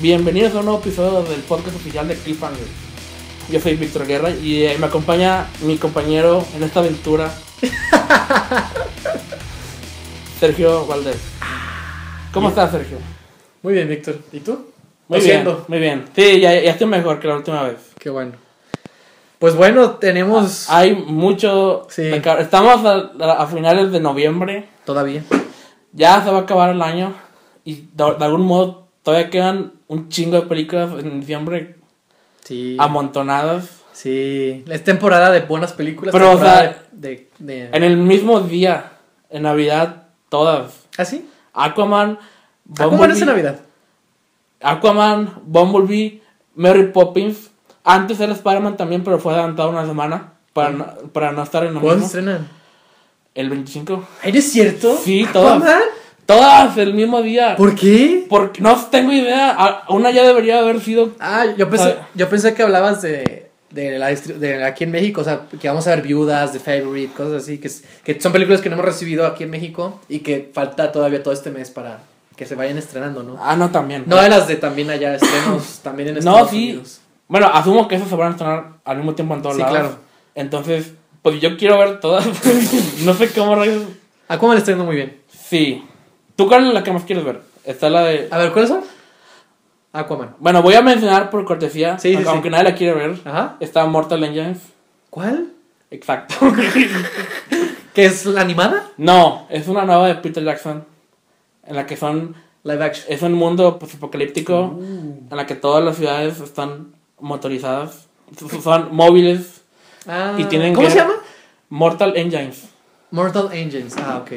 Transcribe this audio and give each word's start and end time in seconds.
Bienvenidos 0.00 0.54
a 0.54 0.60
un 0.60 0.66
nuevo 0.66 0.80
episodio 0.80 1.24
del 1.24 1.40
podcast 1.40 1.74
oficial 1.74 2.06
de 2.06 2.14
Cliffhanger. 2.14 2.66
Yo 3.50 3.58
soy 3.58 3.74
Víctor 3.74 4.06
Guerra 4.06 4.30
y 4.30 4.62
eh, 4.62 4.76
me 4.78 4.86
acompaña 4.86 5.48
mi 5.62 5.76
compañero 5.76 6.44
en 6.54 6.62
esta 6.62 6.78
aventura, 6.78 7.32
Sergio 10.38 10.86
Valdés. 10.86 11.18
¿Cómo 12.32 12.50
estás, 12.50 12.70
Sergio? 12.70 12.98
Muy 13.62 13.72
bien, 13.72 13.88
Víctor. 13.88 14.20
¿Y 14.30 14.38
tú? 14.38 14.66
Muy 15.08 15.20
bien, 15.20 15.44
muy 15.66 15.78
bien. 15.80 16.04
Sí, 16.14 16.38
ya, 16.40 16.52
ya 16.60 16.70
estoy 16.70 16.86
mejor 16.86 17.18
que 17.18 17.26
la 17.26 17.36
última 17.36 17.64
vez. 17.64 17.78
Qué 17.98 18.10
bueno. 18.10 18.34
Pues 19.40 19.56
bueno, 19.56 19.92
tenemos 19.92 20.70
Hay 20.70 20.94
mucho... 20.94 21.88
Sí. 21.90 22.02
Estamos 22.38 22.84
a, 22.84 23.32
a 23.32 23.46
finales 23.48 23.90
de 23.90 23.98
noviembre. 23.98 24.68
todavía. 24.84 25.24
Ya 25.92 26.22
se 26.22 26.30
va 26.30 26.38
a 26.38 26.42
acabar 26.42 26.70
el 26.70 26.82
año 26.82 27.14
y 27.64 27.88
de, 27.94 28.14
de 28.16 28.24
algún 28.24 28.42
modo 28.46 28.86
todavía 29.02 29.30
quedan 29.30 29.77
un 29.88 30.08
chingo 30.08 30.40
de 30.40 30.46
películas 30.46 30.90
en 30.98 31.20
diciembre 31.20 31.76
Sí. 32.44 32.76
amontonadas. 32.78 33.68
Sí. 33.92 34.64
Es 34.68 34.84
temporada 34.84 35.30
de 35.30 35.40
buenas 35.40 35.72
películas. 35.72 36.12
Pero, 36.12 36.32
o 36.32 36.38
sea, 36.38 36.84
de, 36.92 37.28
de, 37.38 37.66
de- 37.68 37.70
En 37.76 37.82
el 37.82 37.96
mismo 37.96 38.40
día, 38.40 38.92
en 39.30 39.42
Navidad, 39.42 40.04
todas. 40.28 40.72
¿Ah, 40.96 41.04
sí? 41.04 41.28
Aquaman, 41.52 42.18
¿Cómo 42.76 42.90
Bumblebee, 42.90 43.14
es 43.16 43.20
en 43.22 43.26
Navidad? 43.28 43.60
Aquaman, 44.60 45.40
Bumblebee, 45.44 46.22
Mary 46.54 46.88
Poppins. 46.92 47.50
Antes 47.84 48.20
era 48.20 48.32
Spider-Man 48.32 48.76
también, 48.76 49.02
pero 49.02 49.18
fue 49.18 49.32
adelantado 49.32 49.70
una 49.70 49.86
semana 49.86 50.34
para, 50.52 50.70
no, 50.70 50.86
para 51.12 51.32
no 51.32 51.42
estar 51.42 51.64
en 51.64 51.74
lo 51.74 51.80
¿Cuándo 51.80 52.04
estrenan? 52.06 52.48
El 53.34 53.48
25. 53.50 54.04
¿Ay, 54.22 54.36
¿Es 54.36 54.52
cierto? 54.52 54.96
Sí, 54.96 55.26
todas. 55.32 55.56
¿Aquaman? 55.56 55.78
Todas 55.78 55.82
el 56.76 56.94
mismo 56.94 57.22
día. 57.22 57.56
¿Por 57.56 57.74
qué? 57.74 58.26
Porque 58.28 58.60
no 58.60 58.76
tengo 58.90 59.12
idea. 59.12 59.50
A- 59.56 59.84
Una 59.88 60.10
ya 60.10 60.24
debería 60.24 60.58
haber 60.60 60.80
sido. 60.80 61.12
Ah, 61.18 61.46
yo 61.56 61.68
pensé, 61.70 61.96
Ah. 62.00 62.08
yo 62.14 62.28
pensé 62.28 62.52
que 62.54 62.62
hablabas 62.62 63.00
de, 63.00 63.50
de, 63.70 63.98
la 63.98 64.08
de 64.08 64.64
aquí 64.64 64.84
en 64.84 64.90
México, 64.90 65.22
o 65.22 65.24
sea, 65.24 65.42
que 65.58 65.68
vamos 65.68 65.86
a 65.86 65.90
ver 65.90 66.02
viudas, 66.02 66.52
de 66.52 66.60
Favorite, 66.60 67.14
cosas 67.14 67.42
así, 67.42 67.58
que, 67.58 67.70
que 68.04 68.20
son 68.20 68.32
películas 68.32 68.60
que 68.60 68.68
no 68.68 68.74
hemos 68.74 68.84
recibido 68.84 69.26
aquí 69.26 69.44
en 69.44 69.50
México 69.50 70.00
y 70.08 70.18
que 70.18 70.50
falta 70.52 70.92
todavía 70.92 71.22
todo 71.22 71.32
este 71.32 71.50
mes 71.50 71.70
para 71.70 72.00
que 72.36 72.44
se 72.44 72.54
vayan 72.54 72.76
estrenando, 72.78 73.22
¿no? 73.22 73.38
Ah, 73.42 73.56
no, 73.56 73.70
también. 73.70 74.04
No 74.06 74.16
de 74.16 74.28
las 74.28 74.46
de 74.46 74.56
también 74.56 74.90
allá, 74.90 75.14
estrenos 75.14 75.80
también 75.82 76.10
en 76.10 76.14
No, 76.16 76.20
Estados 76.32 76.50
sí. 76.50 76.68
Unidos. 76.70 77.00
Bueno, 77.26 77.46
asumo 77.52 77.88
que 77.88 77.94
esas 77.96 78.08
se 78.08 78.14
van 78.16 78.28
a 78.28 78.30
estrenar 78.32 78.64
al 78.84 78.96
mismo 78.98 79.14
tiempo 79.14 79.34
en 79.34 79.42
todos 79.42 79.56
Sí, 79.56 79.62
lados. 79.62 79.78
claro. 79.78 79.98
Entonces, 80.34 80.92
pues 81.22 81.40
yo 81.40 81.56
quiero 81.56 81.78
ver 81.78 82.00
todas. 82.00 82.26
no 83.04 83.14
sé 83.14 83.30
cómo 83.30 83.54
rayos. 83.54 83.82
Aquaman 84.28 84.56
está 84.58 84.70
yendo 84.72 84.84
muy 84.84 84.96
bien. 84.96 85.16
Sí. 85.28 85.82
¿Tú 86.38 86.46
cuál 86.46 86.68
es 86.68 86.72
la 86.72 86.84
que 86.84 86.92
más 86.92 87.02
quieres 87.02 87.24
ver? 87.24 87.42
Está 87.64 87.90
la 87.90 88.04
de. 88.04 88.28
A 88.30 88.38
ver, 88.38 88.52
¿cuáles 88.52 88.70
son? 88.70 88.82
Aquaman. 89.92 90.36
Bueno, 90.38 90.62
voy 90.62 90.74
a 90.74 90.82
mencionar 90.82 91.30
por 91.30 91.44
cortesía, 91.44 91.98
Sí, 91.98 92.16
sí, 92.16 92.22
aunque, 92.28 92.48
sí. 92.48 92.52
nadie 92.52 92.62
la 92.70 92.74
quiere 92.76 92.94
ver. 92.94 93.18
Ajá. 93.24 93.56
Está 93.58 93.84
Mortal 93.86 94.22
Engines. 94.22 94.58
¿Cuál? 95.10 95.48
Exacto. 95.90 96.36
¿Qué 97.94 98.04
es 98.06 98.24
la 98.26 98.42
animada? 98.42 98.88
no, 98.98 99.46
es 99.50 99.66
una 99.66 99.84
nueva 99.84 100.06
de 100.06 100.14
Peter 100.14 100.44
Jackson. 100.44 100.84
En 101.66 101.74
la 101.74 101.86
que 101.86 101.96
son. 101.96 102.36
Live 102.62 102.84
action. 102.84 103.06
Es 103.08 103.22
un 103.22 103.32
mundo 103.32 103.78
pues, 103.80 103.94
apocalíptico. 103.96 104.76
Uh. 104.78 105.26
En 105.30 105.36
la 105.36 105.44
que 105.44 105.56
todas 105.56 105.82
las 105.84 105.96
ciudades 105.96 106.38
están 106.40 106.92
motorizadas. 107.18 108.06
Son 108.62 108.94
móviles. 108.94 109.62
Ah, 110.06 110.34
Y 110.38 110.44
tienen 110.44 110.72
¿Cómo 110.74 110.86
que- 110.86 110.92
se 110.92 110.98
llama? 111.00 111.14
Mortal 111.68 112.16
Engines. 112.16 112.68
Mortal 113.10 113.48
Engines. 113.52 113.96
Ah, 113.98 114.18
ok. 114.22 114.32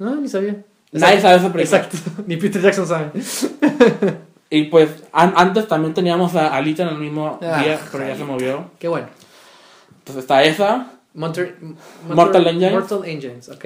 No, 0.00 0.16
ni 0.16 0.28
sabía. 0.28 0.56
Nadie 0.92 1.20
sabe 1.20 1.36
esa 1.36 1.52
película. 1.52 1.78
Exacto. 1.78 1.98
Ni 2.26 2.36
Peter 2.36 2.60
Jackson 2.62 2.86
sabe. 2.86 3.10
Y 4.48 4.64
pues 4.64 4.90
an- 5.12 5.32
antes 5.36 5.66
también 5.66 5.92
teníamos 5.92 6.36
a 6.36 6.54
Alita 6.54 6.84
en 6.84 6.90
el 6.90 6.98
mismo 6.98 7.36
Ah, 7.42 7.60
día, 7.64 7.80
pero 7.90 8.06
ya 8.06 8.14
se 8.16 8.22
movió. 8.22 8.70
Qué 8.78 8.86
bueno. 8.86 9.08
Entonces 9.98 10.22
está 10.22 10.44
esa. 10.44 10.92
Monter- 11.16 11.56
Mortal 12.08 12.46
Engines. 12.46 12.72
Mortal 12.72 13.04
Engines, 13.06 13.48
ok. 13.48 13.64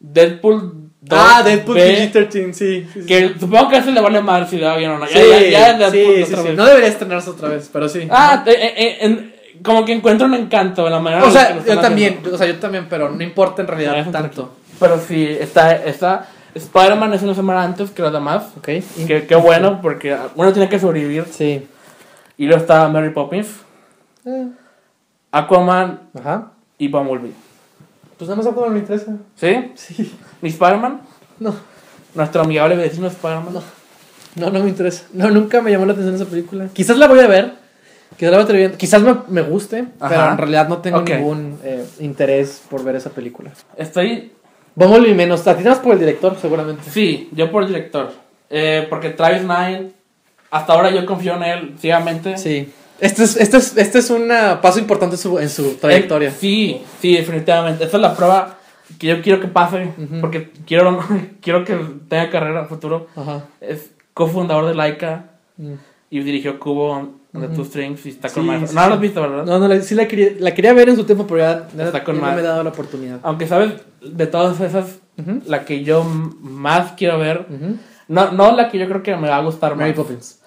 Deadpool 0.00 0.90
2. 1.00 1.18
Ah, 1.22 1.42
Deadpool 1.44 1.76
B, 1.76 2.10
PG-13, 2.12 2.30
sí. 2.32 2.52
sí, 2.52 2.88
sí. 3.02 3.06
Que 3.06 3.34
supongo 3.38 3.68
que 3.68 3.76
a 3.76 3.78
ese 3.78 3.92
le 3.92 4.00
vale 4.00 4.20
mal 4.20 4.48
si 4.48 4.56
le 4.56 4.66
va 4.66 4.76
bien 4.76 4.90
o 4.90 4.98
no. 4.98 5.06
Ya, 5.06 5.12
Sí, 5.12 5.50
ya, 5.52 5.78
ya 5.78 5.90
Deadpool 5.90 5.92
sí, 6.16 6.22
otra 6.24 6.26
sí, 6.26 6.42
sí. 6.42 6.48
vez. 6.48 6.56
No 6.56 6.64
debería 6.66 6.88
estrenarse 6.88 7.30
otra 7.30 7.48
vez, 7.50 7.70
pero 7.72 7.88
sí. 7.88 8.08
Ah, 8.10 8.42
eh, 8.46 8.50
eh, 8.52 8.74
eh, 8.76 8.96
en- 9.02 9.34
como 9.62 9.84
que 9.84 9.92
encuentro 9.92 10.26
un 10.26 10.34
encanto 10.34 10.84
en 10.86 10.92
la 10.92 10.98
manera 11.00 11.24
o 11.24 11.30
sea, 11.30 11.56
yo 11.64 11.78
también, 11.80 12.14
haciendo. 12.14 12.34
o 12.34 12.38
sea, 12.38 12.46
yo 12.48 12.56
también, 12.56 12.88
pero 12.90 13.10
no 13.10 13.22
importa 13.22 13.62
en 13.62 13.68
realidad 13.68 13.96
eso 13.98 14.10
tanto. 14.10 14.56
Pero 14.80 15.00
sí, 15.00 15.24
está, 15.40 15.72
está 15.76 16.28
Spider-Man 16.56 17.14
es 17.14 17.22
una 17.22 17.34
semana 17.34 17.62
antes 17.62 17.90
que 17.90 18.02
los 18.02 18.12
demás. 18.12 18.44
Ok. 18.56 18.64
Que, 19.06 19.26
qué 19.28 19.34
bueno, 19.36 19.80
porque 19.82 20.16
uno 20.34 20.52
tiene 20.52 20.68
que 20.68 20.78
sobrevivir. 20.78 21.24
Sí. 21.30 21.66
Y 22.38 22.46
luego 22.46 22.60
está 22.60 22.88
Mary 22.88 23.10
Poppins, 23.10 23.48
Eh, 24.24 24.48
Aquaman 25.30 26.00
Ajá. 26.18 26.52
y 26.78 26.88
Bumblebee. 26.88 27.32
Pues 28.18 28.28
nada 28.28 28.42
más 28.42 28.46
Aquaman 28.50 28.72
me 28.72 28.78
interesa. 28.80 29.16
¿Sí? 29.36 29.72
Sí. 29.74 30.16
¿Ni 30.42 30.48
Spider-Man? 30.50 31.00
No, 31.38 31.54
Nuestro 32.14 32.40
amigable 32.42 32.76
vecino 32.76 33.06
Spider-Man. 33.08 33.54
No. 33.54 33.62
no, 34.36 34.50
no 34.50 34.62
me 34.64 34.68
interesa. 34.70 35.04
No, 35.12 35.30
nunca 35.30 35.60
me 35.60 35.70
llamó 35.70 35.84
la 35.86 35.92
atención 35.92 36.14
esa 36.14 36.24
película. 36.24 36.68
Quizás 36.72 36.96
la 36.96 37.06
voy 37.08 37.20
a 37.20 37.26
ver. 37.26 37.54
Quizás 38.16 38.30
la 38.32 38.42
voy 38.42 38.50
a 38.50 38.56
bien. 38.56 38.76
Quizás 38.76 39.02
me, 39.02 39.14
me 39.28 39.42
guste, 39.42 39.86
Ajá. 40.00 40.08
pero 40.08 40.30
en 40.30 40.38
realidad 40.38 40.68
no 40.68 40.78
tengo 40.78 41.02
ningún 41.02 41.58
eh, 41.62 41.84
interés 42.00 42.62
por 42.70 42.82
ver 42.82 42.96
esa 42.96 43.10
película. 43.10 43.50
Estoy. 43.76 44.32
Bumblebee 44.76 45.14
menos. 45.14 45.44
A 45.48 45.56
ti 45.56 45.64
más 45.64 45.78
por 45.80 45.94
el 45.94 45.98
director, 45.98 46.36
seguramente. 46.40 46.88
Sí, 46.90 47.28
yo 47.32 47.50
por 47.50 47.66
director. 47.66 48.12
Eh, 48.48 48.86
porque 48.88 49.10
Travis 49.10 49.42
Knight, 49.42 49.90
hasta 50.50 50.72
ahora 50.72 50.90
yo 50.90 51.04
confío 51.04 51.34
en 51.34 51.42
él 51.42 51.74
ciegamente. 51.80 52.38
Sí. 52.38 52.72
Este 53.00 53.24
es, 53.24 53.36
este 53.36 53.56
es, 53.56 53.76
este 53.76 53.98
es 53.98 54.10
un 54.10 54.28
paso 54.62 54.78
importante 54.78 55.16
en 55.16 55.20
su, 55.20 55.38
en 55.38 55.50
su 55.50 55.74
trayectoria. 55.74 56.28
Eh, 56.28 56.34
sí, 56.38 56.82
sí, 57.00 57.14
definitivamente. 57.16 57.84
Esa 57.84 57.96
es 57.96 58.00
la 58.02 58.14
prueba 58.14 58.58
que 58.98 59.08
yo 59.08 59.20
quiero 59.22 59.40
que 59.40 59.48
pase. 59.48 59.88
Ujú. 59.98 60.20
Porque 60.20 60.50
quiero, 60.66 61.00
quiero 61.40 61.64
que 61.64 61.74
tenga 62.08 62.30
carrera 62.30 62.60
en 62.60 62.68
futuro. 62.68 63.08
Ajá. 63.16 63.44
Es 63.60 63.90
cofundador 64.14 64.66
de 64.66 64.74
Laika 64.74 65.30
Mm. 65.58 65.72
Y 66.10 66.20
dirigió 66.20 66.58
Cubo 66.58 67.14
Ujú. 67.32 67.48
Two 67.54 67.64
Strings 67.64 68.06
y 68.06 68.10
está 68.10 68.28
Sí, 68.28 68.34
con 68.36 68.44
sí, 68.44 68.50
No 68.60 68.66
sí. 68.66 68.74
lo 68.74 68.80
has 68.94 69.00
visto, 69.00 69.20
¿verdad? 69.20 69.44
No, 69.44 69.58
no, 69.58 69.68
la- 69.68 69.80
sí 69.82 69.94
la 69.94 70.08
quería, 70.08 70.30
la 70.38 70.54
quería 70.54 70.72
ver 70.72 70.88
en 70.88 70.96
su 70.96 71.04
tiempo, 71.04 71.26
pero 71.26 71.38
ya, 71.40 71.68
ya- 71.76 71.84
Está 71.86 72.02
con 72.04 72.14
ya 72.18 72.22
no 72.22 72.32
me 72.34 72.40
he 72.40 72.44
dado 72.44 72.62
la 72.62 72.70
oportunidad. 72.70 73.18
Aunque 73.22 73.46
sabes, 73.46 73.72
de 74.00 74.26
todas 74.26 74.60
esas, 74.60 74.98
la 75.46 75.64
que 75.64 75.82
yo 75.84 76.04
más 76.04 76.92
quiero 76.92 77.18
ver, 77.18 77.46
Ujú. 77.50 77.76
no, 78.08 78.32
no 78.32 78.54
la 78.56 78.70
que 78.70 78.78
yo 78.78 78.86
creo 78.88 79.02
que 79.02 79.14
me 79.16 79.28
va 79.28 79.36
a 79.36 79.42
gustar 79.42 79.72
más. 79.72 79.80
Mary 79.80 79.92
Poppins. 79.92 80.40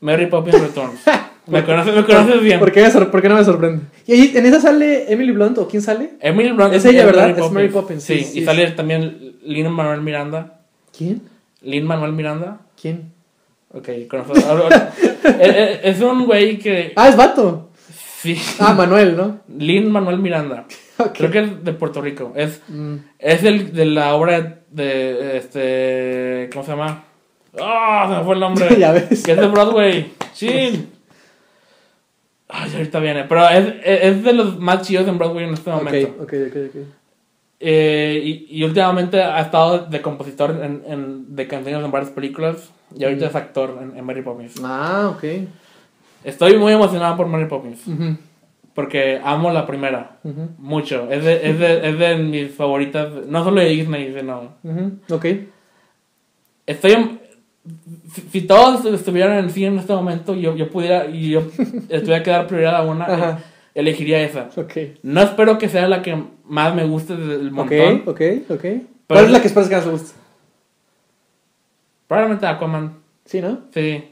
Mary 0.00 0.26
Poppins 0.26 0.60
Returns. 0.60 1.00
me, 1.48 1.64
conoces, 1.64 1.94
me 1.96 2.04
conoces 2.04 2.40
bien. 2.40 2.60
¿Por 2.60 2.70
qué, 2.70 2.82
me 2.82 2.90
sor- 2.90 3.10
por 3.10 3.20
qué 3.20 3.28
no 3.28 3.34
me 3.34 3.44
sorprende? 3.44 3.82
¿Y 4.06 4.12
ahí, 4.12 4.32
en 4.36 4.46
esa 4.46 4.60
sale 4.60 5.12
Emily 5.12 5.32
Blunt 5.32 5.58
o 5.58 5.66
quién 5.66 5.82
sale? 5.82 6.12
Emily 6.20 6.52
Blunt 6.52 6.72
Es 6.74 6.84
ella, 6.84 7.04
¿verdad? 7.06 7.36
Es 7.36 7.50
Mary 7.50 7.68
Poppins, 7.68 8.02
Sí, 8.04 8.22
sí, 8.22 8.40
y 8.40 8.44
sale 8.44 8.70
también 8.72 9.36
Lin 9.42 9.68
Manuel 9.72 10.02
Miranda. 10.02 10.60
¿Quién? 10.96 11.22
Lin 11.62 11.84
Manuel 11.84 12.12
Miranda. 12.12 12.60
¿Quién? 12.80 13.12
Ok, 13.72 13.88
ahora- 14.10 14.24
ahora- 14.48 14.92
es, 15.82 16.00
un 16.00 16.24
güey 16.26 16.58
que. 16.58 16.92
Ah, 16.96 17.08
es 17.08 17.16
vato. 17.16 17.70
Sí. 18.20 18.40
Ah, 18.58 18.72
Manuel, 18.74 19.16
¿no? 19.16 19.40
Lin 19.56 19.90
Manuel 19.90 20.18
Miranda. 20.18 20.64
Ok. 21.00 21.12
Creo 21.16 21.30
que 21.30 21.38
es 21.38 21.64
de 21.64 21.72
Puerto 21.74 22.00
Rico. 22.00 22.32
Es, 22.34 22.60
Mm. 22.66 22.96
es 23.20 23.44
el 23.44 23.72
de 23.72 23.84
la 23.84 24.14
obra 24.16 24.62
de. 24.68 25.36
Este. 25.36 26.50
¿Cómo 26.52 26.64
se 26.64 26.72
llama? 26.72 27.04
¡Ah! 27.60 28.06
se 28.10 28.18
me 28.18 28.24
fue 28.24 28.34
el 28.34 28.40
nombre. 28.40 28.76
ya 28.80 28.90
ves. 28.90 29.22
que 29.22 29.30
es 29.32 29.38
de 29.40 29.46
Broadway. 29.46 30.12
¡Chin! 30.34 30.90
Ay, 32.48 32.72
ahorita 32.74 32.98
viene. 32.98 33.24
Pero 33.24 33.48
es, 33.48 33.74
es 33.84 34.24
de 34.24 34.32
los 34.32 34.58
más 34.58 34.82
chidos 34.82 35.06
en 35.06 35.18
Broadway 35.18 35.44
en 35.44 35.54
este 35.54 35.70
momento. 35.70 36.16
ok, 36.22 36.32
ok, 36.48 36.56
ok. 36.74 36.86
Eh, 37.60 38.20
y, 38.48 38.58
y 38.58 38.64
últimamente 38.64 39.20
ha 39.20 39.40
estado 39.40 39.78
de 39.86 40.00
compositor 40.00 40.60
en, 40.62 40.82
en- 40.86 41.34
de 41.36 41.46
canciones 41.48 41.84
en 41.84 41.90
varias 41.90 42.10
películas. 42.12 42.70
Y 42.96 43.04
ahorita 43.04 43.26
Mm. 43.26 43.28
es 43.28 43.34
actor 43.34 43.78
en, 43.82 43.96
en 43.98 44.04
Mary 44.04 44.22
Poppins. 44.22 44.54
Ah, 44.64 45.12
ok. 45.14 45.24
Estoy 46.24 46.56
muy 46.56 46.72
emocionado 46.72 47.16
por 47.16 47.26
Mary 47.26 47.46
Poppins. 47.46 47.86
Ujú, 47.86 48.16
Porque 48.74 49.20
amo 49.24 49.50
la 49.50 49.66
primera. 49.66 50.18
ujú, 50.24 50.48
Mucho. 50.58 51.08
Es 51.10 51.24
de, 51.24 51.50
es 51.50 51.58
de, 51.58 51.88
es 51.90 51.98
de 51.98 52.16
mis 52.16 52.54
favoritas. 52.54 53.08
No 53.26 53.42
solo 53.44 53.60
de 53.60 53.68
Disney, 53.68 54.14
sino. 54.14 54.54
ujú. 54.62 54.92
Ok. 55.10 55.26
Estoy. 56.66 56.92
en- 56.92 57.18
Si, 58.14 58.22
si 58.32 58.40
todos 58.42 58.84
estuvieran 58.86 59.36
en 59.38 59.44
el 59.44 59.50
cine 59.50 59.66
en 59.66 59.78
este 59.78 59.92
momento, 59.92 60.34
yo, 60.34 60.56
yo 60.56 60.70
pudiera. 60.70 61.06
Y 61.06 61.30
yo 61.30 61.42
tuviera 61.88 62.22
que 62.22 62.30
dar 62.30 62.46
prioridad 62.46 62.76
a 62.76 62.82
una. 62.82 63.04
Ajá. 63.04 63.38
Elegiría 63.78 64.20
esa. 64.22 64.48
Ok. 64.56 64.72
No 65.04 65.20
espero 65.22 65.56
que 65.56 65.68
sea 65.68 65.86
la 65.86 66.02
que 66.02 66.20
más 66.46 66.74
me 66.74 66.84
guste 66.84 67.14
del 67.14 67.52
montón. 67.52 68.02
Ok, 68.06 68.08
ok, 68.08 68.20
ok. 68.50 68.64
¿Cuál 69.06 69.24
es 69.26 69.30
la 69.30 69.40
que 69.40 69.46
esperas 69.46 69.68
que 69.68 69.76
más 69.76 69.84
te 69.84 69.90
guste? 69.90 70.12
Probablemente 72.08 72.44
Aquaman. 72.46 72.94
Sí, 73.24 73.40
¿no? 73.40 73.60
Sí. 73.72 74.04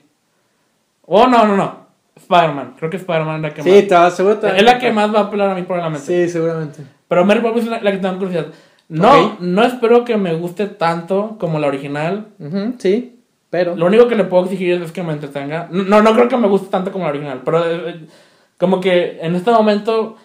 Oh, 1.07 1.27
no, 1.27 1.47
no, 1.47 1.57
no. 1.57 1.87
Spider-Man. 2.17 2.75
Creo 2.79 2.91
que 2.91 2.97
Spider-Man 2.99 3.37
es 3.37 3.43
la 3.43 3.55
que 3.55 3.63
Sí, 3.65 3.71
más. 3.91 4.11
te 4.11 4.17
seguro 4.17 4.39
te 4.39 4.47
a 4.47 4.57
Es 4.57 4.63
la 4.63 4.79
que 4.79 4.93
más 4.93 5.13
va 5.13 5.19
a 5.19 5.23
apelar 5.25 5.51
a 5.51 5.55
mí 5.57 5.63
probablemente. 5.63 6.07
Sí, 6.27 6.33
seguramente. 6.33 6.83
Pero 7.09 7.25
Mary 7.25 7.41
Poppins 7.41 7.65
es 7.65 7.71
la, 7.71 7.81
la 7.83 7.91
que 7.91 7.99
tengo 7.99 8.19
curiosidad. 8.19 8.47
No, 8.89 9.37
no 9.41 9.65
espero 9.65 10.05
que 10.05 10.17
me 10.17 10.33
guste 10.35 10.67
tanto 10.67 11.37
como 11.41 11.59
la 11.59 11.67
original. 11.67 12.29
Ujú, 12.39 12.75
sí. 12.79 13.19
Pero. 13.51 13.75
Lo 13.75 13.87
único 13.87 14.07
que 14.07 14.15
le 14.15 14.23
puedo 14.25 14.45
exigir 14.45 14.81
es 14.81 14.93
que 14.93 15.03
me 15.03 15.13
entretenga. 15.13 15.69
No, 15.73 16.03
no 16.03 16.15
creo 16.15 16.29
que 16.29 16.37
me 16.37 16.47
guste 16.47 16.69
tanto 16.71 16.93
como 16.93 17.05
la 17.05 17.11
original, 17.11 17.43
pero 17.45 17.65
eh, 17.69 18.01
como 18.59 18.81
que 18.81 19.19
en 19.21 19.35
este 19.37 19.51
momento 19.51 20.17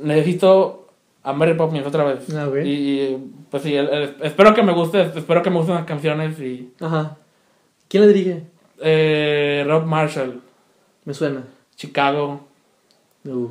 necesito 0.00 0.88
a 1.22 1.32
Mary 1.32 1.54
Poppins 1.54 1.86
otra 1.86 2.04
vez. 2.04 2.32
Ah, 2.34 2.48
ok. 2.48 2.56
Y, 2.64 2.68
y, 2.70 3.32
pues 3.50 3.62
sí, 3.62 3.74
el- 3.74 3.88
el- 3.88 4.16
espero 4.22 4.54
que 4.54 4.62
me 4.62 4.72
guste, 4.72 5.02
espero 5.02 5.42
que 5.42 5.50
me 5.50 5.56
gusten 5.58 5.76
las 5.76 5.84
canciones 5.84 6.38
y 6.40 6.72
Ajá. 6.80 7.16
¿Quién 7.88 8.06
le 8.06 8.12
dirige? 8.12 8.42
eh, 8.80 9.64
Rob 9.66 9.84
Marshall, 9.84 10.40
Me 11.04 11.14
suena. 11.14 11.44
Chicago 11.76 12.46
Uh. 13.24 13.48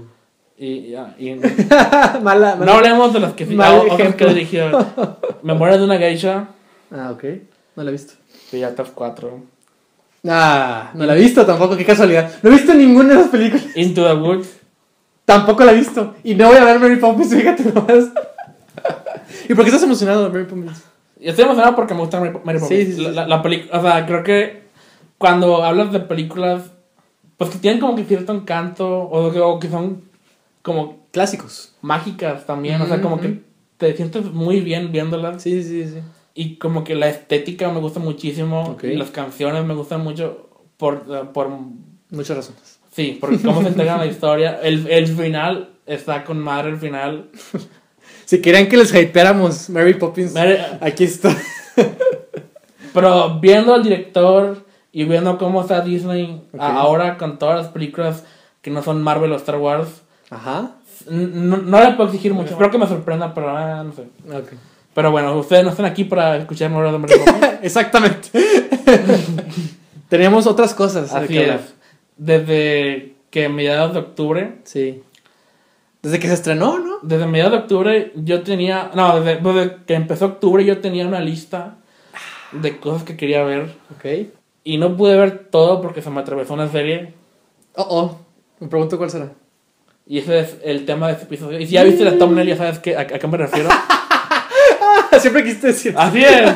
y, 0.57 0.89
ya, 0.91 1.15
y- 1.17 1.33
mala, 2.21 2.55
no 2.55 2.71
hablemos 2.73 3.13
de 3.13 3.19
las 3.21 3.33
que 3.33 3.45
sí, 3.45 3.57
ah, 3.61 3.81
otras 3.89 4.15
que 4.15 4.25
dirigió. 4.25 4.69
Memorias 5.43 5.79
de 5.79 5.85
una 5.85 5.97
geisha, 5.97 6.49
Ah, 6.91 7.11
ok. 7.13 7.23
No 7.77 7.83
la 7.83 7.89
he 7.89 7.93
visto. 7.93 8.13
Piratas 8.51 8.89
4, 8.93 9.39
Ah, 10.27 10.91
no 10.93 11.05
la 11.05 11.15
he 11.15 11.19
visto 11.19 11.45
tampoco, 11.45 11.75
qué 11.75 11.85
casualidad. 11.85 12.31
No 12.43 12.49
he 12.49 12.53
visto 12.53 12.73
ninguna 12.73 13.09
de 13.09 13.15
las 13.15 13.27
películas. 13.29 13.65
Into 13.75 14.05
the 14.05 14.13
Woods. 14.13 14.49
Tampoco 15.25 15.63
la 15.63 15.71
he 15.71 15.75
visto. 15.75 16.13
Y 16.23 16.35
no 16.35 16.47
voy 16.49 16.57
a 16.57 16.65
ver 16.65 16.79
Mary 16.79 16.97
Poppins, 16.97 17.33
fíjate 17.33 17.63
nomás. 17.63 18.09
¿Y 19.49 19.53
por 19.55 19.63
qué 19.63 19.69
estás 19.69 19.83
emocionado 19.83 20.23
de 20.25 20.29
Mary 20.29 20.45
Poppins? 20.45 20.83
Y 21.19 21.29
estoy 21.29 21.45
emocionado 21.45 21.75
porque 21.75 21.93
me 21.93 22.01
gusta 22.01 22.19
Mary, 22.19 22.33
Mary 22.43 22.59
Poppins. 22.59 22.85
sí, 22.87 22.93
sí, 22.93 23.01
la, 23.01 23.09
sí. 23.09 23.15
la- 23.15 23.27
la 23.27 23.41
peli- 23.41 23.69
o 23.71 23.81
sea, 23.81 24.05
creo 24.05 24.23
que 24.23 24.63
cuando 25.17 25.63
hablas 25.63 25.91
de 25.91 25.99
películas, 26.01 26.63
pues 27.37 27.49
que 27.51 27.57
tienen 27.59 27.79
como 27.79 27.95
que 27.95 28.03
cierto 28.05 28.33
encanto, 28.33 28.87
o 29.03 29.31
que, 29.31 29.39
o 29.39 29.59
que 29.59 29.69
son 29.69 30.03
como 30.61 30.99
Clásicos. 31.11 31.73
mágicas 31.81 32.45
también, 32.45 32.81
o 32.81 32.85
sea, 32.87 33.01
como 33.01 33.19
que 33.19 33.41
te 33.77 33.95
sientes 33.95 34.25
muy 34.31 34.61
bien 34.61 34.91
viéndolas. 34.91 35.41
Sí, 35.41 35.63
sí, 35.63 35.85
sí. 35.87 35.99
Y 36.33 36.55
como 36.57 36.83
que 36.83 36.95
la 36.95 37.09
estética 37.09 37.69
me 37.71 37.79
gusta 37.79 37.99
muchísimo, 37.99 38.77
las 38.81 39.09
canciones 39.11 39.65
me 39.65 39.73
gustan 39.73 40.01
mucho 40.03 40.49
por, 40.77 41.29
por 41.33 41.49
Muchas 42.09 42.37
razones. 42.37 42.79
sí, 42.91 43.17
por 43.19 43.29
cómo 43.41 43.61
se 43.61 43.69
integran 43.69 43.99
la 43.99 44.05
historia. 44.13 44.59
El, 44.63 44.87
el 44.87 45.07
final 45.07 45.69
está 45.85 46.23
con 46.23 46.39
madre 46.39 46.69
el 46.71 46.77
final. 46.77 47.29
Si 48.25 48.41
querían 48.41 48.69
que 48.69 48.77
les 48.77 48.93
hypeáramos 48.95 49.69
Mary 49.69 49.93
Poppins, 49.95 50.33
Mary- 50.33 50.57
aquí 50.79 51.03
está. 51.03 51.35
Pero 52.93 53.39
viendo 53.39 53.73
al 53.73 53.83
director 53.83 54.65
y 54.91 55.03
viendo 55.05 55.37
cómo 55.37 55.61
está 55.61 55.81
Disney 55.81 56.41
ahora 56.57 57.17
con 57.17 57.37
todas 57.39 57.57
las 57.57 57.67
películas 57.69 58.23
que 58.61 58.69
no 58.71 58.83
son 58.83 59.01
Marvel 59.01 59.31
o 59.31 59.35
Star 59.35 59.57
Wars, 59.57 60.01
Ajá. 60.29 60.71
no, 61.09 61.57
no 61.57 61.79
le 61.83 61.91
puedo 61.95 62.09
exigir 62.09 62.33
mucho. 62.33 62.51
Espero 62.51 62.71
que 62.71 62.77
me 62.77 62.87
sorprenda, 62.87 63.33
pero 63.33 63.49
ah, 63.57 63.83
no 63.83 63.93
sé. 63.93 64.03
Ok. 64.33 64.51
Pero 64.93 65.11
bueno, 65.11 65.37
ustedes 65.37 65.63
no 65.63 65.69
están 65.69 65.85
aquí 65.85 66.03
para 66.03 66.35
escuchar 66.37 66.69
Memorias 66.69 66.93
de 66.93 66.99
Poppins. 67.17 67.53
Exactamente. 67.61 68.29
Teníamos 70.09 70.47
otras 70.47 70.73
cosas. 70.73 71.13
Así 71.13 71.27
que 71.33 71.41
hablar. 71.41 71.59
es. 71.59 71.73
Desde 72.17 73.15
que 73.29 73.49
mediados 73.49 73.93
de 73.93 73.99
octubre, 73.99 74.55
Sí. 74.63 75.01
Desde 76.01 76.17
que 76.17 76.27
se 76.27 76.33
estrenó, 76.33 76.79
¿no? 76.79 76.97
desde 77.03 77.27
mediados 77.27 77.51
de 77.53 77.57
octubre 77.59 78.11
yo 78.15 78.41
tenía, 78.41 78.89
no, 78.95 79.19
desde, 79.21 79.39
desde 79.39 79.77
que 79.85 79.93
empezó 79.93 80.25
octubre 80.25 80.65
yo 80.65 80.79
tenía 80.79 81.05
una 81.07 81.19
lista 81.19 81.75
de 82.53 82.77
cosas 82.79 83.03
que 83.03 83.15
quería 83.15 83.43
ver 83.43 83.75
Ok. 83.95 84.29
y 84.63 84.77
no 84.79 84.97
pude 84.97 85.15
ver 85.15 85.47
todo 85.51 85.79
porque 85.79 86.01
se 86.01 86.09
me 86.09 86.19
atravesó 86.19 86.55
una 86.55 86.67
serie 86.69 87.13
Oh, 87.75 87.85
oh. 87.89 88.19
Me 88.59 88.67
pregunto 88.67 88.97
cuál 88.97 89.09
será. 89.11 89.31
Y 90.07 90.17
ese 90.17 90.39
es 90.39 90.57
el 90.63 90.85
tema 90.85 91.07
de 91.07 91.13
este 91.13 91.25
episodio. 91.25 91.59
Y 91.59 91.67
si 91.67 91.73
ya 91.73 91.83
viste 91.83 92.03
la 92.03 92.17
thumbnail, 92.17 92.47
ya 92.49 92.57
sabes 92.57 92.79
que, 92.79 92.95
a, 92.97 93.01
a 93.01 93.05
qué 93.05 93.27
me 93.27 93.37
refiero. 93.37 93.69
Siempre 95.19 95.43
quisiste 95.43 95.67
decir. 95.67 95.93
Así 95.97 96.23
es. 96.23 96.51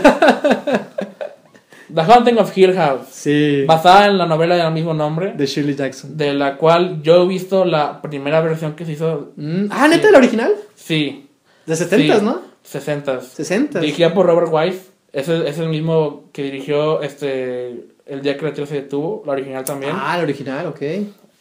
The 1.94 2.02
Haunting 2.02 2.38
of 2.40 2.58
Hill 2.58 2.74
House. 2.74 3.08
Sí. 3.12 3.64
Basada 3.66 4.08
en 4.08 4.18
la 4.18 4.26
novela 4.26 4.56
del 4.56 4.74
mismo 4.74 4.94
nombre. 4.94 5.34
De 5.36 5.46
Shirley 5.46 5.76
Jackson. 5.76 6.18
De 6.18 6.34
la 6.34 6.58
cual 6.58 7.02
yo 7.04 7.24
he 7.24 7.28
visto 7.28 7.64
la 7.64 8.02
primera 8.02 8.42
versión 8.42 8.76
que 8.76 8.86
se 8.86 8.94
hizo. 8.94 9.32
Mm, 9.36 9.68
Ah, 9.70 9.88
neta, 9.88 10.10
la 10.12 10.18
original. 10.18 10.52
Sí. 10.76 11.28
De 11.66 11.76
70 11.76 12.20
Sí. 12.20 12.26
¿no? 12.26 12.42
60 12.64 13.22
60 13.22 13.80
Dirigida 13.80 14.14
por 14.14 14.26
Robert 14.26 14.50
Wise. 14.52 14.82
Es 15.14 15.30
el, 15.30 15.46
es 15.48 15.58
el 15.60 15.70
mismo 15.70 16.26
que 16.34 16.44
dirigió 16.44 17.02
este 17.02 17.86
El 18.06 18.22
día 18.22 18.36
que 18.38 18.46
la 18.46 18.54
tierra 18.54 18.68
se 18.68 18.76
detuvo. 18.76 19.24
La 19.26 19.34
original 19.34 19.64
también. 19.64 19.92
Ah, 19.96 20.18
la 20.18 20.24
original, 20.24 20.66
ok. 20.68 20.82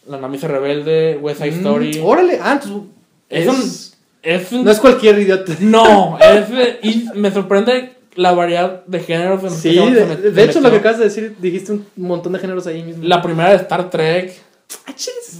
La 0.08 0.18
Novicia 0.18 0.46
Rebelde. 0.48 1.18
West 1.20 1.38
Side 1.40 1.52
Mm, 1.52 1.58
Story. 1.58 2.00
Órale. 2.04 2.38
Ah, 2.42 2.52
entonces. 2.62 2.82
Es 3.30 3.48
un 3.48 3.93
No 4.52 4.70
es 4.70 4.80
cualquier 4.80 5.18
idiota. 5.18 5.52
No, 5.60 6.18
es, 6.20 6.48
y 6.82 7.06
me 7.14 7.30
sorprende 7.30 7.92
la 8.16 8.32
variedad 8.32 8.84
de 8.86 9.00
géneros 9.00 9.52
Sí, 9.54 9.74
de, 9.74 10.06
de 10.16 10.32
se 10.34 10.44
hecho 10.44 10.60
lo 10.60 10.70
que 10.70 10.76
acabas 10.76 10.98
de 10.98 11.04
decir, 11.04 11.36
dijiste 11.40 11.72
un 11.72 11.86
montón 11.96 12.32
de 12.32 12.38
géneros 12.38 12.66
ahí 12.66 12.82
mismo. 12.82 13.02
La 13.04 13.20
primera 13.22 13.50
de 13.50 13.56
Star 13.56 13.90
Trek 13.90 14.32
Ah, 14.86 14.92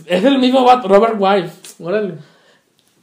es 0.07 0.25
el 0.25 0.39
mismo 0.39 0.67
Robert 0.85 1.15
Wise. 1.19 1.53
Órale, 1.81 2.15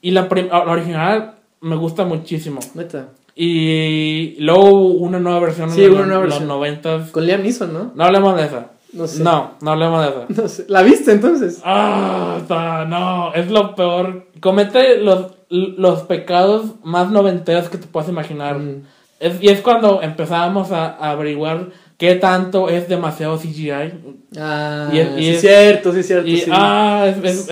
Y 0.02 0.12
la, 0.12 0.30
prim- 0.30 0.48
la 0.50 0.60
original 0.72 1.34
me 1.62 1.76
gusta 1.76 2.06
muchísimo. 2.06 2.60
neta. 2.76 3.08
Y 3.36 4.36
luego 4.40 4.88
una 4.90 5.20
nueva 5.20 5.40
versión 5.40 5.72
Sí, 5.72 5.84
en 5.84 5.90
los, 5.90 5.98
una 5.98 6.06
nueva 6.08 6.24
los 6.26 6.30
versión. 6.40 6.48
90 6.48 7.08
Con 7.12 7.26
Liam 7.26 7.42
Neeson, 7.42 7.74
¿no? 7.74 7.92
No 7.96 8.04
hablemos 8.04 8.36
de 8.38 8.46
esa. 8.46 8.68
No 8.94 9.08
sé. 9.08 9.24
No, 9.24 9.52
no 9.62 9.72
hablemos 9.72 10.04
de 10.04 10.10
esa. 10.10 10.42
No 10.42 10.48
sé. 10.48 10.66
¿La 10.68 10.84
viste 10.84 11.12
entonces? 11.12 11.62
Ah, 11.64 12.40
no, 12.88 13.34
es 13.34 13.50
lo 13.50 13.74
peor. 13.76 14.28
Comete 14.42 14.98
los, 14.98 15.28
los 15.52 16.02
pecados 16.04 16.66
más 16.84 17.12
noventeros 17.12 17.70
que 17.70 17.78
te 17.78 17.86
puedas 17.88 18.10
imaginar. 18.10 18.58
Mm. 18.60 18.84
Es- 19.20 19.42
y 19.44 19.50
es 19.50 19.62
cuando 19.62 20.02
empezábamos 20.02 20.72
a, 20.72 20.86
a 20.88 21.12
averiguar 21.12 21.68
qué 21.98 22.16
tanto 22.16 22.70
es 22.70 22.88
demasiado 22.90 23.38
CGI. 23.38 23.94
Ah, 24.40 24.90
Y 24.92 24.98
es- 25.00 25.10
y 25.18 25.24
sí, 25.24 25.30
es- 25.30 25.42
cierto, 25.42 25.94
sí, 25.94 26.02
cierto. 26.04 26.28
Y 26.28 26.38
sí. 26.40 26.50
ah, 26.52 27.06
es, 27.24 27.48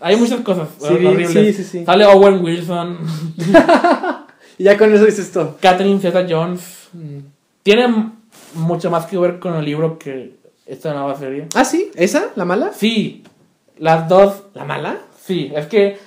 hay 0.00 0.16
muchas 0.16 0.40
cosas 0.40 0.68
Sí, 0.78 0.86
horribles. 0.92 1.30
sí, 1.30 1.52
sí, 1.54 1.64
sí. 1.64 1.84
Sale 1.86 2.04
Owen 2.04 2.44
Wilson, 2.44 2.98
Y 4.58 4.64
ya 4.64 4.76
con 4.78 4.92
eso 4.94 5.04
dices 5.04 5.30
todo. 5.32 5.56
Catherine 5.60 6.00
Zeta 6.00 6.26
Jones. 6.28 6.88
Mm. 6.92 7.18
Tiene 7.62 8.10
mucho 8.54 8.90
más 8.90 9.06
que 9.06 9.18
ver 9.18 9.38
con 9.38 9.54
el 9.54 9.64
libro 9.64 9.98
que 9.98 10.36
esta 10.66 10.92
nueva 10.94 11.14
serie. 11.16 11.46
Ah, 11.54 11.64
sí, 11.64 11.90
¿esa? 11.94 12.28
¿La 12.36 12.44
mala? 12.44 12.72
Sí, 12.72 13.22
las 13.78 14.08
dos. 14.08 14.44
¿La 14.54 14.64
mala? 14.64 14.96
Sí, 15.22 15.52
es 15.54 15.66
que 15.66 15.98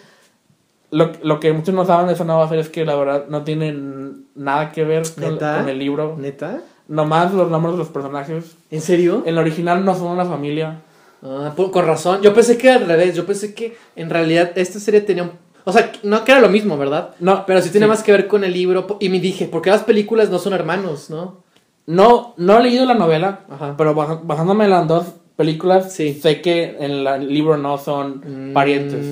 lo, 0.91 1.11
lo 1.23 1.39
que 1.39 1.53
muchos 1.53 1.73
no 1.73 1.85
saben 1.85 2.07
de 2.07 2.13
esa 2.13 2.23
nueva 2.23 2.47
serie 2.47 2.61
es 2.63 2.69
que 2.69 2.85
la 2.85 2.95
verdad 2.95 3.25
no 3.29 3.43
tienen 3.43 4.25
nada 4.35 4.71
que 4.71 4.83
ver 4.83 5.03
con, 5.13 5.69
el 5.69 5.79
libro. 5.79 6.15
¿Neta? 6.17 6.61
Nomás 6.87 7.33
los 7.33 7.51
nombres 7.51 7.73
de 7.73 7.79
los 7.79 7.89
personajes. 7.89 8.55
¿En 8.71 8.81
serio? 8.81 9.21
En 9.25 9.29
el 9.29 9.37
original 9.37 9.85
no 9.85 9.95
son 9.95 10.07
una 10.07 10.25
familia. 10.25 10.81
Ah, 11.23 11.53
con 11.55 11.85
razón. 11.85 12.21
Yo 12.21 12.33
pensé 12.33 12.57
que 12.57 12.71
al 12.71 12.87
revés. 12.87 13.15
Yo 13.15 13.25
pensé 13.25 13.53
que 13.53 13.77
en 13.95 14.09
realidad 14.09 14.51
esta 14.55 14.79
serie 14.79 15.01
tenía 15.01 15.23
un... 15.23 15.31
O 15.65 15.71
sea, 15.71 15.91
no 16.03 16.23
que 16.23 16.31
era 16.31 16.41
lo 16.41 16.49
mismo, 16.49 16.77
¿verdad? 16.77 17.11
No, 17.19 17.45
Pero 17.45 17.61
sí 17.61 17.69
tiene 17.69 17.85
más 17.85 18.01
que 18.01 18.11
ver 18.11 18.27
con 18.27 18.43
el 18.43 18.53
libro. 18.53 18.97
Y 18.99 19.09
me 19.09 19.19
dije, 19.19 19.45
¿por 19.45 19.61
qué 19.61 19.69
las 19.69 19.83
películas 19.83 20.29
no 20.31 20.39
son 20.39 20.53
hermanos, 20.53 21.09
no? 21.09 21.43
No, 21.85 22.33
no 22.37 22.57
he 22.59 22.63
leído 22.63 22.85
la 22.85 22.93
novela, 22.93 23.41
Ajá. 23.49 23.75
pero 23.77 23.91
en 23.91 24.69
las 24.69 24.87
dos 24.87 25.05
películas, 25.35 25.93
Sí. 25.93 26.13
sé 26.13 26.41
que 26.41 26.77
en 26.79 27.03
la- 27.03 27.15
el 27.15 27.27
libro 27.27 27.57
no 27.57 27.77
son 27.77 28.51
parientes. 28.53 29.05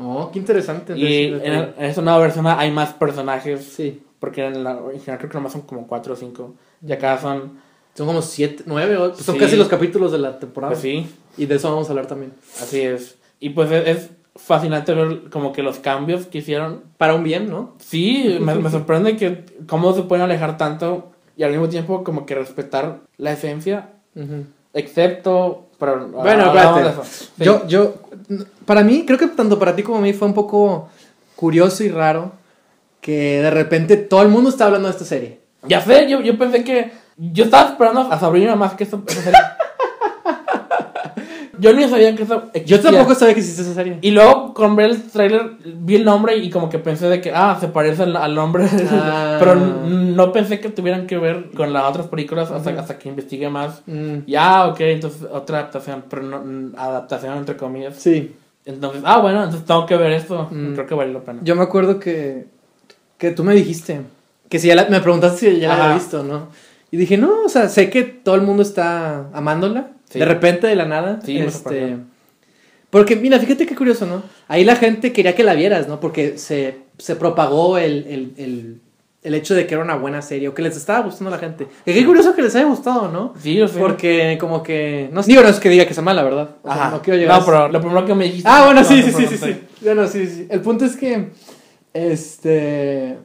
Oh, 0.00 0.30
qué 0.32 0.38
interesante. 0.38 0.96
Y 0.96 1.24
en, 1.42 1.74
esta 1.78 2.00
nueva 2.02 2.18
versión 2.20 2.46
hay 2.46 2.70
más 2.70 2.92
personajes, 2.92 3.64
Sí. 3.64 4.00
porque 4.20 4.46
en 4.46 4.62
la 4.62 4.76
original 4.76 5.18
creo 5.18 5.30
que 5.30 5.36
nomás 5.38 5.52
son 5.52 5.62
como 5.62 5.86
cuatro 5.86 6.14
o 6.14 6.16
cinco. 6.16 6.54
Y 6.86 6.92
acá 6.92 7.18
son, 7.18 7.66
Son 7.94 8.06
como 8.06 8.22
siete, 8.22 8.62
nueve, 8.66 8.96
o- 8.96 9.12
pues 9.12 9.24
son 9.24 9.34
Sí. 9.34 9.40
casi 9.40 9.56
los 9.56 9.66
capítulos 9.66 10.12
de 10.12 10.18
la 10.18 10.38
temporada. 10.38 10.70
pues 10.72 10.82
sí, 10.82 11.04
Y 11.36 11.46
de 11.46 11.56
eso 11.56 11.68
vamos 11.70 11.88
a 11.88 11.90
hablar 11.90 12.06
también. 12.06 12.32
así 12.62 12.80
es. 12.80 13.18
Y 13.40 13.50
pues 13.50 13.72
es, 13.72 13.86
es 13.88 14.10
fascinante 14.36 14.94
ver 14.94 15.22
como 15.30 15.52
que 15.52 15.64
los 15.64 15.80
cambios 15.80 16.26
que 16.26 16.38
hicieron. 16.38 16.82
Para 16.96 17.14
un 17.14 17.24
bien, 17.24 17.50
¿no? 17.50 17.74
Sí, 17.80 18.38
me, 18.40 18.54
me 18.54 18.70
sorprende 18.70 19.16
que 19.16 19.44
cómo 19.66 19.92
se 19.94 20.02
pueden 20.02 20.22
alejar 20.24 20.56
tanto 20.56 21.10
y 21.36 21.42
al 21.42 21.50
mismo 21.50 21.68
tiempo 21.68 22.04
como 22.04 22.24
que 22.24 22.36
respetar 22.36 23.00
la 23.16 23.32
esencia, 23.32 23.90
excepto... 24.74 25.64
Pero, 25.78 26.08
Bueno, 26.08 26.44
hablamos 26.44 26.78
espérate. 26.78 27.08
Sí. 27.08 27.44
Yo, 27.44 27.66
yo, 27.66 27.94
para 28.64 28.82
mí, 28.82 29.04
creo 29.06 29.18
que 29.18 29.28
tanto 29.28 29.58
para 29.58 29.76
ti 29.76 29.82
como 29.82 29.98
a 29.98 30.00
mí 30.00 30.12
fue 30.12 30.28
un 30.28 30.34
poco 30.34 30.88
curioso 31.36 31.84
y 31.84 31.88
raro 31.88 32.32
que 33.00 33.40
de 33.40 33.50
repente 33.50 33.96
todo 33.96 34.22
el 34.22 34.28
mundo 34.28 34.50
está 34.50 34.66
hablando 34.66 34.88
de 34.88 34.92
esta 34.92 35.04
serie. 35.04 35.40
Ya 35.62 35.80
sé, 35.80 36.08
yo, 36.08 36.20
yo 36.20 36.38
pensé 36.38 36.64
que. 36.64 36.92
Yo 37.16 37.44
estaba 37.44 37.70
esperando 37.70 38.00
a 38.12 38.18
Sabrina 38.18 38.54
más 38.54 38.74
que 38.74 38.84
esa, 38.84 38.98
esa 39.06 39.22
serie. 39.22 39.38
yo 41.58 41.72
ni 41.72 41.88
sabía 41.88 42.14
que 42.16 42.22
eso 42.22 42.42
Yo 42.54 42.76
existía. 42.76 42.90
tampoco 42.92 43.14
sabía 43.14 43.34
que 43.34 43.40
existía 43.40 43.64
esa 43.64 43.74
serie. 43.74 43.98
Y 44.00 44.10
luego, 44.12 44.54
con 44.54 44.76
ver 44.76 44.90
el 44.90 45.02
trailer, 45.02 45.52
vi 45.64 45.96
el 45.96 46.04
nombre 46.04 46.36
y 46.36 46.50
como 46.50 46.68
que 46.68 46.78
pensé 46.78 47.08
de 47.08 47.20
que, 47.20 47.32
ah, 47.34 47.56
se 47.60 47.68
parece 47.68 48.02
al, 48.04 48.16
al 48.16 48.34
nombre. 48.34 48.64
Ah. 48.90 49.36
Pero 49.38 49.52
n- 49.52 50.12
no 50.16 50.32
pensé 50.32 50.60
que 50.60 50.68
tuvieran 50.70 51.06
que 51.06 51.18
ver 51.18 51.50
con 51.56 51.72
las 51.72 51.84
otras 51.84 52.06
películas 52.08 52.50
hasta, 52.50 52.70
hasta 52.70 52.98
que 52.98 53.08
investigué 53.08 53.48
más. 53.48 53.82
Mm, 53.86 54.18
Ya, 54.26 54.66
ok, 54.66 54.80
entonces 54.80 55.22
otra 55.30 55.58
adaptación, 55.58 56.04
pero 56.08 56.22
no, 56.22 56.76
adaptación 56.78 57.36
entre 57.38 57.56
comillas. 57.56 57.96
sí. 57.96 58.34
Entonces, 58.64 59.00
ah, 59.06 59.18
bueno, 59.20 59.44
entonces 59.44 59.66
tengo 59.66 59.86
que 59.86 59.96
ver 59.96 60.12
esto. 60.12 60.46
Mm. 60.50 60.74
Creo 60.74 60.86
que 60.86 60.94
vale 60.94 61.10
la 61.12 61.20
pena. 61.20 61.40
Yo 61.42 61.56
me 61.56 61.62
acuerdo 61.62 61.98
que, 61.98 62.44
que 63.16 63.30
tú 63.30 63.42
me 63.42 63.54
dijiste 63.54 64.02
que 64.50 64.58
si 64.58 64.68
ya 64.68 64.74
la- 64.74 64.86
me 64.90 65.00
preguntaste 65.00 65.54
si 65.54 65.60
ya 65.60 65.68
la 65.68 65.84
había 65.84 65.94
visto, 65.94 66.22
¿no? 66.22 66.48
Y 66.90 66.96
dije, 66.96 67.18
no, 67.18 67.42
o 67.44 67.48
sea, 67.48 67.68
sé 67.68 67.90
que 67.90 68.02
todo 68.02 68.34
el 68.34 68.42
mundo 68.42 68.62
está 68.62 69.28
amándola. 69.32 69.92
Sí. 70.10 70.18
De 70.18 70.24
repente, 70.24 70.66
de 70.66 70.76
la 70.76 70.86
nada. 70.86 71.20
Sí, 71.22 71.38
este, 71.38 71.96
porque, 72.90 73.16
mira, 73.16 73.38
fíjate 73.38 73.66
qué 73.66 73.74
curioso, 73.74 74.06
¿no? 74.06 74.22
Ahí 74.48 74.64
la 74.64 74.76
gente 74.76 75.12
quería 75.12 75.34
que 75.34 75.44
la 75.44 75.54
vieras, 75.54 75.88
¿no? 75.88 76.00
Porque 76.00 76.38
se, 76.38 76.78
se 76.96 77.16
propagó 77.16 77.76
el, 77.76 78.06
el, 78.08 78.32
el, 78.38 78.80
el 79.22 79.34
hecho 79.34 79.54
de 79.54 79.66
que 79.66 79.74
era 79.74 79.84
una 79.84 79.96
buena 79.96 80.22
serie 80.22 80.48
o 80.48 80.54
que 80.54 80.62
les 80.62 80.76
estaba 80.76 81.00
gustando 81.00 81.28
a 81.28 81.32
la 81.32 81.38
gente. 81.38 81.66
Y 81.84 81.92
qué 81.92 82.06
curioso 82.06 82.34
que 82.34 82.40
les 82.40 82.54
haya 82.54 82.64
gustado, 82.64 83.08
¿no? 83.08 83.34
Sí, 83.38 83.54
yo 83.54 83.68
sé. 83.68 83.78
Porque 83.78 84.38
como 84.40 84.62
que... 84.62 85.10
No, 85.12 85.22
digo, 85.22 85.42
no 85.42 85.48
es 85.48 85.60
que 85.60 85.68
diga 85.68 85.86
que 85.86 85.92
sea 85.92 86.02
mala, 86.02 86.22
¿verdad? 86.22 86.50
O 86.62 86.72
sea, 86.72 86.86
Ajá. 86.86 86.90
no 86.92 87.02
quiero 87.02 87.18
llegar 87.18 87.38
No, 87.38 87.44
pero 87.44 87.68
lo 87.68 87.80
primero 87.80 88.06
que 88.06 88.14
me 88.14 88.24
dijiste. 88.24 88.48
Ah, 88.50 88.64
bueno, 88.64 88.80
no, 88.80 88.88
sí, 88.88 89.02
sí, 89.02 89.12
sí, 89.12 89.26
sí, 89.26 89.36
sí. 89.36 89.60
Bueno, 89.82 90.06
sí, 90.06 90.26
sí. 90.26 90.46
El 90.48 90.60
punto 90.62 90.86
es 90.86 90.96
que, 90.96 91.28
este, 91.92 93.18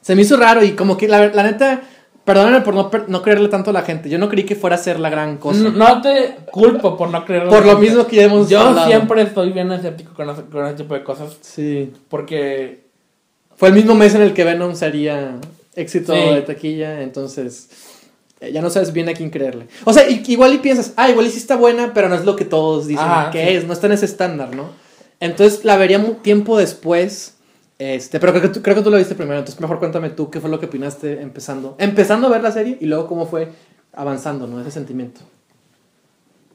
se 0.00 0.16
me 0.16 0.22
hizo 0.22 0.36
raro 0.36 0.64
y 0.64 0.72
como 0.72 0.96
que 0.96 1.06
la, 1.06 1.28
la 1.28 1.44
neta, 1.44 1.82
perdónenme 2.26 2.60
por 2.60 2.74
no, 2.74 2.90
no 3.08 3.22
creerle 3.22 3.48
tanto 3.48 3.70
a 3.70 3.72
la 3.72 3.80
gente. 3.82 4.10
Yo 4.10 4.18
no 4.18 4.28
creí 4.28 4.44
que 4.44 4.54
fuera 4.56 4.76
a 4.76 4.78
ser 4.78 5.00
la 5.00 5.08
gran 5.08 5.38
cosa. 5.38 5.60
No, 5.60 5.70
no 5.70 6.02
te 6.02 6.36
culpo 6.50 6.98
por 6.98 7.08
no 7.08 7.24
creerlo. 7.24 7.48
por 7.48 7.64
lo 7.64 7.78
mismo 7.78 8.06
que 8.06 8.16
ya 8.16 8.24
hemos 8.24 8.50
Yo 8.50 8.60
hablado. 8.60 8.88
siempre 8.88 9.22
estoy 9.22 9.52
bien 9.52 9.72
escéptico 9.72 10.12
con 10.12 10.28
ese, 10.28 10.42
con 10.42 10.66
ese 10.66 10.74
tipo 10.76 10.92
de 10.92 11.02
cosas. 11.02 11.38
Sí. 11.40 11.90
Porque. 12.10 12.84
Fue 13.56 13.68
el 13.70 13.74
mismo 13.74 13.94
mes 13.94 14.14
en 14.14 14.20
el 14.20 14.34
que 14.34 14.44
Venom 14.44 14.74
sería 14.74 15.36
éxito 15.74 16.12
Sí. 16.14 16.20
de 16.34 16.42
taquilla, 16.42 17.00
entonces 17.02 17.68
eh, 18.40 18.52
ya 18.52 18.60
no 18.60 18.68
sabes 18.68 18.92
bien 18.92 19.08
a 19.08 19.14
quién 19.14 19.30
creerle. 19.30 19.66
O 19.84 19.92
sea, 19.94 20.06
igual 20.10 20.52
y 20.52 20.58
piensas, 20.58 20.92
ah, 20.96 21.08
igual 21.08 21.26
y 21.26 21.30
sí 21.30 21.38
está 21.38 21.56
buena, 21.56 21.94
pero 21.94 22.08
no 22.10 22.16
es 22.16 22.24
lo 22.26 22.36
que 22.36 22.44
todos 22.44 22.86
dicen 22.86 23.04
Ajá, 23.04 23.30
que 23.30 23.42
sí. 23.46 23.54
es, 23.54 23.66
no 23.66 23.72
está 23.72 23.86
en 23.86 23.92
ese 23.94 24.04
estándar, 24.04 24.54
¿no? 24.54 24.70
Entonces 25.20 25.64
la 25.64 25.76
vería 25.78 26.02
tiempo 26.22 26.58
después, 26.58 27.35
este, 27.78 28.18
pero 28.20 28.32
creo 28.32 28.42
que, 28.42 28.48
tú, 28.48 28.62
creo 28.62 28.74
que 28.76 28.82
tú 28.82 28.90
lo 28.90 28.96
viste 28.96 29.14
primero, 29.14 29.38
entonces 29.38 29.60
mejor 29.60 29.78
cuéntame 29.78 30.10
tú 30.10 30.30
qué 30.30 30.40
fue 30.40 30.48
lo 30.50 30.58
que 30.60 30.66
opinaste 30.66 31.20
empezando, 31.20 31.74
empezando 31.78 32.26
a 32.28 32.30
ver 32.30 32.42
la 32.42 32.50
serie 32.52 32.78
y 32.80 32.86
luego 32.86 33.06
cómo 33.06 33.26
fue 33.26 33.52
avanzando, 33.92 34.46
¿no? 34.46 34.60
Ese 34.60 34.70
sentimiento. 34.70 35.20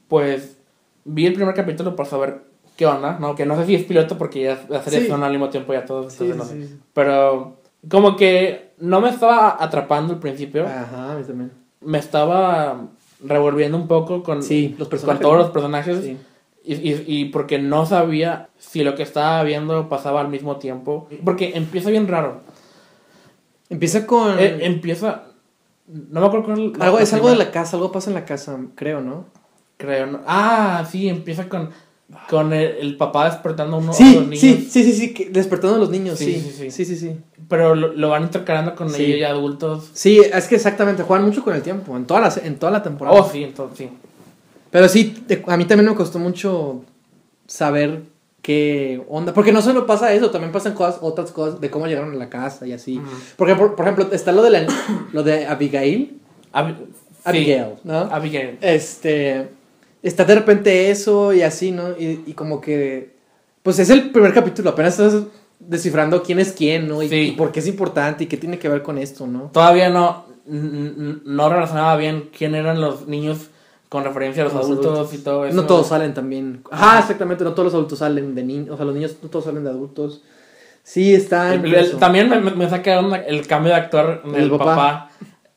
Pues. 0.08 0.56
Vi 1.04 1.26
el 1.26 1.32
primer 1.34 1.54
capítulo 1.54 1.96
por 1.96 2.06
saber 2.06 2.42
qué 2.76 2.86
onda, 2.86 3.18
¿no? 3.18 3.34
Que 3.34 3.44
no 3.44 3.56
sé 3.56 3.66
si 3.66 3.74
es 3.74 3.84
piloto 3.84 4.16
porque 4.16 4.42
ya 4.42 4.64
las 4.68 4.84
series 4.84 5.04
Sí. 5.04 5.08
son 5.08 5.24
al 5.24 5.32
mismo 5.32 5.48
tiempo 5.50 5.72
ya 5.72 5.84
todos. 5.84 6.12
Sí, 6.12 6.24
entonces 6.30 6.36
no 6.56 6.60
sí, 6.60 6.62
sé. 6.68 6.74
sí. 6.74 6.80
Pero. 6.94 7.56
Como 7.88 8.14
que 8.16 8.70
no 8.78 9.00
me 9.00 9.08
estaba 9.08 9.56
atrapando 9.60 10.14
al 10.14 10.20
principio. 10.20 10.64
Ajá, 10.64 11.12
a 11.12 11.16
mí 11.16 11.24
también. 11.24 11.50
Me 11.80 11.98
estaba 11.98 12.86
revolviendo 13.24 13.76
un 13.76 13.88
poco 13.88 14.22
con, 14.22 14.40
Sí, 14.44 14.76
los 14.78 14.86
con 14.86 14.90
personajes. 14.90 15.22
todos 15.22 15.38
los 15.38 15.50
personajes. 15.50 16.12
Y, 16.64 16.74
y, 16.74 17.04
y 17.06 17.24
porque 17.26 17.58
no 17.58 17.86
sabía 17.86 18.48
si 18.58 18.84
lo 18.84 18.94
que 18.94 19.02
estaba 19.02 19.42
viendo 19.42 19.88
pasaba 19.88 20.20
al 20.20 20.28
mismo 20.28 20.56
tiempo. 20.56 21.08
Porque 21.24 21.52
empieza 21.56 21.90
bien 21.90 22.06
raro. 22.08 22.40
Empieza 23.68 24.06
con... 24.06 24.38
Eh, 24.38 24.58
empieza. 24.66 25.24
No 25.88 26.20
me 26.20 26.26
acuerdo 26.26 26.46
con 26.46 26.82
algo, 26.82 26.98
es 26.98 27.12
algo 27.12 27.28
de 27.30 27.36
la 27.36 27.50
casa, 27.50 27.76
algo 27.76 27.90
pasa 27.90 28.10
en 28.10 28.14
la 28.14 28.24
casa, 28.24 28.58
creo, 28.76 29.00
¿no? 29.00 29.24
Creo. 29.76 30.06
¿no? 30.06 30.20
Ah, 30.26 30.86
sí, 30.90 31.08
empieza 31.08 31.48
con, 31.48 31.70
con 32.30 32.52
el, 32.52 32.76
el 32.80 32.96
papá 32.96 33.24
despertando 33.28 33.76
a 33.76 33.78
uno 33.80 33.92
Sí, 33.92 34.14
los 34.14 34.22
niños. 34.24 34.38
sí, 34.40 34.68
sí, 34.70 34.84
sí, 34.84 34.92
sí, 35.14 35.28
despertando 35.30 35.76
a 35.76 35.80
los 35.80 35.90
niños, 35.90 36.18
sí, 36.18 36.34
Sí, 36.34 36.52
sí, 36.56 36.70
sí, 36.70 36.84
sí, 36.84 36.96
sí. 36.96 37.16
Pero 37.48 37.74
lo, 37.74 37.88
lo 37.88 38.08
van 38.10 38.22
intercalando 38.22 38.74
con 38.76 38.94
ellos 38.94 39.18
ya 39.18 39.30
adultos. 39.30 39.90
Sí, 39.92 40.20
es 40.20 40.46
que 40.46 40.54
exactamente, 40.54 41.02
juegan 41.02 41.26
mucho 41.26 41.42
con 41.42 41.54
el 41.54 41.62
tiempo, 41.62 41.96
en 41.96 42.04
toda 42.06 42.20
la, 42.20 42.32
en 42.44 42.56
toda 42.58 42.70
la 42.72 42.82
temporada. 42.82 43.18
Oh, 43.20 43.28
sí, 43.28 43.42
entonces 43.42 43.78
sí. 43.78 43.88
Pero 44.72 44.88
sí, 44.88 45.22
a 45.46 45.56
mí 45.58 45.66
también 45.66 45.88
me 45.90 45.94
costó 45.94 46.18
mucho 46.18 46.82
saber 47.46 48.04
qué 48.40 49.04
onda, 49.08 49.34
porque 49.34 49.52
no 49.52 49.60
solo 49.60 49.86
pasa 49.86 50.12
eso, 50.14 50.30
también 50.30 50.50
pasan 50.50 50.72
cosas, 50.72 50.98
otras 51.02 51.30
cosas 51.30 51.60
de 51.60 51.70
cómo 51.70 51.86
llegaron 51.86 52.12
a 52.12 52.16
la 52.16 52.30
casa 52.30 52.66
y 52.66 52.72
así. 52.72 53.00
Porque, 53.36 53.54
por, 53.54 53.76
por 53.76 53.84
ejemplo, 53.84 54.08
está 54.12 54.32
lo 54.32 54.42
de, 54.42 54.50
la, 54.50 54.66
lo 55.12 55.22
de 55.22 55.46
Abigail, 55.46 56.18
sí, 56.54 56.74
Abigail, 57.24 57.66
¿no? 57.84 57.98
Abigail. 57.98 58.56
Este, 58.62 59.50
está 60.02 60.24
de 60.24 60.34
repente 60.36 60.90
eso 60.90 61.34
y 61.34 61.42
así, 61.42 61.70
¿no? 61.70 61.90
Y, 61.90 62.24
y 62.26 62.32
como 62.32 62.60
que, 62.62 63.12
pues 63.62 63.78
es 63.78 63.90
el 63.90 64.10
primer 64.10 64.32
capítulo, 64.32 64.70
apenas 64.70 64.98
estás 64.98 65.22
descifrando 65.60 66.22
quién 66.22 66.38
es 66.40 66.50
quién, 66.52 66.88
¿no? 66.88 67.02
Y, 67.02 67.08
Sí. 67.10 67.16
y 67.16 67.32
por 67.32 67.52
qué 67.52 67.60
es 67.60 67.66
importante 67.68 68.24
y 68.24 68.26
qué 68.26 68.38
tiene 68.38 68.58
que 68.58 68.70
ver 68.70 68.82
con 68.82 68.96
esto, 68.96 69.26
¿no? 69.26 69.50
Todavía 69.52 69.90
no, 69.90 70.24
no 70.46 71.48
relacionaba 71.50 71.94
bien 71.96 72.30
quién 72.36 72.54
eran 72.54 72.80
los 72.80 73.06
niños 73.06 73.50
con 73.92 74.04
referencia 74.04 74.42
a 74.42 74.46
los, 74.46 74.54
Los 74.54 74.64
adultos, 74.64 74.86
adultos. 74.94 75.14
y 75.14 75.18
todo 75.18 75.44
eso. 75.44 75.54
No 75.54 75.66
todos 75.66 75.86
salen 75.88 76.14
también. 76.14 76.62
Ajá, 76.70 77.00
exactamente, 77.00 77.44
no 77.44 77.52
todos 77.52 77.66
los 77.66 77.74
adultos 77.74 77.98
salen 77.98 78.34
de 78.34 78.42
niños, 78.42 78.70
o 78.70 78.76
sea, 78.78 78.86
los 78.86 78.94
niños 78.94 79.16
no 79.22 79.28
todos 79.28 79.44
salen 79.44 79.64
de 79.64 79.68
adultos. 79.68 80.22
Sí, 80.82 81.14
está 81.14 81.52
El- 81.52 81.74
el- 81.74 81.96
también 81.98 82.30
me, 82.30 82.40
me, 82.40 82.70
saca 82.70 82.98
el 83.26 83.46
cambio 83.46 83.70
de 83.74 83.78
actor 83.78 84.22
del 84.32 84.44
El 84.44 84.50
papá. 84.50 84.64
papá. 84.64 85.10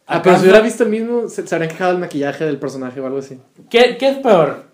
Ah, 0.05 0.21
pero 0.21 0.35
si 0.35 0.41
¿Acaso- 0.41 0.41
hubiera 0.43 0.59
visto 0.59 0.83
el 0.83 0.89
mismo, 0.89 1.29
se, 1.29 1.47
se 1.47 1.55
habrían 1.55 1.71
quejado 1.71 1.91
del 1.93 2.01
maquillaje 2.01 2.43
del 2.43 2.57
personaje 2.59 2.99
o 2.99 3.05
algo 3.05 3.19
así. 3.19 3.39
¿Qué, 3.69 3.95
¿Qué 3.97 4.09
es 4.09 4.17
peor? 4.17 4.65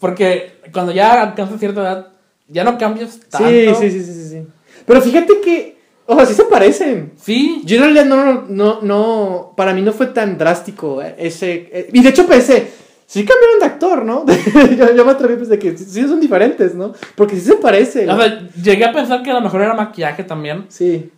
Porque 0.00 0.54
cuando 0.72 0.90
ya 0.92 1.20
alcanzas 1.22 1.60
cierta 1.60 1.82
edad, 1.82 2.08
ya 2.48 2.64
no 2.64 2.78
cambias 2.78 3.20
tanto. 3.28 3.48
Sí, 3.50 3.68
sí, 3.78 3.90
sí, 3.90 4.02
sí, 4.02 4.14
sí, 4.14 4.28
sí. 4.30 4.46
Pero 4.86 5.02
fíjate 5.02 5.40
que, 5.42 5.78
o 6.06 6.16
sea, 6.16 6.24
sí 6.24 6.32
se 6.32 6.44
parecen. 6.44 7.12
Sí, 7.20 7.60
Yo 7.66 7.76
en 7.76 7.82
realidad 7.82 8.06
no, 8.06 8.46
no, 8.48 8.80
no, 8.80 9.52
para 9.58 9.74
mí 9.74 9.82
no 9.82 9.92
fue 9.92 10.06
tan 10.06 10.38
drástico 10.38 11.02
eh, 11.02 11.14
ese, 11.18 11.68
eh, 11.70 11.90
y 11.92 12.02
de 12.02 12.08
hecho 12.08 12.26
pensé, 12.26 12.72
sí 13.10 13.24
cambiaron 13.24 13.58
de 13.58 13.64
actor, 13.66 14.04
¿no? 14.04 14.24
yo, 14.78 14.94
yo 14.94 15.04
me 15.04 15.10
atreví 15.10 15.34
pues 15.36 15.48
de 15.48 15.58
que 15.58 15.76
sí, 15.76 16.02
son 16.02 16.20
diferentes, 16.20 16.74
¿no? 16.76 16.92
Porque 17.16 17.34
sí 17.34 17.42
se 17.42 17.56
parecen. 17.56 18.08
O 18.08 18.16
sea, 18.16 18.48
llegué 18.62 18.84
a 18.84 18.92
pensar 18.92 19.22
que 19.22 19.30
a 19.30 19.34
lo 19.34 19.40
mejor 19.40 19.62
era 19.62 19.74
maquillaje 19.74 20.22
también. 20.22 20.66
sí, 20.68 21.10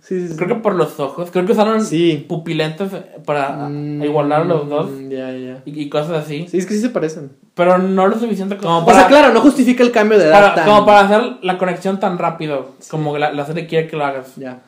sí, 0.00 0.20
sí. 0.22 0.28
sí. 0.30 0.36
Creo 0.36 0.48
que 0.48 0.54
por 0.56 0.74
los 0.74 0.98
ojos. 0.98 1.30
Creo 1.30 1.46
que 1.46 1.52
usaron 1.52 1.80
pupilentes 2.26 2.90
para 3.24 3.68
Mm, 3.68 4.02
igualar 4.02 4.42
a 4.42 4.44
los 4.44 4.68
dos. 4.68 4.90
Ya, 5.08 5.30
ya. 5.32 5.62
Y, 5.64 5.80
y 5.82 5.88
cosas 5.88 6.24
así. 6.24 6.46
Sí, 6.48 6.58
es 6.58 6.66
que 6.66 6.74
sí 6.74 6.80
se 6.80 6.88
parecen. 6.90 7.30
Pero 7.54 7.78
no 7.78 8.06
lo 8.08 8.18
suficiente 8.18 8.56
como 8.56 8.78
O 8.78 8.84
para, 8.86 9.00
sea, 9.00 9.08
claro, 9.08 9.32
no 9.32 9.40
justifica 9.40 9.82
el 9.84 9.90
cambio 9.92 10.18
de 10.18 10.24
edad 10.26 10.32
para- 10.40 10.54
tan- 10.54 10.66
como 10.66 10.86
para 10.86 11.00
hacer 11.00 11.22
la 11.42 11.56
conexión 11.58 12.00
tan 12.00 12.18
rápido. 12.18 12.72
Como 12.90 13.16
la, 13.18 13.32
la 13.32 13.44
serie 13.46 13.66
quiere 13.66 13.86
que 13.86 13.96
lo 13.96 14.04
hagas. 14.04 14.34
Ya. 14.36 14.60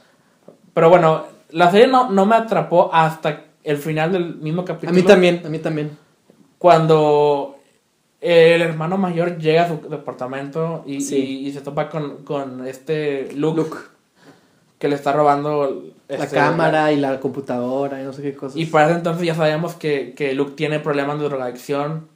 Pero 0.75 0.89
bueno, 0.91 1.25
la 1.51 1.71
serie 1.71 1.87
no, 1.89 2.11
no 2.11 2.27
me 2.27 2.37
atrapó 2.37 2.91
hasta 2.93 3.43
el 3.65 3.77
final 3.77 4.13
del 4.13 4.37
mismo 4.37 4.65
capítulo. 4.65 4.91
A 4.91 4.95
mí 4.95 5.03
también, 5.03 5.43
a 5.45 5.49
mí 5.49 5.59
también. 5.59 5.91
Cuando 6.61 7.57
el 8.21 8.61
hermano 8.61 8.99
mayor 8.99 9.39
llega 9.39 9.63
a 9.65 9.69
su 9.69 9.81
departamento 9.89 10.85
y, 10.87 11.01
Sí. 11.01 11.17
y- 11.17 11.49
y 11.49 11.53
se 11.53 11.63
topa 11.63 11.89
con, 11.89 12.19
con 12.23 12.67
este 12.67 13.33
Luke, 13.35 13.63
Luke. 13.63 13.79
que 14.79 14.89
le 14.89 14.95
está 14.95 15.13
robando 15.15 15.85
La 16.07 16.17
este, 16.25 16.37
cámara 16.37 16.93
y 16.93 16.97
la 16.99 17.19
computadora 17.19 18.03
y 18.03 18.05
no 18.05 18.13
sé 18.13 18.21
qué 18.21 18.35
cosas. 18.35 18.59
Y 18.59 18.67
para 18.67 18.89
ese 18.89 18.97
entonces 18.99 19.27
ya 19.27 19.35
sabíamos 19.35 19.75
que, 19.75 20.13
que 20.15 20.35
Luke 20.35 20.53
tiene 20.55 20.81
problemas 20.81 21.19
de 21.19 21.25
drogadicción. 21.31 22.09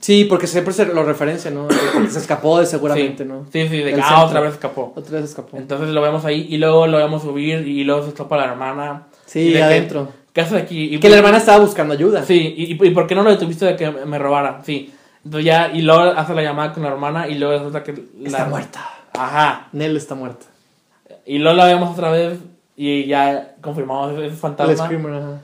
Sí, 0.00 0.24
porque 0.24 0.46
siempre 0.46 0.72
se 0.72 0.86
lo 0.86 1.04
referencia, 1.04 1.50
¿no? 1.50 1.68
Se 2.10 2.18
escapó 2.18 2.58
de 2.58 2.64
seguramente, 2.64 3.24
sí. 3.24 3.28
¿no? 3.28 3.44
Sí, 3.52 3.68
sí, 3.68 3.76
de 3.76 3.92
que 3.92 4.00
ah, 4.02 4.24
otra 4.24 4.40
vez 4.40 4.54
escapó. 4.54 4.94
Otra 4.96 5.20
vez 5.20 5.28
escapó. 5.28 5.58
Entonces 5.58 5.90
lo 5.90 6.00
vemos 6.00 6.24
ahí 6.24 6.46
y 6.48 6.56
luego 6.56 6.86
lo 6.86 6.96
vemos 6.96 7.20
subir 7.20 7.68
y 7.68 7.84
luego 7.84 8.06
se 8.06 8.12
topa 8.12 8.38
la 8.38 8.44
hermana. 8.44 9.08
y 9.26 9.30
Sí, 9.30 9.52
de 9.52 9.58
que, 9.60 10.06
¿Qué 10.32 10.40
haces 10.40 10.62
aquí? 10.62 10.94
Y, 10.94 11.00
Que 11.00 11.08
la 11.10 11.16
hermana 11.18 11.38
estaba 11.38 11.58
buscando 11.62 11.94
ayuda. 11.94 12.24
Sí, 12.24 12.54
y, 12.56 12.72
y, 12.72 12.88
y 12.88 12.90
por 12.90 13.06
qué 13.06 13.14
no 13.14 13.22
lo 13.22 13.30
detuviste 13.30 13.66
de 13.66 13.76
que 13.76 13.90
me 13.90 14.18
robara? 14.18 14.60
Sí. 14.64 14.92
Entonces 15.24 15.44
ya, 15.46 15.70
y 15.72 15.82
luego 15.82 16.00
hace 16.02 16.34
la 16.34 16.42
llamada 16.42 16.72
con 16.72 16.82
la 16.82 16.88
hermana 16.90 17.28
y 17.28 17.34
luego 17.36 17.54
resulta 17.54 17.82
que... 17.82 17.92
Está 18.24 18.38
la- 18.40 18.46
muerta. 18.46 18.80
Ajá. 19.14 19.68
Nell 19.72 19.96
está 19.96 20.14
muerta. 20.14 20.46
Y 21.26 21.38
luego 21.38 21.56
la 21.56 21.66
vemos 21.66 21.90
otra 21.92 22.10
vez 22.10 22.38
y 22.76 23.06
ya 23.06 23.54
confirmamos 23.60 24.12
ese 24.14 24.24
El 24.26 24.32
fantasma. 24.32 24.84
Screamer, 24.86 25.14
ajá. 25.14 25.40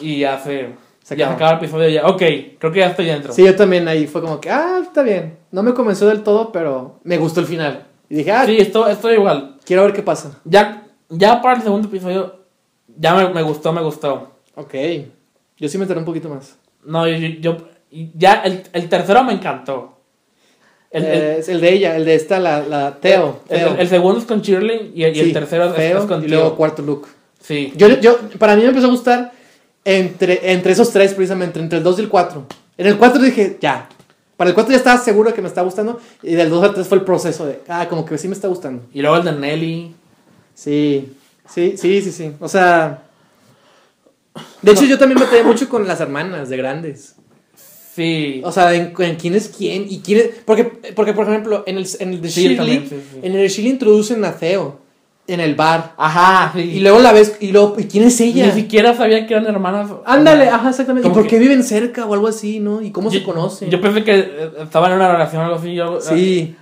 Y 0.00 0.20
ya 0.20 0.38
se... 0.38 0.70
Se 1.04 1.16
ya 1.16 1.28
se 1.28 1.34
acaba. 1.34 1.50
el 1.52 1.56
episodio 1.58 1.88
ya... 1.90 2.06
Ok, 2.08 2.22
creo 2.58 2.72
que 2.72 2.78
ya 2.80 2.86
estoy 2.86 3.04
dentro. 3.04 3.32
Sí, 3.32 3.44
yo 3.44 3.54
también 3.54 3.86
ahí 3.88 4.06
fue 4.06 4.22
como 4.22 4.40
que, 4.40 4.50
ah, 4.50 4.80
está 4.82 5.02
bien. 5.02 5.36
No 5.52 5.62
me 5.62 5.74
convenció 5.74 6.06
del 6.06 6.22
todo, 6.22 6.50
pero 6.50 6.98
me 7.04 7.18
gustó 7.18 7.40
el 7.40 7.46
final. 7.46 7.84
Y 8.08 8.14
dije, 8.16 8.32
ah, 8.32 8.46
Sí, 8.46 8.56
esto, 8.56 8.88
esto 8.88 9.12
igual. 9.12 9.58
quiero 9.66 9.82
ver 9.84 9.92
qué 9.92 10.02
pasa. 10.02 10.38
Ya, 10.44 10.84
ya 11.10 11.42
para 11.42 11.56
el 11.56 11.62
segundo 11.62 11.88
episodio, 11.88 12.43
ya 12.98 13.14
me, 13.14 13.28
me 13.30 13.42
gustó, 13.42 13.72
me 13.72 13.82
gustó. 13.82 14.32
Ok. 14.54 14.74
Yo 15.58 15.68
sí 15.68 15.78
me 15.78 15.84
enteré 15.84 16.00
un 16.00 16.06
poquito 16.06 16.28
más. 16.28 16.56
No, 16.84 17.06
yo, 17.08 17.16
yo- 17.16 17.56
ya 18.14 18.34
el, 18.44 18.62
el 18.72 18.88
tercero 18.88 19.22
me 19.24 19.32
encantó. 19.32 19.98
El, 20.90 21.04
el- 21.04 21.12
Eh, 21.22 21.36
es 21.38 21.48
el 21.48 21.60
de 21.60 21.72
ella, 21.72 21.96
el 21.96 22.04
de 22.04 22.14
esta, 22.14 22.38
la, 22.38 22.62
la 22.62 22.96
Teo. 23.00 23.40
el- 23.48 23.58
Teo. 23.60 23.76
el 23.76 23.88
segundo 23.88 24.20
es 24.20 24.26
con 24.26 24.40
Shirley 24.42 24.92
y, 24.94 25.04
y 25.04 25.14
Sí, 25.14 25.20
el 25.20 25.32
tercero 25.32 25.66
es, 25.66 25.74
Teo, 25.76 25.98
es 26.00 26.04
con 26.06 26.24
Y 26.24 26.28
luego 26.28 26.56
cuarto 26.56 26.82
Luke. 26.82 27.08
Sí. 27.40 27.72
Yo, 27.76 27.88
yo, 28.00 28.18
para 28.38 28.56
mí 28.56 28.62
me 28.62 28.68
empezó 28.68 28.86
a 28.86 28.90
gustar 28.90 29.32
entre, 29.84 30.52
entre 30.52 30.72
esos 30.72 30.90
tres, 30.90 31.14
precisamente, 31.14 31.58
entre 31.60 31.78
el 31.78 31.84
2 31.84 31.98
y 31.98 32.02
el 32.02 32.08
4. 32.08 32.46
En 32.78 32.86
el 32.86 32.96
4 32.98 33.20
dije, 33.22 33.58
ya. 33.60 33.88
Para 34.36 34.50
el 34.50 34.54
4 34.54 34.72
ya 34.72 34.78
estaba 34.78 34.98
seguro 34.98 35.32
que 35.34 35.42
me 35.42 35.48
estaba 35.48 35.64
gustando. 35.66 36.00
Y 36.22 36.34
del 36.34 36.48
2 36.50 36.64
al 36.64 36.74
3 36.74 36.86
fue 36.88 36.98
el 36.98 37.04
proceso 37.04 37.46
de, 37.46 37.60
ah, 37.68 37.86
como 37.88 38.04
que 38.04 38.16
sí 38.18 38.26
me 38.28 38.34
está 38.34 38.48
gustando. 38.48 38.82
Y 38.92 39.00
luego 39.02 39.16
el 39.18 39.24
de 39.24 39.32
Nelly. 39.32 39.94
Sí, 40.54 41.12
sí, 41.48 41.74
sí, 41.76 42.02
sí, 42.02 42.12
sí. 42.12 42.32
O 42.40 42.48
sea. 42.48 43.02
De 44.62 44.72
hecho, 44.72 44.84
yo 44.84 44.98
también 44.98 45.18
me 45.18 45.24
batallé 45.26 45.44
mucho 45.44 45.68
con 45.68 45.86
las 45.86 46.00
hermanas 46.00 46.48
de 46.48 46.56
grandes. 46.56 47.14
Sí. 47.94 48.40
O 48.44 48.50
sea, 48.50 48.74
en, 48.74 48.92
en 48.98 49.16
quién 49.16 49.34
es 49.34 49.48
quién 49.56 49.86
y 49.88 50.00
quién 50.00 50.18
es. 50.20 50.26
Porque, 50.44 50.64
porque 50.64 51.12
por 51.12 51.28
ejemplo, 51.28 51.62
en 51.66 51.78
el, 51.78 51.86
en 52.00 52.12
el 52.14 52.20
de 52.20 52.28
Sí, 52.28 52.40
Shirley, 52.42 52.56
también, 52.56 52.88
sí, 52.88 52.96
sí. 53.12 53.18
en 53.22 53.32
el 53.34 53.42
de 53.42 53.48
Shirley 53.48 53.70
introducen 53.72 54.24
a 54.24 54.32
Theo. 54.36 54.80
en 55.28 55.38
el 55.40 55.54
bar. 55.54 55.94
Ajá, 55.96 56.52
sí. 56.54 56.60
Y 56.62 56.80
luego 56.80 56.98
la 56.98 57.12
ves, 57.12 57.36
y 57.40 57.52
luego, 57.52 57.76
¿y 57.78 57.84
quién 57.84 58.04
es 58.04 58.20
ella? 58.20 58.46
Ni 58.46 58.52
siquiera 58.52 58.94
sabía 58.96 59.26
que 59.26 59.34
eran 59.34 59.46
hermanas. 59.46 59.90
Ándale, 60.04 60.48
ajá, 60.48 60.70
exactamente. 60.70 61.08
¿Y 61.08 61.12
por 61.12 61.22
que- 61.22 61.28
qué 61.30 61.38
viven 61.38 61.62
cerca 61.62 62.04
o 62.06 62.12
algo 62.14 62.26
así, 62.26 62.58
no? 62.58 62.82
¿Y 62.82 62.90
cómo 62.90 63.10
Yo- 63.10 63.20
se 63.20 63.24
conocen? 63.24 63.70
Yo 63.70 63.80
pensé 63.80 64.02
que 64.02 64.18
eh, 64.18 64.50
estaban 64.64 64.90
en 64.90 64.96
una 64.98 65.12
relación 65.12 65.42
o 65.42 65.44
algo 65.44 65.56
así. 65.58 65.74
Yo, 65.74 66.00
sí, 66.00 66.56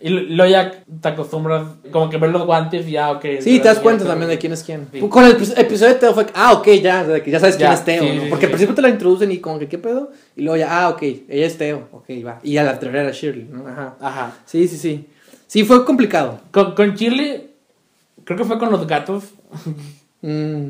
Y 0.00 0.10
luego 0.10 0.50
ya 0.50 0.70
te 1.00 1.08
acostumbras, 1.08 1.62
como 1.90 2.08
que 2.08 2.18
ver 2.18 2.30
los 2.30 2.44
guantes 2.46 2.86
y 2.86 2.92
ya, 2.92 3.10
ok. 3.10 3.24
sí, 3.40 3.58
te 3.58 3.66
das 3.68 3.80
cuenta 3.80 4.04
también 4.04 4.28
de 4.30 4.38
quién 4.38 4.52
es 4.52 4.62
quién. 4.62 4.86
Sí. 4.92 5.00
Con 5.08 5.24
el 5.24 5.36
epi- 5.36 5.58
episodio 5.58 5.94
de 5.94 5.98
Teo 5.98 6.14
fue, 6.14 6.26
ah, 6.34 6.52
ok, 6.52 6.66
ya, 6.80 7.04
ya 7.26 7.40
sabes 7.40 7.56
quién 7.56 7.72
es 7.72 7.84
Teo, 7.84 8.02
sí, 8.04 8.10
¿no? 8.16 8.22
sí, 8.24 8.30
Porque 8.30 8.46
al 8.46 8.52
principio 8.52 8.74
te 8.76 8.82
la 8.82 8.88
introducen 8.90 9.32
y 9.32 9.38
como 9.38 9.58
que, 9.58 9.66
¿qué 9.68 9.76
pedo? 9.78 10.12
Y 10.36 10.42
luego 10.42 10.56
ya, 10.56 10.68
ah, 10.84 10.90
ok, 10.90 11.02
ella 11.02 11.46
es 11.46 11.58
Teo, 11.58 11.88
ok, 11.90 12.04
va. 12.24 12.38
Y 12.44 12.56
a 12.58 12.62
la 12.64 12.78
tercera 12.78 13.02
era 13.02 13.10
Shirley, 13.12 13.48
¿no? 13.50 13.66
Ajá. 13.66 13.96
Ajá. 14.00 14.32
Sí, 14.46 14.68
sí, 14.68 14.76
sí. 14.76 15.06
Sí, 15.48 15.64
fue 15.64 15.84
complicado. 15.84 16.38
Con, 16.52 16.74
con 16.76 16.94
Shirley, 16.94 17.50
creo 18.24 18.38
que 18.38 18.44
fue 18.44 18.58
con 18.58 18.70
los 18.70 18.86
gatos. 18.86 19.24
Mm, 20.22 20.68